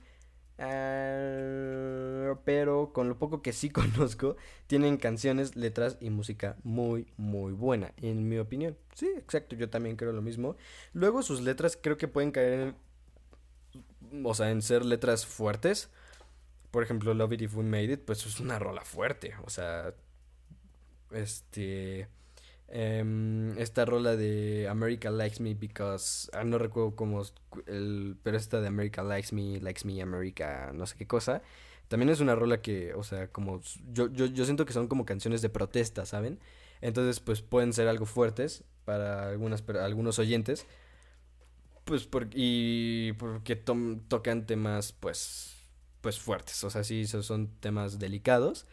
Ah, 0.64 2.36
pero 2.46 2.94
con 2.94 3.10
lo 3.10 3.18
poco 3.18 3.42
que 3.42 3.52
sí 3.52 3.70
conozco, 3.72 4.38
tienen 4.68 4.98
canciones, 4.98 5.56
letras 5.56 5.98
y 6.00 6.12
música 6.12 6.56
muy, 6.64 7.08
muy 7.18 7.52
buena, 7.54 7.94
en 7.98 8.30
mi 8.30 8.38
opinión. 8.38 8.78
Sí, 8.94 9.08
exacto, 9.18 9.56
yo 9.56 9.70
también 9.70 9.96
creo 9.96 10.12
lo 10.14 10.22
mismo. 10.22 10.56
Luego 10.94 11.24
sus 11.24 11.42
letras 11.42 11.78
creo 11.82 11.98
que 11.98 12.08
pueden 12.08 12.32
caer 12.32 12.76
en, 14.12 14.26
o 14.26 14.36
sea, 14.36 14.52
en 14.52 14.62
ser 14.62 14.86
letras 14.86 15.26
fuertes. 15.26 15.90
Por 16.72 16.84
ejemplo, 16.84 17.14
Love 17.16 17.34
It 17.34 17.42
If 17.42 17.56
We 17.56 17.64
Made 17.64 17.94
It, 17.94 18.02
pues 18.06 18.26
es 18.26 18.40
una 18.40 18.60
rola 18.60 18.86
fuerte, 18.86 19.34
o 19.44 19.50
sea, 19.50 19.94
este... 21.12 22.08
Em, 22.74 23.58
esta 23.58 23.84
rola 23.84 24.16
de 24.16 24.70
America 24.70 25.12
Likes 25.12 25.44
Me 25.44 25.54
because 25.56 26.30
ah, 26.32 26.46
no 26.46 26.58
recuerdo 26.58 26.96
cómo 26.96 27.22
el 27.68 28.16
pero 28.24 28.38
esta 28.38 28.62
de 28.62 28.68
America 28.70 29.04
Likes 29.04 29.36
Me 29.36 29.60
Likes 29.60 29.86
Me 29.86 30.02
America 30.02 30.72
no 30.74 30.86
sé 30.86 30.96
qué 30.96 31.06
cosa. 31.06 31.42
También 31.90 32.10
es 32.10 32.22
una 32.22 32.34
rola 32.34 32.62
que 32.62 32.94
o 32.94 33.04
sea 33.04 33.28
como 33.28 33.60
yo, 33.92 34.08
yo, 34.14 34.26
yo 34.26 34.46
siento 34.46 34.66
que 34.66 34.72
son 34.72 34.88
como 34.88 35.06
canciones 35.06 35.42
de 35.42 35.50
protesta 35.50 36.06
saben 36.06 36.40
entonces 36.80 37.20
pues 37.20 37.42
pueden 37.42 37.74
ser 37.74 37.90
algo 37.90 38.06
fuertes 38.06 38.64
para 38.86 39.28
algunas 39.28 39.68
algunos 39.68 40.18
oyentes 40.18 40.66
pues 41.84 42.06
por, 42.06 42.30
y 42.34 43.12
porque 43.14 43.58
tocan 43.58 44.46
temas 44.46 44.94
pues 44.94 45.58
pues 46.00 46.20
fuertes. 46.20 46.64
O 46.64 46.70
sea 46.70 46.86
sí 46.86 47.06
son 47.06 47.50
temas 47.60 48.00
delicados 48.00 48.66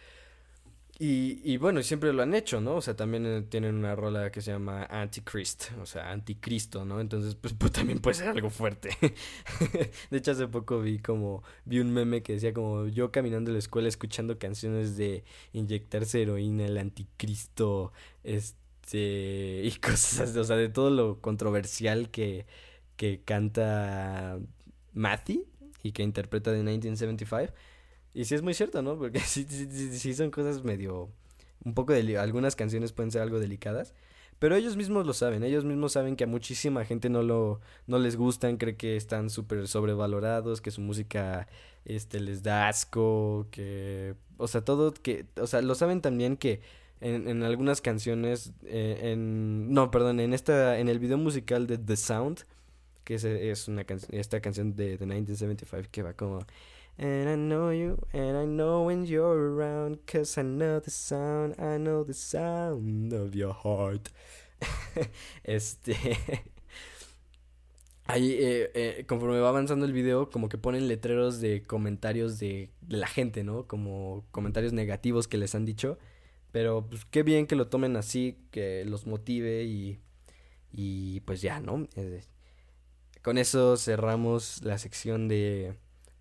y, 1.01 1.41
y 1.45 1.59
bueno, 1.59 1.81
siempre 1.85 2.13
lo 2.13 2.25
han 2.25 2.35
hecho, 2.35 2.61
¿no? 2.61 2.75
O 2.75 2.81
sea, 2.81 2.97
también 2.97 3.25
eh, 3.25 3.43
tienen 3.43 3.77
una 3.77 3.95
rola 3.95 4.33
que 4.33 4.41
se 4.41 4.51
llama 4.51 4.85
Antichrist, 4.85 5.67
o 5.81 5.87
sea, 5.87 6.11
anticristo, 6.11 6.85
¿no? 6.85 7.01
Entonces, 7.01 7.37
pues, 7.37 7.55
también 7.73 8.01
puede 8.01 8.15
ser 8.15 8.29
algo 8.29 8.51
fuerte. 8.51 8.91
de 10.11 10.19
hecho, 10.19 10.33
hace 10.33 10.49
poco 10.49 10.81
vi 10.81 10.99
como, 10.99 11.45
vi 11.65 11.79
un 11.79 11.93
meme 11.93 12.25
que 12.25 12.33
decía 12.33 12.53
como 12.53 12.89
yo 12.89 13.13
caminando 13.13 13.51
a 13.51 13.53
la 13.53 13.61
escuela 13.61 13.87
escuchando 13.87 14.41
canciones 14.41 14.97
de 14.97 15.23
inyectarse 15.53 16.21
heroína, 16.21 16.67
el 16.67 16.77
anticristo, 16.79 17.93
este, 18.25 19.63
y 19.65 19.71
cosas, 19.81 20.37
o 20.37 20.43
sea, 20.43 20.57
de 20.57 20.69
todo 20.69 20.91
lo 20.91 21.21
controversial 21.21 22.11
que, 22.11 22.45
que 22.97 23.23
canta 23.25 24.41
Matty 24.95 25.45
y 25.85 25.93
que 25.93 26.03
interpreta 26.03 26.51
de 26.51 26.59
1975. 26.59 27.55
Y 28.19 28.25
sí 28.25 28.35
es 28.35 28.43
muy 28.43 28.53
cierto, 28.53 28.83
¿no? 28.83 28.99
Porque 28.99 29.21
sí, 29.25 29.47
sí, 29.49 29.97
sí, 29.97 30.13
son 30.13 30.33
cosas 30.33 30.65
medio... 30.65 31.09
Un 31.65 31.73
poco 31.73 31.93
de... 31.93 32.19
Algunas 32.19 32.57
canciones 32.57 32.93
pueden 32.93 33.13
ser 33.13 33.23
algo 33.23 33.39
delicadas. 33.39 33.95
Pero 34.41 34.57
ellos 34.57 34.77
mismos 34.77 35.07
lo 35.07 35.13
saben, 35.13 35.45
ellos 35.45 35.65
mismos 35.65 35.93
saben 35.93 36.17
que 36.17 36.25
a 36.25 36.27
muchísima 36.27 36.85
gente 36.85 37.11
no 37.11 37.23
lo 37.23 37.61
no 37.89 37.99
les 37.99 38.17
gustan, 38.17 38.57
cree 38.57 38.77
que 38.77 38.97
están 38.97 39.31
súper 39.31 39.67
sobrevalorados, 39.67 40.61
que 40.61 40.71
su 40.71 40.81
música 40.81 41.49
este 41.85 42.21
les 42.21 42.45
da 42.45 42.69
asco, 42.69 43.49
que 43.51 44.15
o 44.37 44.47
sea, 44.47 44.61
todo 44.65 44.95
que 44.95 45.27
o 45.41 45.49
sea, 45.49 45.61
lo 45.61 45.75
saben 45.75 46.01
también 46.01 46.37
que 46.37 46.61
en, 47.01 47.29
en 47.29 47.43
algunas 47.43 47.81
canciones 47.81 48.53
eh, 48.65 49.11
en 49.13 49.73
no, 49.73 49.91
perdón, 49.91 50.21
en 50.21 50.33
esta 50.33 50.79
en 50.79 50.89
el 50.89 51.01
video 51.01 51.19
musical 51.19 51.67
de 51.67 51.77
The 51.79 51.97
Sound, 51.97 52.45
que 53.03 53.15
es, 53.15 53.25
es 53.25 53.67
una 53.67 53.85
esta 54.11 54.41
canción 54.41 54.77
de, 54.77 54.99
de 54.99 55.07
1975 55.07 55.89
que 55.91 56.03
va 56.05 56.13
como 56.15 56.47
And 57.01 57.29
I 57.29 57.37
know 57.37 57.71
you, 57.71 57.97
and 58.13 58.37
I 58.37 58.45
know 58.45 58.83
when 58.83 59.07
you're 59.07 59.55
around, 59.55 59.99
cause 60.05 60.37
I 60.37 60.43
know 60.43 60.81
the 60.81 60.91
sound, 60.91 61.55
I 61.57 61.79
know 61.79 62.03
the 62.03 62.13
sound 62.13 63.13
of 63.13 63.37
your 63.37 63.55
heart. 63.55 64.11
este. 65.45 65.95
Ahí, 68.09 68.33
eh, 68.33 68.71
eh, 68.75 69.05
conforme 69.07 69.39
va 69.39 69.51
avanzando 69.51 69.87
el 69.87 69.93
video, 69.93 70.29
como 70.31 70.49
que 70.49 70.59
ponen 70.59 70.89
letreros 70.89 71.41
de 71.41 71.63
comentarios 71.63 72.41
de, 72.41 72.71
de, 72.81 72.97
la 72.97 73.07
gente, 73.07 73.45
¿no? 73.45 73.69
Como 73.69 74.25
comentarios 74.33 74.73
negativos 74.73 75.29
que 75.29 75.39
les 75.39 75.55
han 75.55 75.65
dicho. 75.67 75.99
Pero, 76.51 76.89
pues, 76.89 77.05
qué 77.05 77.23
bien 77.23 77.47
que 77.47 77.55
lo 77.55 77.69
tomen 77.69 77.97
así, 77.97 78.39
que 78.51 78.85
los 78.85 79.07
motive 79.07 79.63
y. 79.65 80.01
Y 80.73 81.21
pues 81.21 81.43
ya, 81.43 81.61
¿no? 81.61 81.87
Eh, 81.97 82.23
con 83.23 83.39
eso 83.39 83.77
cerramos 83.77 84.65
la 84.65 84.79
sección 84.79 85.29
de 85.29 85.75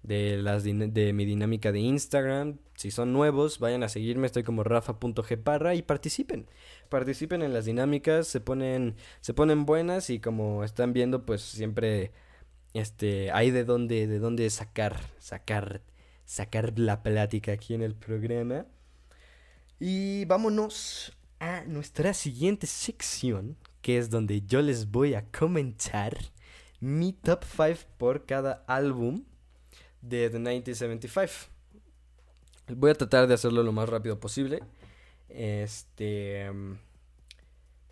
de, 0.03 0.37
las 0.37 0.63
de 0.63 1.13
mi 1.13 1.25
dinámica 1.25 1.71
de 1.71 1.79
Instagram. 1.79 2.59
Si 2.75 2.91
son 2.91 3.13
nuevos, 3.13 3.59
vayan 3.59 3.83
a 3.83 3.89
seguirme, 3.89 4.27
estoy 4.27 4.43
como 4.43 4.63
rafa.gparra 4.63 5.75
y 5.75 5.81
participen. 5.81 6.47
Participen 6.89 7.41
en 7.41 7.53
las 7.53 7.65
dinámicas, 7.65 8.27
se 8.27 8.39
ponen, 8.39 8.95
se 9.21 9.33
ponen 9.33 9.65
buenas 9.65 10.09
y 10.09 10.19
como 10.19 10.63
están 10.63 10.93
viendo, 10.93 11.25
pues 11.25 11.41
siempre 11.41 12.11
este, 12.73 13.31
hay 13.31 13.51
de 13.51 13.63
dónde, 13.63 14.07
de 14.07 14.19
dónde 14.19 14.49
sacar, 14.49 14.99
sacar, 15.19 15.81
sacar 16.25 16.77
la 16.77 17.03
plática 17.03 17.51
aquí 17.51 17.73
en 17.73 17.81
el 17.81 17.95
programa. 17.95 18.65
Y 19.79 20.25
vámonos 20.25 21.17
a 21.39 21.63
nuestra 21.65 22.13
siguiente 22.13 22.67
sección, 22.67 23.57
que 23.81 23.97
es 23.97 24.09
donde 24.09 24.41
yo 24.41 24.61
les 24.61 24.89
voy 24.89 25.13
a 25.13 25.25
comentar 25.31 26.17
mi 26.79 27.13
top 27.13 27.43
5 27.43 27.79
por 27.97 28.25
cada 28.25 28.63
álbum 28.67 29.23
de 30.09 30.29
The 30.29 30.39
1975. 30.39 31.51
Voy 32.75 32.91
a 32.91 32.95
tratar 32.95 33.27
de 33.27 33.33
hacerlo 33.33 33.63
lo 33.63 33.71
más 33.71 33.89
rápido 33.89 34.19
posible. 34.19 34.61
Este. 35.29 36.49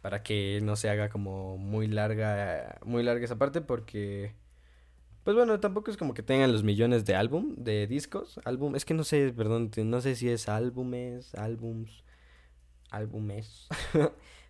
Para 0.01 0.21
que 0.23 0.59
no 0.61 0.75
se 0.75 0.89
haga 0.89 1.09
como 1.09 1.57
muy 1.57 1.87
larga. 1.87 2.79
Muy 2.85 3.03
larga 3.03 3.25
esa 3.25 3.37
parte. 3.37 3.61
Porque. 3.61 4.33
Pues 5.23 5.35
bueno, 5.35 5.59
tampoco 5.59 5.89
es 5.89 5.97
como 5.97 6.13
que 6.13 6.21
tengan 6.21 6.51
los 6.51 6.63
millones 6.63 7.03
de 7.05 7.15
álbum, 7.15 7.55
de 7.57 7.87
discos, 7.87 8.39
álbum, 8.45 8.75
es 8.75 8.85
que 8.85 8.93
no 8.93 9.03
sé, 9.03 9.33
perdón, 9.35 9.71
no 9.75 9.99
sé 9.99 10.15
si 10.15 10.29
es 10.29 10.47
álbumes, 10.47 11.33
álbums, 11.33 12.03
álbumes. 12.91 13.67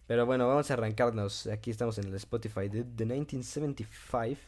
Pero 0.07 0.25
bueno, 0.25 0.49
vamos 0.49 0.69
a 0.69 0.73
arrancarnos. 0.73 1.47
Aquí 1.47 1.71
estamos 1.71 1.97
en 1.97 2.07
el 2.07 2.15
Spotify 2.15 2.67
de 2.67 2.83
The 2.83 3.05
1975 3.05 4.41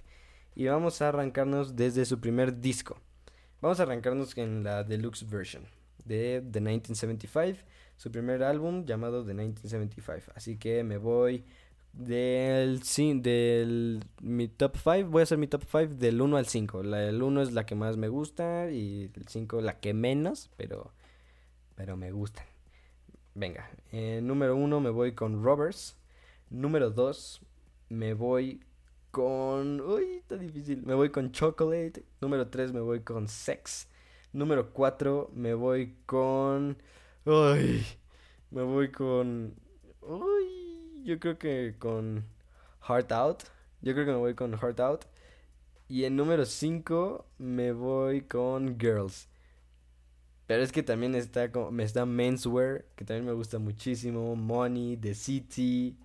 y 0.54 0.68
vamos 0.68 1.02
a 1.02 1.08
arrancarnos 1.08 1.78
desde 1.78 2.04
su 2.04 2.20
primer 2.20 2.60
disco. 2.60 3.00
Vamos 3.60 3.80
a 3.80 3.84
arrancarnos 3.84 4.38
en 4.38 4.64
la 4.64 4.84
deluxe 4.84 5.28
version 5.28 5.64
de 6.06 6.44
The 6.52 6.62
1975, 6.62 7.60
su 7.98 8.12
primer 8.12 8.44
álbum 8.44 8.86
llamado 8.86 9.26
The 9.26 9.34
1975. 9.34 10.32
Así 10.36 10.58
que 10.58 10.84
me 10.84 10.98
voy 10.98 11.44
Del, 11.92 12.84
sí, 12.84 13.20
del 13.20 14.04
mi 14.22 14.48
top 14.48 14.78
5, 14.78 15.10
voy 15.10 15.22
a 15.22 15.24
hacer 15.24 15.40
mi 15.40 15.48
top 15.48 15.64
5 15.64 15.96
del 15.96 16.22
1 16.22 16.38
al 16.38 16.46
5. 16.46 16.84
La 16.84 16.98
del 16.98 17.24
1 17.24 17.42
es 17.42 17.54
la 17.54 17.66
que 17.66 17.74
más 17.74 17.98
me 17.98 18.10
gusta 18.10 18.70
y 18.70 19.10
el 19.16 19.28
5 19.28 19.62
la 19.62 19.80
que 19.80 19.96
menos, 19.96 20.52
pero, 20.58 20.92
pero 21.76 21.98
me 21.98 22.12
gustan. 22.12 22.46
Venga, 23.34 23.72
eh, 23.92 24.20
número 24.22 24.56
1 24.56 24.80
me 24.80 24.92
voy 24.92 25.14
con 25.14 25.44
Robbers. 25.44 25.98
Número 26.52 26.92
2 26.92 27.42
me 27.90 28.14
voy 28.14 28.62
con... 29.18 29.82
Uy, 29.82 30.18
está 30.18 30.38
difícil. 30.38 30.84
Me 30.86 30.94
voy 30.94 31.10
con 31.10 31.32
Chocolate. 31.32 32.06
Número 32.22 32.50
3 32.50 32.72
me 32.72 32.82
voy 32.82 33.00
con 33.00 33.28
Sex. 33.28 33.88
Número 34.32 34.72
4 34.72 35.32
me 35.34 35.56
voy 35.56 35.96
con... 36.06 36.78
Uy, 37.26 37.84
me 38.52 38.62
voy 38.62 38.92
con... 38.92 39.56
Uy, 40.02 41.02
yo 41.04 41.20
creo 41.20 41.40
que 41.40 41.74
con 41.80 42.26
Heart 42.88 43.12
Out. 43.12 43.44
Yo 43.82 43.94
creo 43.94 44.06
que 44.06 44.12
me 44.12 44.20
voy 44.20 44.36
con 44.36 44.56
Heart 44.56 44.80
Out. 44.82 45.06
Y 45.88 46.04
en 46.04 46.16
número 46.16 46.46
5 46.46 47.26
me 47.40 47.72
voy 47.72 48.22
con 48.22 48.80
Girls. 48.80 49.30
Pero 50.46 50.62
es 50.62 50.72
que 50.72 50.84
también 50.84 51.16
está, 51.16 51.50
me 51.72 51.84
está 51.84 52.06
Menswear, 52.06 52.86
que 52.96 53.04
también 53.04 53.26
me 53.26 53.34
gusta 53.34 53.58
muchísimo. 53.58 54.36
Money, 54.36 54.96
The 54.96 55.16
City. 55.16 55.98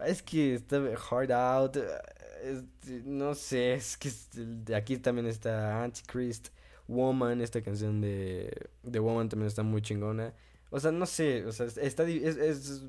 Es 0.00 0.22
que 0.22 0.52
está 0.56 0.82
Hard 1.10 1.32
Out. 1.32 1.78
Este, 2.42 3.02
no 3.04 3.34
sé, 3.34 3.74
es 3.74 3.96
que 3.96 4.10
aquí 4.74 4.98
también 4.98 5.26
está 5.26 5.82
Antichrist. 5.82 6.48
Woman, 6.88 7.40
esta 7.40 7.62
canción 7.62 8.00
de, 8.00 8.68
de 8.82 8.98
Woman 8.98 9.28
también 9.28 9.46
está 9.46 9.62
muy 9.62 9.80
chingona. 9.82 10.34
O 10.70 10.80
sea, 10.80 10.90
no 10.90 11.06
sé, 11.06 11.44
o 11.46 11.52
sea, 11.52 11.66
está, 11.66 12.04
es, 12.04 12.36
es, 12.36 12.82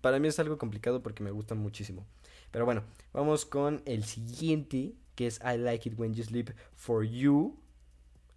para 0.00 0.18
mí 0.18 0.28
es 0.28 0.38
algo 0.38 0.58
complicado 0.58 1.02
porque 1.02 1.22
me 1.22 1.30
gusta 1.30 1.54
muchísimo. 1.54 2.04
Pero 2.50 2.64
bueno, 2.64 2.82
vamos 3.12 3.44
con 3.44 3.82
el 3.86 4.04
siguiente, 4.04 4.94
que 5.14 5.26
es 5.26 5.40
I 5.40 5.56
Like 5.56 5.88
It 5.88 5.98
When 5.98 6.14
You 6.14 6.24
Sleep 6.24 6.50
For 6.74 7.04
You. 7.04 7.58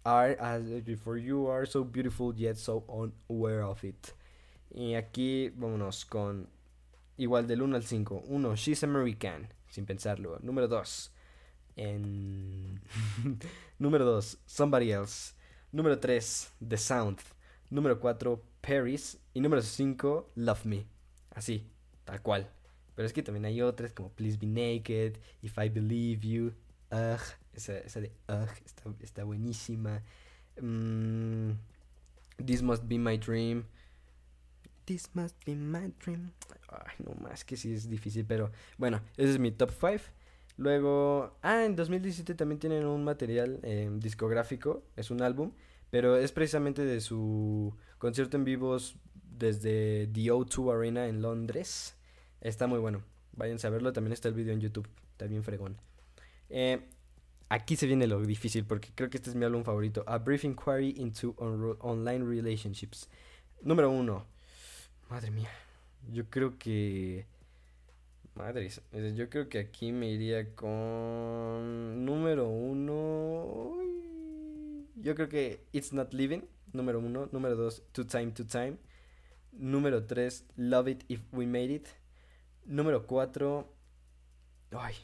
Are, 0.04 0.36
for 0.96 1.16
you 1.16 1.48
are 1.48 1.64
so 1.64 1.84
beautiful 1.84 2.34
yet 2.34 2.56
so 2.56 2.84
unaware 2.88 3.62
of 3.62 3.84
it. 3.84 4.08
Y 4.70 4.94
aquí 4.94 5.50
vámonos 5.50 6.04
con 6.04 6.48
igual 7.16 7.46
del 7.46 7.62
1 7.62 7.76
al 7.76 7.84
5. 7.84 8.24
1. 8.26 8.56
She's 8.56 8.82
American, 8.82 9.48
sin 9.72 9.86
pensarlo. 9.86 10.38
Número 10.42 10.68
2. 10.68 11.12
En... 11.76 12.80
Número 13.78 14.04
2. 14.04 14.38
Somebody 14.44 14.92
Else. 14.92 15.34
Número 15.72 15.98
3. 15.98 16.52
The 16.68 16.76
Sound. 16.76 17.18
Número 17.70 17.98
4. 17.98 18.42
Paris. 18.60 19.18
Y 19.32 19.40
número 19.40 19.62
5. 19.62 20.32
Love 20.36 20.66
Me. 20.66 20.86
Así, 21.30 21.66
tal 22.04 22.20
cual. 22.20 22.50
Pero 22.94 23.06
es 23.06 23.14
que 23.14 23.22
también 23.22 23.46
hay 23.46 23.62
otras 23.62 23.92
como 23.92 24.10
Please 24.10 24.36
Be 24.38 24.46
Naked, 24.46 25.16
If 25.40 25.56
I 25.56 25.70
Believe 25.70 26.20
You, 26.28 26.52
Ugh, 26.90 27.20
esa, 27.54 27.78
esa 27.78 28.00
de 28.00 28.12
Ugh 28.28 28.50
está, 28.66 28.82
está 29.00 29.24
buenísima. 29.24 30.02
Mm, 30.60 31.52
This 32.44 32.60
Must 32.60 32.84
Be 32.84 32.98
My 32.98 33.16
Dream. 33.16 33.64
This 34.84 35.08
Must 35.14 35.34
Be 35.46 35.54
My 35.54 35.90
Dream. 36.04 36.32
No 36.98 37.14
más 37.20 37.44
que 37.44 37.56
sí 37.56 37.74
es 37.74 37.88
difícil, 37.88 38.24
pero 38.26 38.50
bueno, 38.78 39.00
ese 39.16 39.32
es 39.32 39.38
mi 39.38 39.50
top 39.52 39.70
5. 39.70 40.04
Luego, 40.56 41.38
ah, 41.42 41.64
en 41.64 41.76
2017 41.76 42.34
también 42.34 42.58
tienen 42.58 42.86
un 42.86 43.04
material 43.04 43.58
eh, 43.62 43.90
discográfico, 43.94 44.82
es 44.96 45.10
un 45.10 45.22
álbum, 45.22 45.52
pero 45.90 46.16
es 46.16 46.30
precisamente 46.32 46.84
de 46.84 47.00
su 47.00 47.74
concierto 47.98 48.36
en 48.36 48.44
vivos 48.44 48.96
desde 49.14 50.08
The 50.08 50.20
O2 50.30 50.74
Arena 50.74 51.06
en 51.06 51.22
Londres. 51.22 51.96
Está 52.40 52.66
muy 52.66 52.78
bueno, 52.78 53.02
váyanse 53.32 53.66
a 53.66 53.70
verlo, 53.70 53.92
también 53.92 54.12
está 54.12 54.28
el 54.28 54.34
video 54.34 54.52
en 54.52 54.60
YouTube, 54.60 54.88
está 55.12 55.26
bien 55.26 55.42
fregón. 55.42 55.78
Eh, 56.50 56.80
aquí 57.48 57.76
se 57.76 57.86
viene 57.86 58.06
lo 58.06 58.20
difícil 58.20 58.64
porque 58.64 58.90
creo 58.94 59.08
que 59.08 59.16
este 59.16 59.30
es 59.30 59.36
mi 59.36 59.44
álbum 59.44 59.64
favorito. 59.64 60.04
A 60.06 60.18
Brief 60.18 60.44
Inquiry 60.44 60.94
into 60.98 61.34
Online 61.38 62.24
Relationships. 62.24 63.08
Número 63.62 63.90
uno. 63.90 64.26
Madre 65.08 65.30
mía. 65.30 65.50
Yo 66.10 66.28
creo 66.28 66.58
que... 66.58 67.26
Madre, 68.34 68.70
yo 69.14 69.28
creo 69.28 69.48
que 69.48 69.58
aquí 69.58 69.92
me 69.92 70.10
iría 70.10 70.54
con... 70.54 72.04
Número 72.04 72.48
uno. 72.48 73.76
Yo 74.96 75.14
creo 75.14 75.28
que 75.28 75.64
It's 75.72 75.92
Not 75.92 76.14
Living. 76.14 76.42
Número 76.72 76.98
uno. 76.98 77.28
Número 77.32 77.56
dos, 77.56 77.82
To 77.92 78.06
Time 78.06 78.32
to 78.32 78.46
Time. 78.46 78.78
Número 79.52 80.06
tres, 80.06 80.46
Love 80.56 80.88
It 80.88 81.04
If 81.08 81.20
We 81.32 81.46
Made 81.46 81.74
It. 81.74 81.86
Número 82.64 83.06
cuatro. 83.06 83.68
Ay, 84.70 84.94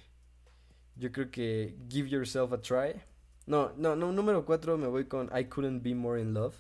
yo 0.96 1.12
creo 1.12 1.30
que 1.30 1.76
Give 1.90 2.08
Yourself 2.08 2.52
a 2.52 2.60
Try. 2.60 3.00
No, 3.48 3.72
no, 3.78 3.96
no, 3.96 4.12
número 4.12 4.44
4 4.44 4.76
me 4.76 4.88
voy 4.88 5.06
con 5.06 5.30
I 5.34 5.44
Couldn't 5.44 5.82
Be 5.82 5.94
More 5.94 6.20
in 6.20 6.34
Love. 6.34 6.54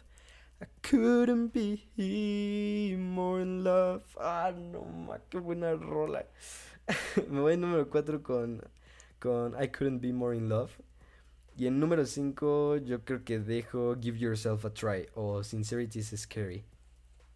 I 0.60 0.66
couldn't 0.82 1.52
be 1.52 2.96
more 2.98 3.40
in 3.40 3.62
love. 3.62 4.02
Ah, 4.18 4.50
no, 4.50 4.84
ma, 4.84 5.18
qué 5.30 5.40
buena 5.40 5.76
rola. 5.76 6.24
me 7.30 7.40
voy 7.40 7.52
en 7.52 7.60
número 7.60 7.88
4 7.88 8.22
con, 8.22 8.62
con 9.20 9.54
I 9.54 9.66
couldn't 9.68 10.00
be 10.00 10.12
more 10.12 10.34
in 10.34 10.48
love. 10.48 10.70
Y 11.56 11.66
en 11.66 11.80
número 11.80 12.04
5 12.06 12.78
yo 12.84 13.04
creo 13.04 13.24
que 13.24 13.38
dejo 13.38 13.96
Give 14.00 14.18
Yourself 14.18 14.64
a 14.64 14.70
Try 14.70 15.06
o 15.14 15.42
Sincerity 15.42 16.00
is 16.00 16.14
Scary. 16.16 16.64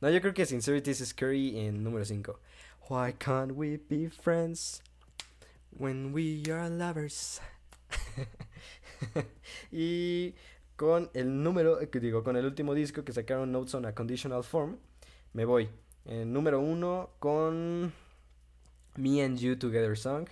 No, 0.00 0.10
yo 0.10 0.20
creo 0.20 0.34
que 0.34 0.44
Sincerity 0.44 0.90
is 0.90 1.06
Scary 1.08 1.58
en 1.58 1.84
número 1.84 2.04
5. 2.04 2.38
Why 2.88 3.12
can't 3.12 3.54
we 3.54 3.76
be 3.76 4.08
friends? 4.08 4.82
When 5.70 6.12
we 6.12 6.42
are 6.50 6.68
lovers. 6.68 7.40
y 9.72 10.34
con 10.76 11.10
el 11.14 11.42
número, 11.42 11.78
que 11.90 12.00
digo, 12.00 12.24
con 12.24 12.36
el 12.36 12.44
último 12.44 12.74
disco 12.74 13.04
que 13.04 13.12
sacaron 13.12 13.52
Notes 13.52 13.74
on 13.74 13.86
a 13.86 13.94
Conditional 13.94 14.44
Form, 14.44 14.78
me 15.32 15.44
voy. 15.44 15.68
En 16.04 16.32
número 16.32 16.60
uno 16.60 17.10
con 17.18 17.92
Me 18.96 19.22
and 19.22 19.38
You 19.38 19.56
Together 19.56 19.96
Song. 19.96 20.28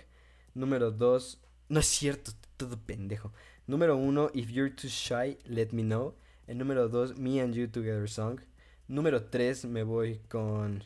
Número 0.53 0.91
dos, 0.91 1.41
no 1.69 1.79
es 1.79 1.85
cierto, 1.85 2.31
todo 2.57 2.77
pendejo. 2.77 3.31
Número 3.67 3.95
uno, 3.95 4.29
If 4.33 4.49
You're 4.49 4.71
Too 4.71 4.89
Shy, 4.89 5.37
Let 5.45 5.69
Me 5.71 5.83
Know. 5.83 6.15
En 6.47 6.57
número 6.57 6.89
dos, 6.89 7.17
Me 7.17 7.39
and 7.41 7.53
You 7.53 7.69
Together 7.69 8.09
Song. 8.09 8.41
Número 8.87 9.23
tres, 9.25 9.63
me 9.65 9.83
voy 9.83 10.19
con... 10.27 10.83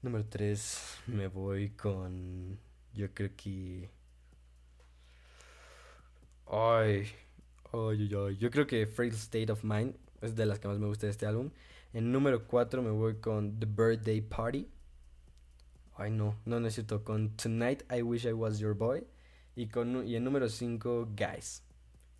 Número 0.00 0.24
tres, 0.28 0.98
me 1.06 1.28
voy 1.28 1.70
con... 1.70 2.58
Yo 2.94 3.12
creo 3.12 3.30
que. 3.36 3.90
Ay. 6.46 7.06
Ay, 7.72 8.10
ay, 8.14 8.36
Yo 8.36 8.50
creo 8.50 8.66
que 8.66 8.86
Frail 8.86 9.12
State 9.14 9.50
of 9.50 9.64
Mind 9.64 9.94
es 10.20 10.34
de 10.36 10.46
las 10.46 10.58
que 10.58 10.68
más 10.68 10.78
me 10.78 10.86
gusta 10.86 11.06
de 11.06 11.12
este 11.12 11.26
álbum. 11.26 11.50
En 11.92 12.12
número 12.12 12.46
4 12.46 12.82
me 12.82 12.90
voy 12.90 13.16
con 13.16 13.58
The 13.58 13.66
Birthday 13.66 14.20
Party. 14.20 14.68
Ay, 15.96 16.10
no, 16.10 16.36
no 16.44 16.60
necesito. 16.60 17.04
Con 17.04 17.36
Tonight 17.36 17.82
I 17.92 18.02
Wish 18.02 18.26
I 18.26 18.32
Was 18.32 18.58
Your 18.58 18.74
Boy. 18.74 19.04
Y, 19.54 19.68
con, 19.68 20.06
y 20.06 20.16
en 20.16 20.24
número 20.24 20.48
5, 20.48 21.08
Guys. 21.16 21.62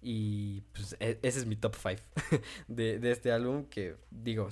Y 0.02 0.62
pues 0.72 0.96
e, 1.00 1.18
ese 1.22 1.40
es 1.40 1.46
mi 1.46 1.56
top 1.56 1.74
5 1.76 2.02
de, 2.68 2.98
de, 2.98 3.10
este 3.10 3.32
álbum 3.32 3.64
que 3.64 3.96
digo, 4.10 4.48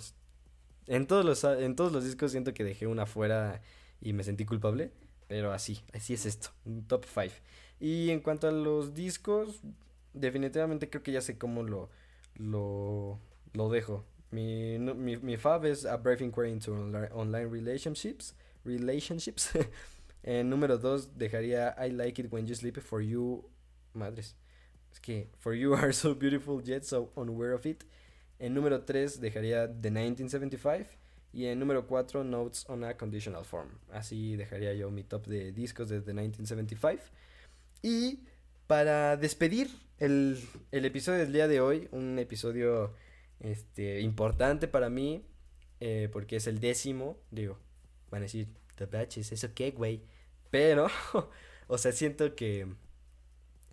en 0.86 1.06
todos, 1.06 1.24
los, 1.24 1.44
en 1.44 1.76
todos 1.76 1.92
los 1.92 2.04
discos 2.04 2.32
siento 2.32 2.52
que 2.54 2.64
dejé 2.64 2.86
una 2.86 3.06
fuera 3.06 3.62
y 4.00 4.12
me 4.12 4.24
sentí 4.24 4.44
culpable. 4.44 4.90
Pero 5.26 5.52
así, 5.52 5.82
así 5.92 6.14
es 6.14 6.26
esto, 6.26 6.50
un 6.64 6.86
top 6.86 7.06
5. 7.06 7.34
Y 7.80 8.10
en 8.10 8.20
cuanto 8.20 8.48
a 8.48 8.52
los 8.52 8.94
discos, 8.94 9.62
definitivamente 10.14 10.88
creo 10.88 11.02
que 11.02 11.12
ya 11.12 11.20
sé 11.20 11.36
cómo 11.36 11.62
lo, 11.62 11.90
lo, 12.36 13.20
lo 13.52 13.68
dejo. 13.68 14.04
Mi, 14.30 14.78
mi, 14.78 15.16
mi 15.16 15.36
fab 15.36 15.64
es 15.64 15.84
A 15.84 15.96
Brave 15.96 16.24
Inquiry 16.24 16.50
into 16.50 16.72
Online 17.12 17.46
Relationships. 17.46 18.34
Relationships. 18.64 19.50
en 20.22 20.48
número 20.48 20.78
2 20.78 21.16
dejaría 21.18 21.76
I 21.78 21.90
Like 21.90 22.22
It 22.22 22.32
When 22.32 22.46
You 22.46 22.54
Sleep 22.54 22.80
For 22.80 23.02
You. 23.02 23.48
Madres. 23.92 24.36
Es 24.92 25.00
que 25.00 25.30
For 25.38 25.54
You 25.54 25.74
Are 25.76 25.92
So 25.92 26.14
Beautiful 26.14 26.62
Yet 26.62 26.82
So 26.84 27.12
Unaware 27.16 27.54
of 27.54 27.66
It. 27.66 27.84
En 28.38 28.54
número 28.54 28.82
3 28.82 29.20
dejaría 29.20 29.68
The 29.68 29.90
1975. 29.90 31.04
Y 31.32 31.46
en 31.46 31.58
número 31.58 31.86
4, 31.86 32.22
Notes 32.22 32.64
on 32.68 32.84
a 32.84 32.96
Conditional 32.96 33.44
Form. 33.44 33.68
Así 33.90 34.36
dejaría 34.36 34.72
yo 34.74 34.90
mi 34.92 35.02
top 35.02 35.26
de 35.26 35.50
discos 35.50 35.88
desde 35.88 36.14
1975. 36.14 37.02
Y 37.82 38.20
para 38.66 39.16
despedir 39.16 39.70
el, 39.98 40.38
episodio 40.72 41.20
del 41.20 41.32
día 41.32 41.48
de 41.48 41.60
hoy, 41.60 41.88
un 41.92 42.18
episodio 42.18 42.94
este, 43.40 44.00
importante 44.00 44.68
para 44.68 44.90
mí, 44.90 45.24
eh, 45.80 46.08
porque 46.12 46.36
es 46.36 46.46
el 46.46 46.60
décimo, 46.60 47.18
digo, 47.30 47.58
van 48.10 48.22
a 48.22 48.24
decir, 48.24 48.48
The 48.76 48.86
Batches, 48.86 49.32
¿eso 49.32 49.54
qué, 49.54 49.70
güey? 49.70 50.02
Pero, 50.50 50.88
o 51.66 51.78
sea, 51.78 51.92
siento 51.92 52.34
que, 52.34 52.66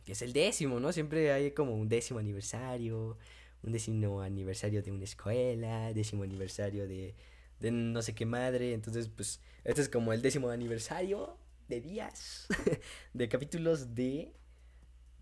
que 0.05 0.11
es 0.13 0.21
el 0.21 0.33
décimo, 0.33 0.79
¿no? 0.79 0.91
Siempre 0.91 1.31
hay 1.31 1.51
como 1.51 1.75
un 1.75 1.89
décimo 1.89 2.19
aniversario, 2.19 3.17
un 3.63 3.71
décimo 3.71 4.21
aniversario 4.21 4.81
de 4.81 4.91
una 4.91 5.03
escuela, 5.03 5.93
décimo 5.93 6.23
aniversario 6.23 6.87
de 6.87 7.15
de 7.61 7.71
no 7.71 8.01
sé 8.01 8.13
qué 8.13 8.25
madre. 8.25 8.73
Entonces, 8.73 9.07
pues, 9.07 9.39
este 9.63 9.81
es 9.81 9.89
como 9.89 10.11
el 10.11 10.21
décimo 10.21 10.49
aniversario 10.49 11.37
de 11.69 11.79
días, 11.79 12.47
de 13.13 13.29
capítulos 13.29 13.95
de 13.95 14.33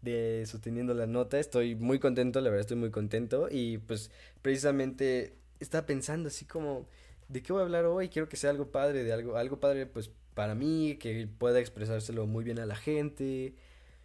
de 0.01 0.45
sosteniendo 0.45 0.93
la 0.93 1.07
nota. 1.07 1.39
Estoy 1.39 1.75
muy 1.75 1.99
contento, 1.99 2.41
la 2.41 2.49
verdad 2.49 2.61
estoy 2.61 2.77
muy 2.77 2.91
contento 2.91 3.47
y 3.49 3.79
pues 3.79 4.11
precisamente 4.41 5.35
estaba 5.59 5.85
pensando 5.85 6.29
así 6.29 6.45
como 6.45 6.87
de 7.27 7.43
qué 7.43 7.53
voy 7.53 7.61
a 7.61 7.65
hablar 7.65 7.85
hoy, 7.85 8.09
quiero 8.09 8.29
que 8.29 8.37
sea 8.37 8.49
algo 8.49 8.71
padre, 8.71 9.03
de 9.03 9.13
algo 9.13 9.37
algo 9.37 9.59
padre 9.59 9.85
pues 9.85 10.11
para 10.39 10.55
mí, 10.55 10.95
que 11.01 11.27
pueda 11.37 11.59
expresárselo 11.59 12.25
muy 12.25 12.45
bien 12.45 12.59
a 12.59 12.65
la 12.65 12.77
gente. 12.77 13.53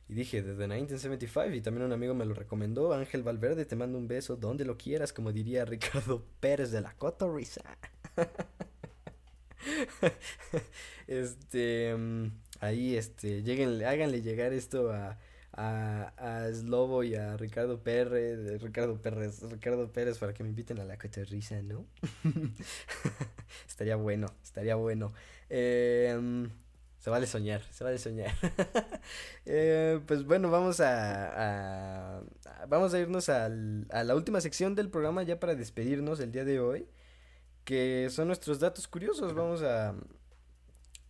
Y 0.09 0.15
dije, 0.15 0.43
desde 0.43 0.67
1975, 0.67 1.55
y 1.55 1.61
también 1.61 1.87
un 1.87 1.93
amigo 1.93 2.13
me 2.13 2.25
lo 2.25 2.35
recomendó, 2.35 2.93
Ángel 2.93 3.23
Valverde, 3.23 3.65
te 3.65 3.77
mando 3.77 3.97
un 3.97 4.09
beso 4.09 4.35
donde 4.35 4.65
lo 4.65 4.77
quieras, 4.77 5.13
como 5.13 5.31
diría 5.31 5.65
Ricardo 5.65 6.25
Pérez 6.41 6.73
de 6.73 6.81
la 6.81 6.93
Cotorrisa. 6.95 7.63
este, 11.07 11.95
mm, 11.97 12.33
ahí, 12.59 12.97
este, 12.97 13.45
lleguenle, 13.45 13.87
háganle 13.87 14.21
llegar 14.21 14.53
esto 14.53 14.93
a, 14.93 15.17
a, 15.57 16.13
a 16.17 16.53
Slobo 16.53 17.03
y 17.05 17.15
a 17.15 17.37
Ricardo 17.37 17.83
Pérez, 17.83 18.61
Ricardo 18.63 19.01
Pérez, 19.01 19.43
Ricardo 19.43 19.93
Pérez 19.93 20.19
para 20.19 20.35
que 20.35 20.43
me 20.43 20.51
inviten 20.51 20.81
a 20.81 20.85
la 20.85 20.99
cotorrisa, 20.99 21.63
¿no? 21.63 21.87
estaría 23.69 23.97
bueno, 23.97 24.29
estaría 24.43 24.75
bueno. 24.77 25.13
Eh, 25.51 26.49
se 27.05 27.11
vale 27.11 27.27
soñar, 27.27 27.63
se 27.71 27.85
vale 27.85 27.99
soñar. 27.99 28.35
eh, 29.45 30.01
pues 30.07 30.25
bueno, 30.25 30.51
vamos 30.51 30.81
a, 30.81 32.19
a, 32.19 32.23
vamos 32.67 32.95
a 32.95 32.99
irnos 32.99 33.29
al, 33.29 33.87
a 33.91 34.05
la 34.05 34.15
última 34.15 34.41
sección 34.41 34.75
del 34.75 34.89
programa 34.89 35.23
ya 35.23 35.39
para 35.39 35.55
despedirnos 35.55 36.19
el 36.21 36.33
día 36.33 36.47
de 36.47 36.61
hoy, 36.61 36.89
que 37.65 38.09
son 38.11 38.29
nuestros 38.29 38.59
datos 38.61 38.89
curiosos. 38.89 39.35
Vamos 39.35 39.63
a, 39.63 39.95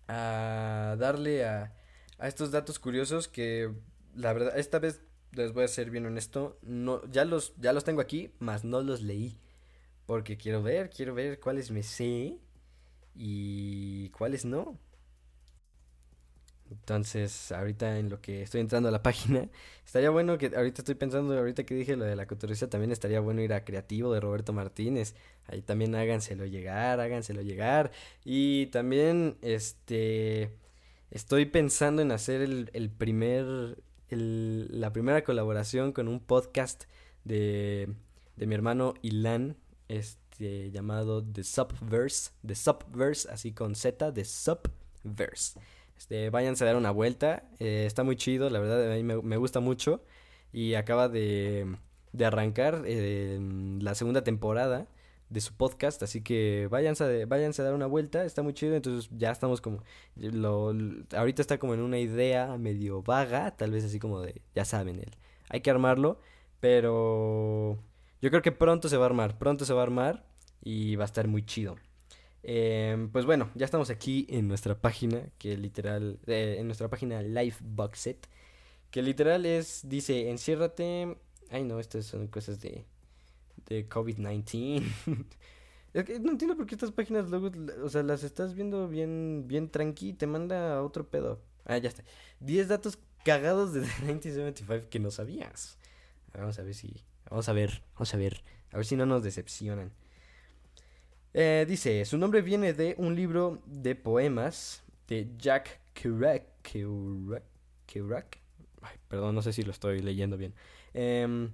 a 0.09 0.97
darle 0.99 1.45
a, 1.45 1.73
a 2.19 2.29
estos 2.29 2.51
datos 2.51 2.81
curiosos 2.81 3.29
que 3.29 3.71
la 4.17 4.33
verdad, 4.33 4.59
esta 4.59 4.79
vez 4.79 5.03
les 5.33 5.53
voy 5.53 5.65
a 5.65 5.69
ser 5.69 5.91
bien 5.91 6.07
honesto, 6.07 6.59
no, 6.63 7.05
ya 7.11 7.25
los, 7.25 7.55
ya 7.59 7.73
los 7.73 7.85
tengo 7.85 8.01
aquí, 8.01 8.31
más 8.39 8.65
no 8.65 8.81
los 8.83 9.03
leí. 9.03 9.39
Porque 10.07 10.37
quiero 10.37 10.63
ver, 10.63 10.91
quiero 10.91 11.15
ver 11.15 11.41
cuáles 11.41 11.71
me 11.71 11.83
sé 11.83 12.39
y 13.15 14.11
cuáles 14.11 14.45
no. 14.45 14.79
Entonces, 16.71 17.53
ahorita 17.53 17.99
en 17.99 18.11
lo 18.11 18.21
que 18.21 18.43
estoy 18.43 18.61
entrando 18.61 18.89
a 18.89 18.93
la 18.93 19.03
página, 19.03 19.49
estaría 19.85 20.11
bueno 20.11 20.39
que, 20.39 20.53
ahorita 20.55 20.83
estoy 20.83 20.95
pensando, 20.95 21.37
ahorita 21.39 21.65
que 21.65 21.75
dije 21.75 21.97
lo 21.97 22.05
de 22.05 22.17
la 22.17 22.27
cotorriza, 22.27 22.69
también 22.69 22.93
estaría 22.93 23.21
bueno 23.21 23.43
ir 23.43 23.53
a 23.53 23.65
Creativo 23.65 24.13
de 24.13 24.21
Roberto 24.21 24.53
Martínez. 24.53 25.15
Ahí 25.47 25.63
también 25.63 25.95
háganselo 25.95 26.47
llegar, 26.47 27.01
háganselo 27.01 27.43
llegar. 27.43 27.93
Y 28.25 28.67
también, 28.67 29.37
este, 29.43 30.51
estoy 31.11 31.47
pensando 31.47 32.03
en 32.03 32.13
hacer 32.13 32.43
el, 32.43 32.71
el 32.75 32.91
primer 32.91 33.79
la 34.17 34.93
primera 34.93 35.25
colaboración 35.25 35.93
con 35.93 36.09
un 36.09 36.21
podcast 36.21 36.85
de, 37.25 37.95
de 38.37 38.47
mi 38.47 38.55
hermano 38.55 38.95
Ilan, 39.03 39.57
este, 39.89 40.71
llamado 40.71 41.25
The 41.25 41.45
Subverse, 41.45 42.33
The 42.47 42.55
Subverse, 42.55 43.31
así 43.31 43.53
con 43.53 43.75
Z, 43.75 44.13
The 44.13 44.25
Subverse. 44.25 45.59
Este, 45.97 46.31
váyanse 46.31 46.65
a 46.65 46.69
dar 46.69 46.77
una 46.77 46.91
vuelta, 46.91 47.49
eh, 47.59 47.85
está 47.87 48.03
muy 48.03 48.17
chido, 48.17 48.51
la 48.51 48.59
verdad, 48.59 48.93
a 48.93 48.97
mí 48.97 49.03
me, 49.03 49.37
gusta 49.37 49.61
mucho 49.61 50.03
y 50.53 50.75
acaba 50.75 51.09
de, 51.09 51.77
de 52.13 52.25
arrancar 52.25 52.83
eh, 52.87 53.39
la 53.81 53.95
segunda 53.95 54.25
temporada 54.25 54.89
de 55.31 55.41
su 55.41 55.55
podcast, 55.55 56.03
así 56.03 56.23
que 56.23 56.69
váyanse 56.71 57.23
a, 57.23 57.27
váyanse 57.27 57.63
a 57.63 57.65
dar 57.67 57.75
una 57.75 57.87
vuelta, 57.87 58.25
está 58.25 58.43
muy 58.43 58.55
chido, 58.55 58.77
entonces 58.77 59.11
ya 59.17 59.31
estamos 59.31 59.61
como, 59.61 59.83
lo, 60.17 60.75
ahorita 61.17 61.43
está 61.43 61.59
como 61.59 61.75
en 61.75 61.81
una 61.81 61.99
idea 61.99 62.57
medio 62.59 63.03
vaga, 63.03 63.57
tal 63.57 63.71
vez 63.73 63.85
así 63.85 63.99
como 63.99 64.21
de, 64.21 64.43
ya 64.55 64.65
saben, 64.65 65.01
el, 65.01 65.11
hay 65.49 65.61
que 65.61 65.71
armarlo, 65.71 66.21
pero 66.61 67.79
yo 68.23 68.31
creo 68.31 68.43
que 68.43 68.53
pronto 68.53 68.89
se 68.89 68.97
va 68.97 69.05
a 69.05 69.07
armar, 69.07 69.39
pronto 69.39 69.65
se 69.65 69.75
va 69.75 69.81
a 69.81 69.85
armar 69.85 70.25
y 70.63 70.97
va 70.97 71.05
a 71.05 71.07
estar 71.07 71.29
muy 71.29 71.45
chido. 71.45 71.77
Em, 72.43 73.11
pues 73.11 73.25
bueno, 73.25 73.51
ya 73.55 73.65
estamos 73.65 73.89
aquí 73.91 74.27
en 74.29 74.49
nuestra 74.49 74.79
página, 74.81 75.23
que 75.39 75.57
literal, 75.57 76.19
eh, 76.27 76.57
en 76.59 76.67
nuestra 76.67 76.89
página 76.89 77.23
Live 77.23 77.57
Set 77.95 78.29
que 78.95 79.03
literal 79.03 79.45
es, 79.45 79.89
dice, 79.89 80.31
enciérrate, 80.31 81.17
ay 81.51 81.65
no, 81.65 81.81
estas 81.81 82.07
son 82.07 82.29
cosas 82.29 82.61
de 82.61 82.85
de 83.67 83.89
COVID-19. 83.89 84.85
es 85.95 86.05
que 86.05 86.19
no 86.21 86.33
entiendo 86.33 86.57
por 86.57 86.67
qué 86.67 86.75
estas 86.75 86.93
páginas 86.93 87.31
luego, 87.31 87.51
o 87.83 87.89
sea, 87.89 88.03
las 88.03 88.25
estás 88.25 88.55
viendo 88.55 88.89
bien, 88.89 89.45
bien 89.47 89.69
tranqui 89.69 90.11
y 90.11 90.13
te 90.13 90.27
manda 90.27 90.83
otro 90.83 91.09
pedo. 91.09 91.41
Ah, 91.65 91.79
ya 91.79 91.89
está. 91.89 92.05
10 92.41 92.69
datos 92.69 92.99
cagados 93.25 93.73
de 93.73 93.81
1975 94.03 94.89
que 94.91 94.99
no 94.99 95.11
sabías. 95.11 95.79
Vamos 96.33 96.59
a 96.59 96.63
ver 96.63 96.75
si, 96.75 97.03
vamos 97.31 97.49
a 97.49 97.53
ver, 97.53 97.83
vamos 97.95 98.13
a 98.13 98.17
ver, 98.17 98.43
a 98.73 98.77
ver 98.77 98.87
si 98.87 98.97
no 98.97 99.07
nos 99.07 99.23
decepcionan. 99.23 99.93
Eh, 101.33 101.65
dice, 101.69 102.05
su 102.05 102.19
nombre 102.19 102.43
viene 102.43 102.73
de 102.73 102.95
un 102.99 103.17
libro 103.17 103.63
de 103.67 103.95
poemas 103.95 104.85
de 105.09 105.29
Jack 105.39 105.81
Kerouac. 105.93 106.45
Kerouac. 106.63 108.39
Ay, 108.83 108.97
perdón, 109.09 109.35
no 109.35 109.43
sé 109.43 109.53
si 109.53 109.63
lo 109.63 109.71
estoy 109.71 110.01
leyendo 110.01 110.37
bien. 110.37 110.55
Eh, 110.93 111.49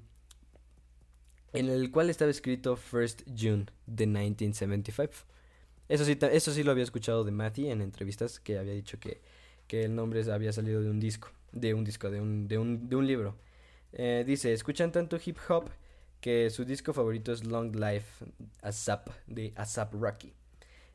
en 1.53 1.69
el 1.69 1.91
cual 1.91 2.11
estaba 2.11 2.31
escrito 2.31 2.77
First 2.77 3.23
June 3.27 3.67
de 3.87 4.07
1975. 4.07 5.13
Eso 5.89 6.05
sí, 6.05 6.17
eso 6.21 6.53
sí 6.53 6.63
lo 6.63 6.71
había 6.71 6.85
escuchado 6.85 7.25
de 7.25 7.33
Matty 7.33 7.69
en 7.69 7.83
entrevistas 7.83 8.39
que 8.39 8.59
había 8.59 8.75
dicho 8.75 9.01
que, 9.01 9.21
que 9.67 9.85
el 9.85 9.95
nombre 9.95 10.23
había 10.33 10.53
salido 10.53 10.83
de 10.83 10.91
un 10.91 11.01
disco, 11.01 11.29
de 11.53 11.75
un 11.75 11.85
disco, 11.85 12.11
de 12.11 12.21
un, 12.21 12.47
de 12.47 12.59
un, 12.59 12.89
de 12.89 12.97
un 12.97 13.07
libro. 13.07 13.37
Eh, 13.93 14.25
dice, 14.27 14.53
escuchan 14.53 14.93
tanto 14.93 15.19
hip 15.25 15.39
hop 15.49 15.69
que 16.21 16.51
su 16.51 16.65
disco 16.65 16.93
favorito 16.93 17.33
es 17.33 17.45
Long 17.45 17.75
Life 17.75 18.25
ASAP 18.63 19.09
de 19.27 19.53
ASAP 19.57 19.95
Rocky. 19.95 20.33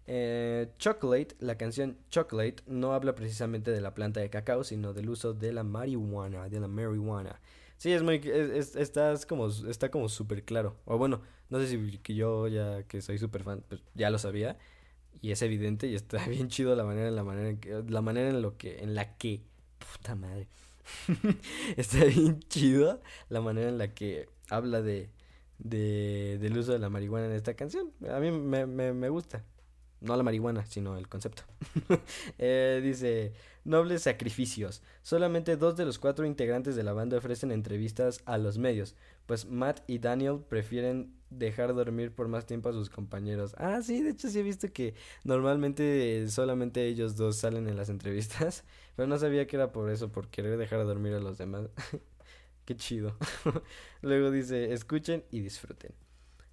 Eh, 0.08 0.68
Chocolate, 0.78 1.36
la 1.40 1.58
canción 1.58 1.98
Chocolate 2.10 2.64
no 2.68 2.94
habla 2.94 3.16
precisamente 3.16 3.72
de 3.72 3.82
la 3.82 3.94
planta 3.94 4.20
de 4.20 4.30
cacao, 4.30 4.64
sino 4.64 4.94
del 4.94 5.10
uso 5.10 5.34
de 5.34 5.52
la 5.52 5.64
marihuana, 5.64 6.48
de 6.48 6.60
la 6.60 6.68
marihuana. 6.68 7.40
Sí, 7.78 7.92
es 7.92 8.04
muy. 8.04 8.22
Es, 8.26 8.76
estás 8.76 9.26
como, 9.26 9.48
está 9.48 9.90
como 9.92 10.10
súper 10.10 10.44
claro. 10.44 10.78
O 10.86 10.98
bueno, 10.98 11.22
no 11.50 11.60
sé 11.60 11.68
si 11.68 11.98
que 12.00 12.16
yo 12.16 12.48
ya 12.48 12.84
que 12.84 13.02
soy 13.02 13.18
súper 13.18 13.44
fan, 13.44 13.64
pues 13.68 13.82
ya 13.94 14.10
lo 14.10 14.18
sabía. 14.18 14.58
Y 15.22 15.32
es 15.32 15.42
evidente 15.42 15.88
y 15.88 15.96
está 15.96 16.26
bien 16.28 16.50
chido 16.50 16.76
la 16.76 16.84
manera 16.84 17.08
en 17.10 17.16
la 17.16 17.24
manera 17.24 17.60
que, 17.60 17.84
la 17.88 18.02
manera 18.02 18.30
en 18.30 18.42
lo 18.42 18.58
que 18.58 18.80
en 18.80 18.96
la 18.96 19.18
que 19.18 19.42
puta 19.80 20.16
madre. 20.16 20.48
está 21.78 22.06
bien 22.06 22.40
chido 22.42 23.02
la 23.30 23.42
manera 23.42 23.70
en 23.70 23.78
la 23.78 23.94
que 23.94 24.30
habla 24.50 24.82
de, 24.82 25.10
de 25.58 26.38
del 26.40 26.58
uso 26.58 26.74
de 26.74 26.80
la 26.80 26.90
marihuana 26.90 27.28
en 27.28 27.34
esta 27.34 27.56
canción. 27.56 27.92
A 28.10 28.20
mí 28.20 28.32
me, 28.32 28.66
me, 28.66 28.94
me 28.94 29.10
gusta. 29.10 29.44
No 30.02 30.16
la 30.16 30.24
marihuana, 30.24 30.66
sino 30.66 30.98
el 30.98 31.08
concepto. 31.08 31.44
eh, 32.38 32.80
dice, 32.84 33.34
nobles 33.66 34.04
sacrificios. 34.04 34.82
Solamente 35.02 35.58
dos 35.58 35.76
de 35.76 35.86
los 35.86 36.00
cuatro 36.00 36.26
integrantes 36.26 36.76
de 36.76 36.84
la 36.84 36.94
banda 36.94 37.18
ofrecen 37.18 37.52
entrevistas 37.52 38.22
a 38.26 38.38
los 38.38 38.58
medios, 38.58 38.96
pues 39.26 39.46
Matt 39.46 39.82
y 39.88 39.98
Daniel 40.00 40.40
prefieren 40.48 41.14
dejar 41.30 41.74
dormir 41.74 42.14
por 42.14 42.28
más 42.28 42.46
tiempo 42.46 42.70
a 42.70 42.74
sus 42.74 42.90
compañeros. 42.90 43.56
Ah, 43.58 43.82
sí, 43.82 44.02
de 44.02 44.12
hecho 44.12 44.30
sí 44.30 44.40
he 44.40 44.44
visto 44.44 44.72
que 44.72 44.94
normalmente 45.24 46.28
solamente 46.30 46.86
ellos 46.86 47.18
dos 47.18 47.36
salen 47.38 47.68
en 47.68 47.76
las 47.76 47.90
entrevistas, 47.90 48.64
pero 48.96 49.08
no 49.08 49.18
sabía 49.18 49.48
que 49.48 49.58
era 49.58 49.72
por 49.72 49.90
eso, 49.90 50.12
por 50.12 50.30
querer 50.30 50.58
dejar 50.58 50.86
dormir 50.86 51.14
a 51.14 51.20
los 51.20 51.38
demás. 51.38 51.68
Qué 52.66 52.76
chido. 52.76 53.16
Luego 54.02 54.32
dice, 54.32 54.74
escuchen 54.74 55.24
y 55.30 55.42
disfruten. 55.42 55.94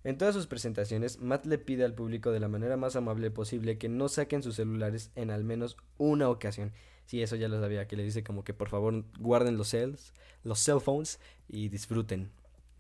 En 0.05 0.19
todas 0.19 0.35
sus 0.35 0.47
presentaciones, 0.47 1.21
Matt 1.21 1.47
le 1.47 1.59
pide 1.59 1.85
al 1.85 1.95
público 1.95 2.33
de 2.33 2.41
la 2.41 2.49
manera 2.49 2.77
más 2.77 2.97
amable 2.97 3.31
posible 3.31 3.79
que 3.79 3.89
no 3.89 4.09
saquen 4.09 4.43
sus 4.43 4.57
celulares 4.57 5.13
en 5.15 5.31
al 5.31 5.45
menos 5.45 5.77
una 5.97 6.29
ocasión. 6.29 6.73
Sí, 7.13 7.21
eso 7.21 7.37
ya 7.37 7.47
lo 7.47 7.61
sabía, 7.61 7.87
que 7.87 7.95
le 7.95 8.05
dice 8.05 8.25
como 8.25 8.43
que 8.43 8.55
por 8.55 8.71
favor 8.71 9.05
guarden 9.19 9.59
los 9.59 9.69
cells, 9.69 10.15
los 10.45 10.59
cell 10.61 10.81
phones 10.81 11.21
y 11.47 11.69
disfruten 11.69 12.31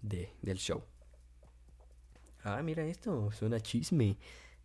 de, 0.01 0.31
del 0.41 0.57
show. 0.57 0.83
Ah, 2.43 2.63
mira 2.63 2.83
esto, 2.87 3.31
suena 3.33 3.61
chisme. 3.61 4.17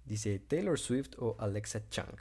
Dice 0.06 0.40
Taylor 0.40 0.80
Swift 0.80 1.16
o 1.18 1.36
Alexa 1.38 1.82
Chung. 1.90 2.16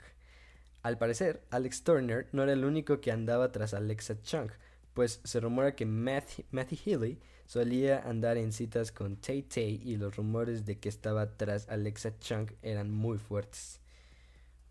Al 0.83 0.97
parecer, 0.97 1.41
Alex 1.49 1.85
Turner 1.85 2.27
no 2.33 2.43
era 2.43 2.51
el 2.51 2.65
único 2.65 2.99
que 2.99 3.13
andaba 3.13 3.53
tras 3.53 3.73
Alexa 3.73 4.21
Chung, 4.23 4.49
pues 4.93 5.21
se 5.23 5.39
rumora 5.39 5.73
que 5.73 5.85
Matthew, 5.85 6.43
Matthew 6.51 6.79
Healy 6.85 7.21
solía 7.45 7.99
andar 7.99 8.35
en 8.35 8.51
citas 8.51 8.91
con 8.91 9.15
Tay 9.15 9.43
Tay 9.43 9.81
y 9.85 9.95
los 9.95 10.17
rumores 10.17 10.65
de 10.65 10.79
que 10.79 10.89
estaba 10.89 11.37
tras 11.37 11.69
Alexa 11.69 12.19
Chung 12.19 12.49
eran 12.61 12.91
muy 12.91 13.17
fuertes. 13.17 13.79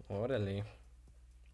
Órale. 0.08 0.75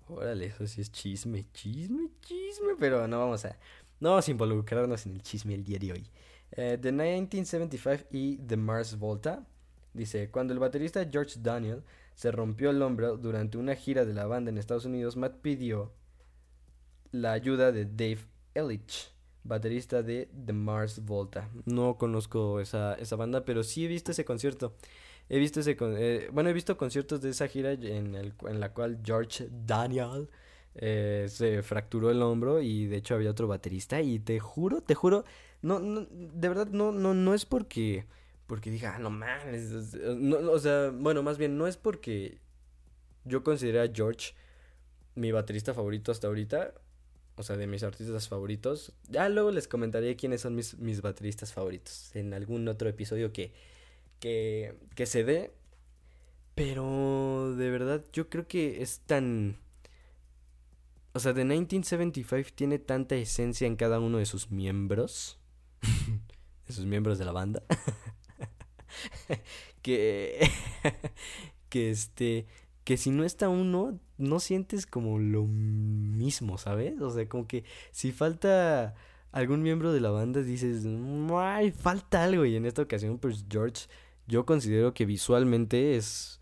Órale, 0.09 0.47
eso 0.47 0.67
sí 0.67 0.81
es 0.81 0.91
chisme, 0.91 1.47
chisme, 1.53 2.09
chisme, 2.21 2.75
pero 2.79 3.07
no 3.09 3.19
vamos 3.19 3.45
a 3.45 3.57
no 4.01 4.11
vamos 4.11 4.27
a 4.27 4.31
involucrarnos 4.33 5.07
en 5.07 5.13
el 5.13 5.23
chisme 5.23 5.55
el 5.55 5.63
día 5.63 5.79
de 5.79 5.93
hoy. 5.93 6.11
Eh, 6.51 6.77
the 6.81 6.91
1975 6.91 8.09
y 8.11 8.37
The 8.39 8.57
Mars 8.57 8.99
Volta 8.99 9.47
dice, 9.95 10.31
cuando 10.31 10.53
el 10.53 10.59
baterista 10.59 11.09
George 11.11 11.39
Daniel 11.41 11.83
se 12.15 12.31
rompió 12.31 12.71
el 12.71 12.83
hombro 12.83 13.17
durante 13.17 13.59
una 13.59 13.75
gira 13.75 14.05
de 14.05 14.13
la 14.13 14.27
banda 14.27 14.51
en 14.51 14.59
Estados 14.59 14.85
Unidos, 14.85 15.17
Matt 15.17 15.37
pidió 15.41 15.93
la 17.13 17.33
ayuda 17.33 17.73
de 17.73 17.85
Dave 17.85 18.27
Ellich, 18.55 19.13
baterista 19.45 20.03
de 20.03 20.29
The 20.45 20.53
Mars 20.53 21.05
Volta. 21.05 21.49
No 21.65 21.97
conozco 21.97 22.61
esa, 22.61 22.95
esa 22.95 23.17
banda, 23.17 23.45
pero 23.45 23.63
sí 23.63 23.85
he 23.85 23.89
visto 23.89 24.11
ese 24.11 24.25
concierto. 24.25 24.75
He 25.33 25.39
visto 25.39 25.61
ese 25.61 25.75
eh, 25.81 26.29
bueno, 26.31 26.51
he 26.51 26.53
visto 26.53 26.77
conciertos 26.77 27.23
de 27.23 27.31
esa 27.31 27.49
gira 27.49 27.73
en, 27.73 28.15
el, 28.17 28.35
en 28.47 28.61
la 28.61 28.75
cual 28.75 28.99
George 29.03 29.49
Daniel 29.51 30.29
eh, 30.75 31.25
se 31.31 31.63
fracturó 31.63 32.11
el 32.11 32.21
hombro 32.21 32.61
y 32.61 32.85
de 32.85 32.99
hecho 32.99 33.15
había 33.15 33.31
otro 33.31 33.49
baterista 33.49 34.03
y 34.03 34.19
te 34.19 34.39
juro, 34.41 34.83
te 34.83 34.95
juro, 34.95 35.25
no, 35.63 35.81
de 35.81 36.49
verdad 36.51 36.67
no, 36.67 36.93
no, 36.93 37.15
no 37.15 37.33
es 37.33 37.47
porque, 37.47 38.05
porque 38.47 38.71
diga, 38.71 38.97
ah, 38.97 38.99
no 38.99 39.09
mames, 39.09 39.73
o 39.73 40.59
sea, 40.59 40.91
bueno, 40.91 41.23
más 41.23 41.39
bien 41.39 41.57
no 41.57 41.67
es 41.67 41.79
porque 41.79 42.37
yo 43.25 43.43
considero 43.43 43.81
a 43.81 43.89
George 43.91 44.35
mi 45.15 45.33
baterista 45.33 45.73
favorito 45.73 46.13
hasta 46.13 46.27
ahorita, 46.27 46.75
o 47.37 47.43
sea, 47.43 47.57
de 47.57 47.67
mis 47.67 47.83
artistas 47.85 48.29
favoritos. 48.29 48.93
Ya 49.09 49.31
luego 49.31 49.51
les 49.51 49.67
comentaré 49.67 50.15
quiénes 50.15 50.43
son 50.43 50.57
mis, 50.57 50.79
mis 50.79 51.01
bateristas 51.01 51.55
favoritos 51.55 52.15
en 52.15 52.35
algún 52.35 52.69
otro 52.69 52.91
episodio 52.91 53.33
que, 53.33 53.55
que, 54.23 54.79
que 54.95 55.05
se 55.05 55.25
dé. 55.25 55.53
Pero 56.55 57.55
de 57.57 57.71
verdad 57.71 58.05
yo 58.13 58.31
creo 58.31 58.47
que 58.47 58.83
es 58.83 59.01
tan... 59.01 59.59
O 61.15 61.19
sea, 61.19 61.35
The 61.35 61.45
1975 61.45 62.55
tiene 62.55 62.79
tanta 62.79 63.17
esencia 63.17 63.67
en 63.67 63.77
cada 63.77 64.01
uno 64.01 64.19
de 64.19 64.27
sus 64.27 64.51
miembros. 64.51 65.39
de 66.67 66.73
sus 66.73 66.87
miembros 66.87 67.19
de 67.19 67.25
la 67.27 67.33
banda. 67.33 67.63
que... 69.83 70.49
que 71.69 71.91
este 71.91 72.47
que 72.85 72.97
si 72.97 73.11
no 73.11 73.25
está 73.25 73.49
uno, 73.49 74.01
no 74.19 74.41
sientes 74.41 74.87
como 74.87 75.21
lo 75.21 75.45
mismo, 75.45 76.59
¿sabes? 76.59 77.01
O 77.01 77.11
sea, 77.11 77.29
como 77.29 77.47
que 77.47 77.63
si 77.93 78.11
falta 78.11 78.95
algún 79.31 79.63
miembro 79.63 79.93
de 79.93 80.01
la 80.01 80.11
banda, 80.11 80.43
dices, 80.43 80.85
ay, 81.33 81.71
falta 81.71 82.25
algo. 82.25 82.45
Y 82.45 82.57
en 82.57 82.67
esta 82.67 82.83
ocasión, 82.83 83.19
pues 83.19 83.47
George, 83.49 83.87
yo 84.27 84.47
considero 84.47 84.95
que 84.95 85.07
visualmente 85.07 85.97
es, 85.97 86.41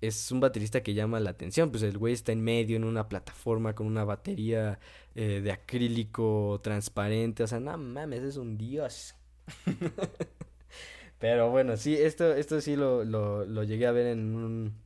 es 0.00 0.30
un 0.30 0.40
baterista 0.40 0.82
que 0.82 0.94
llama 0.94 1.20
la 1.20 1.30
atención. 1.30 1.70
Pues 1.70 1.82
el 1.82 1.98
güey 1.98 2.14
está 2.14 2.32
en 2.32 2.42
medio, 2.42 2.76
en 2.76 2.84
una 2.84 3.08
plataforma, 3.08 3.74
con 3.74 3.86
una 3.86 4.04
batería 4.04 4.78
eh, 5.14 5.40
de 5.42 5.52
acrílico 5.52 6.60
transparente. 6.62 7.42
O 7.42 7.46
sea, 7.46 7.60
no 7.60 7.76
mames, 7.78 8.22
es 8.22 8.36
un 8.36 8.56
dios. 8.56 9.14
Pero 11.18 11.50
bueno, 11.50 11.76
sí, 11.76 11.94
esto, 11.94 12.34
esto 12.34 12.60
sí 12.60 12.76
lo, 12.76 13.04
lo, 13.04 13.44
lo 13.44 13.64
llegué 13.64 13.86
a 13.86 13.92
ver 13.92 14.06
en 14.08 14.34
un 14.34 14.84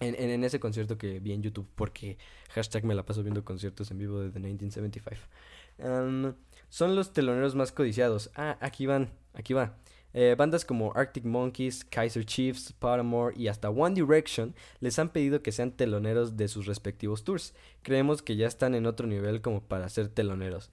en, 0.00 0.30
en, 0.30 0.44
ese 0.44 0.58
concierto 0.58 0.98
que 0.98 1.20
vi 1.20 1.32
en 1.32 1.42
YouTube, 1.42 1.68
porque 1.74 2.18
hashtag 2.50 2.84
me 2.84 2.94
la 2.94 3.04
paso 3.04 3.22
viendo 3.22 3.44
conciertos 3.44 3.90
en 3.90 3.98
vivo 3.98 4.20
de 4.20 4.30
The 4.30 4.40
1975. 4.40 6.36
son 6.68 6.96
los 6.96 7.12
teloneros 7.12 7.54
más 7.54 7.72
codiciados. 7.72 8.30
Ah, 8.34 8.58
aquí 8.60 8.86
van, 8.86 9.10
aquí 9.34 9.54
va. 9.54 9.76
Eh, 10.14 10.34
bandas 10.36 10.64
como 10.64 10.92
Arctic 10.94 11.24
Monkeys, 11.24 11.84
Kaiser 11.84 12.24
Chiefs, 12.24 12.72
Paramore 12.72 13.34
y 13.36 13.48
hasta 13.48 13.70
One 13.70 13.94
Direction 13.94 14.54
les 14.80 14.98
han 14.98 15.08
pedido 15.08 15.42
que 15.42 15.52
sean 15.52 15.72
teloneros 15.72 16.36
de 16.36 16.48
sus 16.48 16.66
respectivos 16.66 17.24
tours. 17.24 17.54
Creemos 17.82 18.22
que 18.22 18.36
ya 18.36 18.46
están 18.46 18.74
en 18.74 18.86
otro 18.86 19.06
nivel 19.06 19.40
como 19.40 19.62
para 19.62 19.88
ser 19.88 20.08
teloneros. 20.08 20.70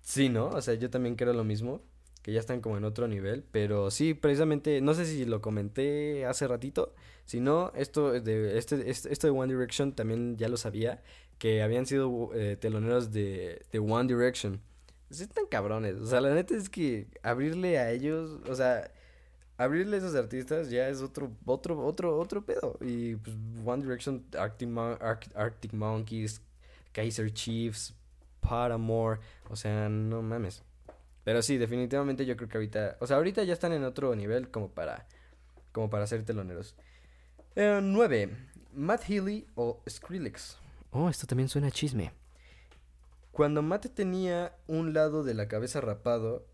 Sí, 0.00 0.28
¿no? 0.28 0.48
O 0.48 0.60
sea, 0.60 0.74
yo 0.74 0.90
también 0.90 1.16
creo 1.16 1.32
lo 1.32 1.44
mismo, 1.44 1.80
que 2.22 2.32
ya 2.32 2.40
están 2.40 2.60
como 2.60 2.76
en 2.76 2.84
otro 2.84 3.08
nivel, 3.08 3.44
pero 3.50 3.90
sí, 3.90 4.14
precisamente, 4.14 4.80
no 4.80 4.94
sé 4.94 5.06
si 5.06 5.24
lo 5.24 5.40
comenté 5.40 6.24
hace 6.26 6.46
ratito, 6.46 6.94
si 7.24 7.40
no, 7.40 7.72
esto 7.74 8.12
de, 8.12 8.58
este, 8.58 8.90
este, 8.90 9.12
esto 9.12 9.26
de 9.26 9.32
One 9.32 9.52
Direction 9.52 9.92
también 9.92 10.36
ya 10.36 10.48
lo 10.48 10.56
sabía, 10.56 11.02
que 11.38 11.62
habían 11.62 11.86
sido 11.86 12.30
eh, 12.34 12.56
teloneros 12.60 13.12
de, 13.12 13.62
de 13.72 13.78
One 13.78 14.12
Direction. 14.12 14.60
Pues 15.12 15.20
están 15.20 15.44
cabrones, 15.44 15.96
o 15.96 16.06
sea, 16.06 16.22
la 16.22 16.34
neta 16.34 16.56
es 16.56 16.70
que 16.70 17.06
abrirle 17.22 17.78
a 17.78 17.90
ellos, 17.90 18.40
o 18.48 18.54
sea, 18.54 18.90
abrirle 19.58 19.96
a 19.96 19.98
esos 19.98 20.14
artistas 20.14 20.70
ya 20.70 20.88
es 20.88 21.02
otro, 21.02 21.30
otro, 21.44 21.84
otro, 21.84 22.18
otro 22.18 22.46
pedo. 22.46 22.78
Y 22.80 23.16
pues 23.16 23.36
One 23.62 23.82
Direction, 23.82 24.24
Arctic, 24.38 24.70
Arctic 25.34 25.74
Monkeys, 25.74 26.40
Kaiser 26.92 27.30
Chiefs, 27.30 27.94
Paramore, 28.40 29.20
o 29.50 29.54
sea, 29.54 29.90
no 29.90 30.22
mames. 30.22 30.62
Pero 31.24 31.42
sí, 31.42 31.58
definitivamente 31.58 32.24
yo 32.24 32.34
creo 32.34 32.48
que 32.48 32.56
ahorita, 32.56 32.96
o 32.98 33.06
sea, 33.06 33.18
ahorita 33.18 33.44
ya 33.44 33.52
están 33.52 33.74
en 33.74 33.84
otro 33.84 34.16
nivel 34.16 34.50
como 34.50 34.70
para, 34.70 35.06
como 35.72 35.90
para 35.90 36.06
ser 36.06 36.24
teloneros. 36.24 36.74
9. 37.54 38.22
Eh, 38.22 38.30
Matt 38.72 39.02
Healy 39.10 39.46
o 39.56 39.82
Skrillex. 39.86 40.56
Oh, 40.90 41.10
esto 41.10 41.26
también 41.26 41.50
suena 41.50 41.70
chisme. 41.70 42.12
Cuando 43.32 43.62
Matt 43.62 43.86
tenía 43.94 44.56
un 44.66 44.92
lado 44.92 45.24
de 45.24 45.34
la 45.34 45.48
cabeza 45.48 45.80
rapado 45.80 46.46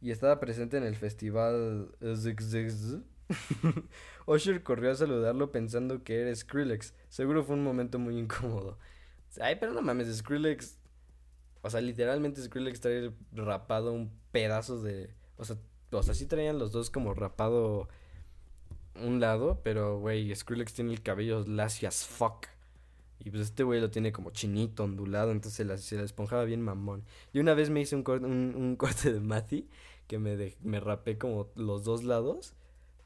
y 0.00 0.10
estaba 0.10 0.40
presente 0.40 0.76
en 0.76 0.82
el 0.82 0.96
festival 0.96 1.96
Usher 4.26 4.62
corrió 4.62 4.90
a 4.90 4.96
saludarlo 4.96 5.50
pensando 5.50 6.02
que 6.02 6.20
era 6.20 6.34
Skrillex. 6.34 6.94
Seguro 7.08 7.44
fue 7.44 7.54
un 7.54 7.64
momento 7.64 7.98
muy 7.98 8.18
incómodo. 8.18 8.78
Ay, 9.40 9.56
pero 9.58 9.72
no 9.72 9.82
mames, 9.82 10.14
Skrillex. 10.14 10.78
O 11.62 11.70
sea, 11.70 11.80
literalmente 11.80 12.42
Skrillex 12.42 12.80
trae 12.80 13.12
rapado 13.32 13.92
un 13.92 14.10
pedazo 14.32 14.82
de. 14.82 15.14
O 15.36 15.44
sea, 15.44 15.56
o 15.90 16.02
sea, 16.02 16.14
sí 16.14 16.26
traían 16.26 16.58
los 16.58 16.72
dos 16.72 16.90
como 16.90 17.14
rapado 17.14 17.88
un 19.00 19.20
lado, 19.20 19.60
pero, 19.62 19.98
güey, 19.98 20.34
Skrillex 20.34 20.74
tiene 20.74 20.92
el 20.92 21.02
cabello 21.02 21.44
lacio 21.46 21.88
as 21.88 22.04
fuck. 22.06 22.46
Y 23.24 23.30
pues 23.30 23.42
este 23.42 23.62
güey 23.62 23.80
lo 23.80 23.90
tiene 23.90 24.12
como 24.12 24.30
chinito, 24.30 24.84
ondulado, 24.84 25.32
entonces 25.32 25.56
se 25.56 25.64
la, 25.64 25.78
se 25.78 26.02
esponjaba 26.02 26.44
bien 26.44 26.60
mamón. 26.60 27.04
Y 27.32 27.38
una 27.38 27.54
vez 27.54 27.70
me 27.70 27.80
hice 27.80 27.96
un, 27.96 28.04
un, 28.06 28.76
corte 28.80 29.12
de 29.12 29.20
Matty 29.20 29.68
que 30.06 30.18
me, 30.18 30.54
me 30.62 30.80
rapé 30.80 31.16
como 31.16 31.48
los 31.56 31.84
dos 31.84 32.04
lados, 32.04 32.54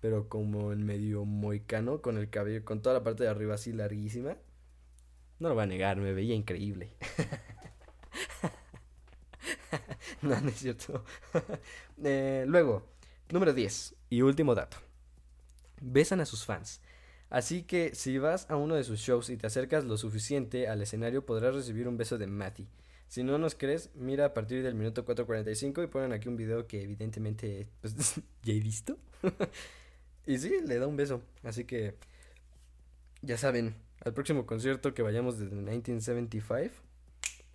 pero 0.01 0.29
como 0.29 0.73
en 0.73 0.85
medio 0.85 1.25
moicano, 1.25 2.03
con 2.03 2.19
el 2.19 2.31
cabello, 2.31 2.65
con 2.65 2.83
toda 2.83 2.95
la 2.95 3.05
parte 3.05 3.25
de 3.25 3.31
arriba 3.31 3.55
así 3.55 3.73
larguísima. 3.73 4.37
No 5.39 5.49
lo 5.49 5.55
voy 5.55 5.65
a 5.65 5.67
negar, 5.67 5.99
me 5.99 6.13
veía 6.13 6.35
increíble. 6.35 6.91
no, 10.23 10.41
no 10.41 10.49
es 10.49 10.57
cierto. 10.57 11.05
eh, 12.03 12.45
luego, 12.49 12.83
número 13.31 13.55
10 13.55 13.95
y 14.11 14.23
último 14.23 14.57
dato 14.57 14.79
besan 15.81 16.21
a 16.21 16.27
sus 16.27 16.45
fans. 16.45 16.81
Así 17.31 17.63
que 17.63 17.95
si 17.95 18.19
vas 18.19 18.51
a 18.51 18.57
uno 18.57 18.75
de 18.75 18.85
sus 18.85 19.01
shows 19.01 19.29
y 19.29 19.37
te 19.37 19.47
acercas 19.47 19.85
lo 19.85 19.97
suficiente 19.99 20.69
al 20.69 20.81
escenario 20.81 21.27
podrás 21.27 21.55
recibir 21.55 21.87
un 21.87 21.97
beso 21.97 22.17
de 22.17 22.27
Matty. 22.27 22.67
Si 23.09 23.23
no 23.23 23.39
nos 23.39 23.55
crees, 23.55 23.91
mira 23.95 24.27
a 24.27 24.35
partir 24.35 24.63
del 24.63 24.75
minuto 24.75 25.05
4.45 25.05 25.85
y 25.85 25.87
ponen 25.87 26.13
aquí 26.13 26.29
un 26.29 26.37
video 26.37 26.67
que 26.67 26.83
evidentemente 26.83 27.67
pues, 27.81 27.95
ya 28.43 28.53
he 28.53 28.61
visto. 28.61 28.99
y 30.27 30.39
sí, 30.39 30.61
le 30.65 30.79
da 30.79 30.87
un 30.87 30.97
beso. 30.97 31.23
Así 31.43 31.65
que 31.65 31.95
ya 33.23 33.37
saben, 33.37 33.75
al 34.05 34.15
próximo 34.15 34.47
concierto 34.47 34.95
que 34.95 35.03
vayamos 35.03 35.39
desde 35.39 35.55
1975, 35.55 36.75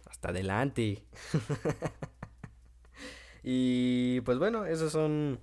hasta 0.05 0.29
adelante. 0.29 1.03
y 3.43 4.21
pues 4.21 4.37
bueno, 4.39 4.65
esos 4.65 4.91
son 4.91 5.39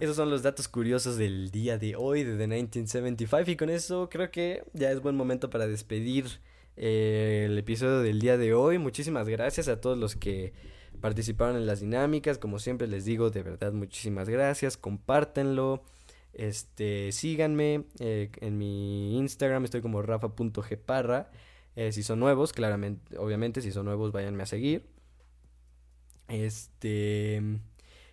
esos 0.00 0.16
son 0.16 0.30
los 0.30 0.42
datos 0.42 0.66
curiosos 0.66 1.16
del 1.16 1.50
día 1.50 1.76
de 1.76 1.94
hoy 1.94 2.24
de 2.24 2.36
The 2.36 2.46
1975 2.46 3.50
y 3.50 3.56
con 3.56 3.70
eso 3.70 4.08
creo 4.08 4.30
que 4.30 4.64
ya 4.72 4.90
es 4.90 5.00
buen 5.00 5.14
momento 5.14 5.50
para 5.50 5.66
despedir 5.66 6.40
eh, 6.76 7.44
el 7.46 7.58
episodio 7.58 8.00
del 8.00 8.18
día 8.18 8.38
de 8.38 8.54
hoy. 8.54 8.78
Muchísimas 8.78 9.28
gracias 9.28 9.68
a 9.68 9.80
todos 9.80 9.98
los 9.98 10.16
que 10.16 10.54
participaron 11.00 11.56
en 11.56 11.66
las 11.66 11.80
dinámicas. 11.80 12.38
Como 12.38 12.58
siempre 12.58 12.88
les 12.88 13.04
digo, 13.04 13.30
de 13.30 13.42
verdad 13.42 13.72
muchísimas 13.72 14.28
gracias. 14.28 14.78
Compártenlo. 14.78 15.82
Este, 16.32 17.12
síganme 17.12 17.84
eh, 17.98 18.30
en 18.40 18.56
mi 18.56 19.18
Instagram, 19.18 19.64
estoy 19.64 19.82
como 19.82 20.00
rafa.gparra. 20.00 21.30
Eh, 21.76 21.92
si 21.92 22.02
son 22.02 22.20
nuevos, 22.20 22.52
claramente, 22.52 23.18
obviamente, 23.18 23.60
si 23.60 23.70
son 23.70 23.84
nuevos, 23.84 24.12
váyanme 24.12 24.44
a 24.44 24.46
seguir. 24.46 24.86
Este. 26.28 27.60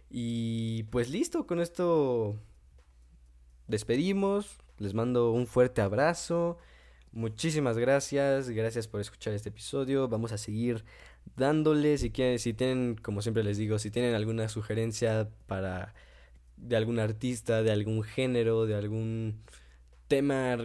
Y 0.09 0.83
pues 0.83 1.09
listo, 1.09 1.45
con 1.45 1.59
esto 1.59 2.39
despedimos. 3.67 4.57
Les 4.77 4.93
mando 4.93 5.31
un 5.31 5.47
fuerte 5.47 5.81
abrazo. 5.81 6.57
Muchísimas 7.11 7.77
gracias. 7.77 8.49
Gracias 8.49 8.87
por 8.87 9.01
escuchar 9.01 9.33
este 9.33 9.49
episodio. 9.49 10.07
Vamos 10.07 10.31
a 10.31 10.37
seguir 10.37 10.85
dándole. 11.35 11.97
Si 11.97 12.11
quieren, 12.11 12.39
si 12.39 12.53
tienen, 12.53 12.95
como 12.95 13.21
siempre 13.21 13.43
les 13.43 13.57
digo, 13.57 13.79
si 13.79 13.91
tienen 13.91 14.15
alguna 14.15 14.49
sugerencia 14.49 15.29
para 15.47 15.93
de 16.57 16.75
algún 16.75 16.99
artista, 16.99 17.63
de 17.63 17.71
algún 17.71 18.03
género, 18.03 18.65
de 18.65 18.75
algún 18.75 19.41
tema 20.07 20.57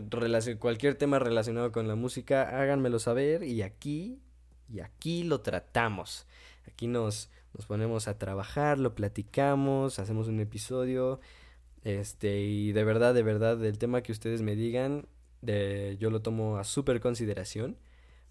cualquier 0.59 0.95
tema 0.95 1.19
relacionado 1.19 1.73
con 1.73 1.89
la 1.89 1.97
música, 1.97 2.61
háganmelo 2.61 2.99
saber 2.99 3.43
y 3.43 3.63
aquí 3.63 4.21
y 4.73 4.81
aquí 4.81 5.25
lo 5.25 5.41
tratamos. 5.41 6.27
Aquí 6.67 6.87
nos 6.87 7.29
nos 7.55 7.67
ponemos 7.67 8.09
a 8.09 8.19
trabajar, 8.19 8.79
lo 8.79 8.95
platicamos, 8.95 9.99
hacemos 9.99 10.29
un 10.29 10.41
episodio. 10.41 11.21
Este, 11.85 12.41
y 12.41 12.73
de 12.73 12.85
verdad, 12.85 13.15
de 13.15 13.23
verdad, 13.23 13.57
del 13.57 13.79
tema 13.79 14.03
que 14.03 14.13
ustedes 14.13 14.43
me 14.43 14.57
digan, 14.57 15.07
yo 15.99 16.11
lo 16.11 16.23
tomo 16.23 16.59
a 16.59 16.65
súper 16.65 17.01
consideración 17.01 17.77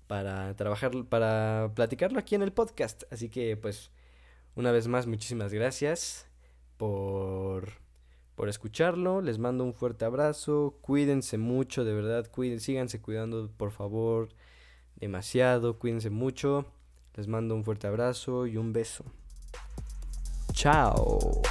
para 0.08 0.56
trabajar, 0.56 0.92
para 1.10 1.72
platicarlo 1.76 2.20
aquí 2.20 2.36
en 2.36 2.42
el 2.42 2.54
podcast. 2.54 3.04
Así 3.12 3.30
que 3.30 3.58
pues 3.58 3.92
una 4.56 4.72
vez 4.72 4.88
más 4.88 5.08
muchísimas 5.08 5.54
gracias 5.54 6.28
por, 6.78 7.74
por 8.36 8.50
escucharlo. 8.50 9.22
Les 9.22 9.38
mando 9.38 9.64
un 9.64 9.74
fuerte 9.74 10.06
abrazo. 10.06 10.78
Cuídense 10.82 11.38
mucho, 11.38 11.86
de 11.86 11.94
verdad. 11.94 12.30
Cuiden, 12.30 12.60
síganse 12.60 13.02
cuidando, 13.02 13.50
por 13.56 13.72
favor. 13.72 14.30
Demasiado. 14.96 15.80
Cuídense 15.80 16.10
mucho. 16.10 16.66
Les 17.16 17.28
mando 17.28 17.56
un 17.56 17.64
fuerte 17.64 17.88
abrazo 17.88 18.48
y 18.48 18.58
un 18.58 18.72
beso. 18.74 19.04
Chao. 20.54 21.42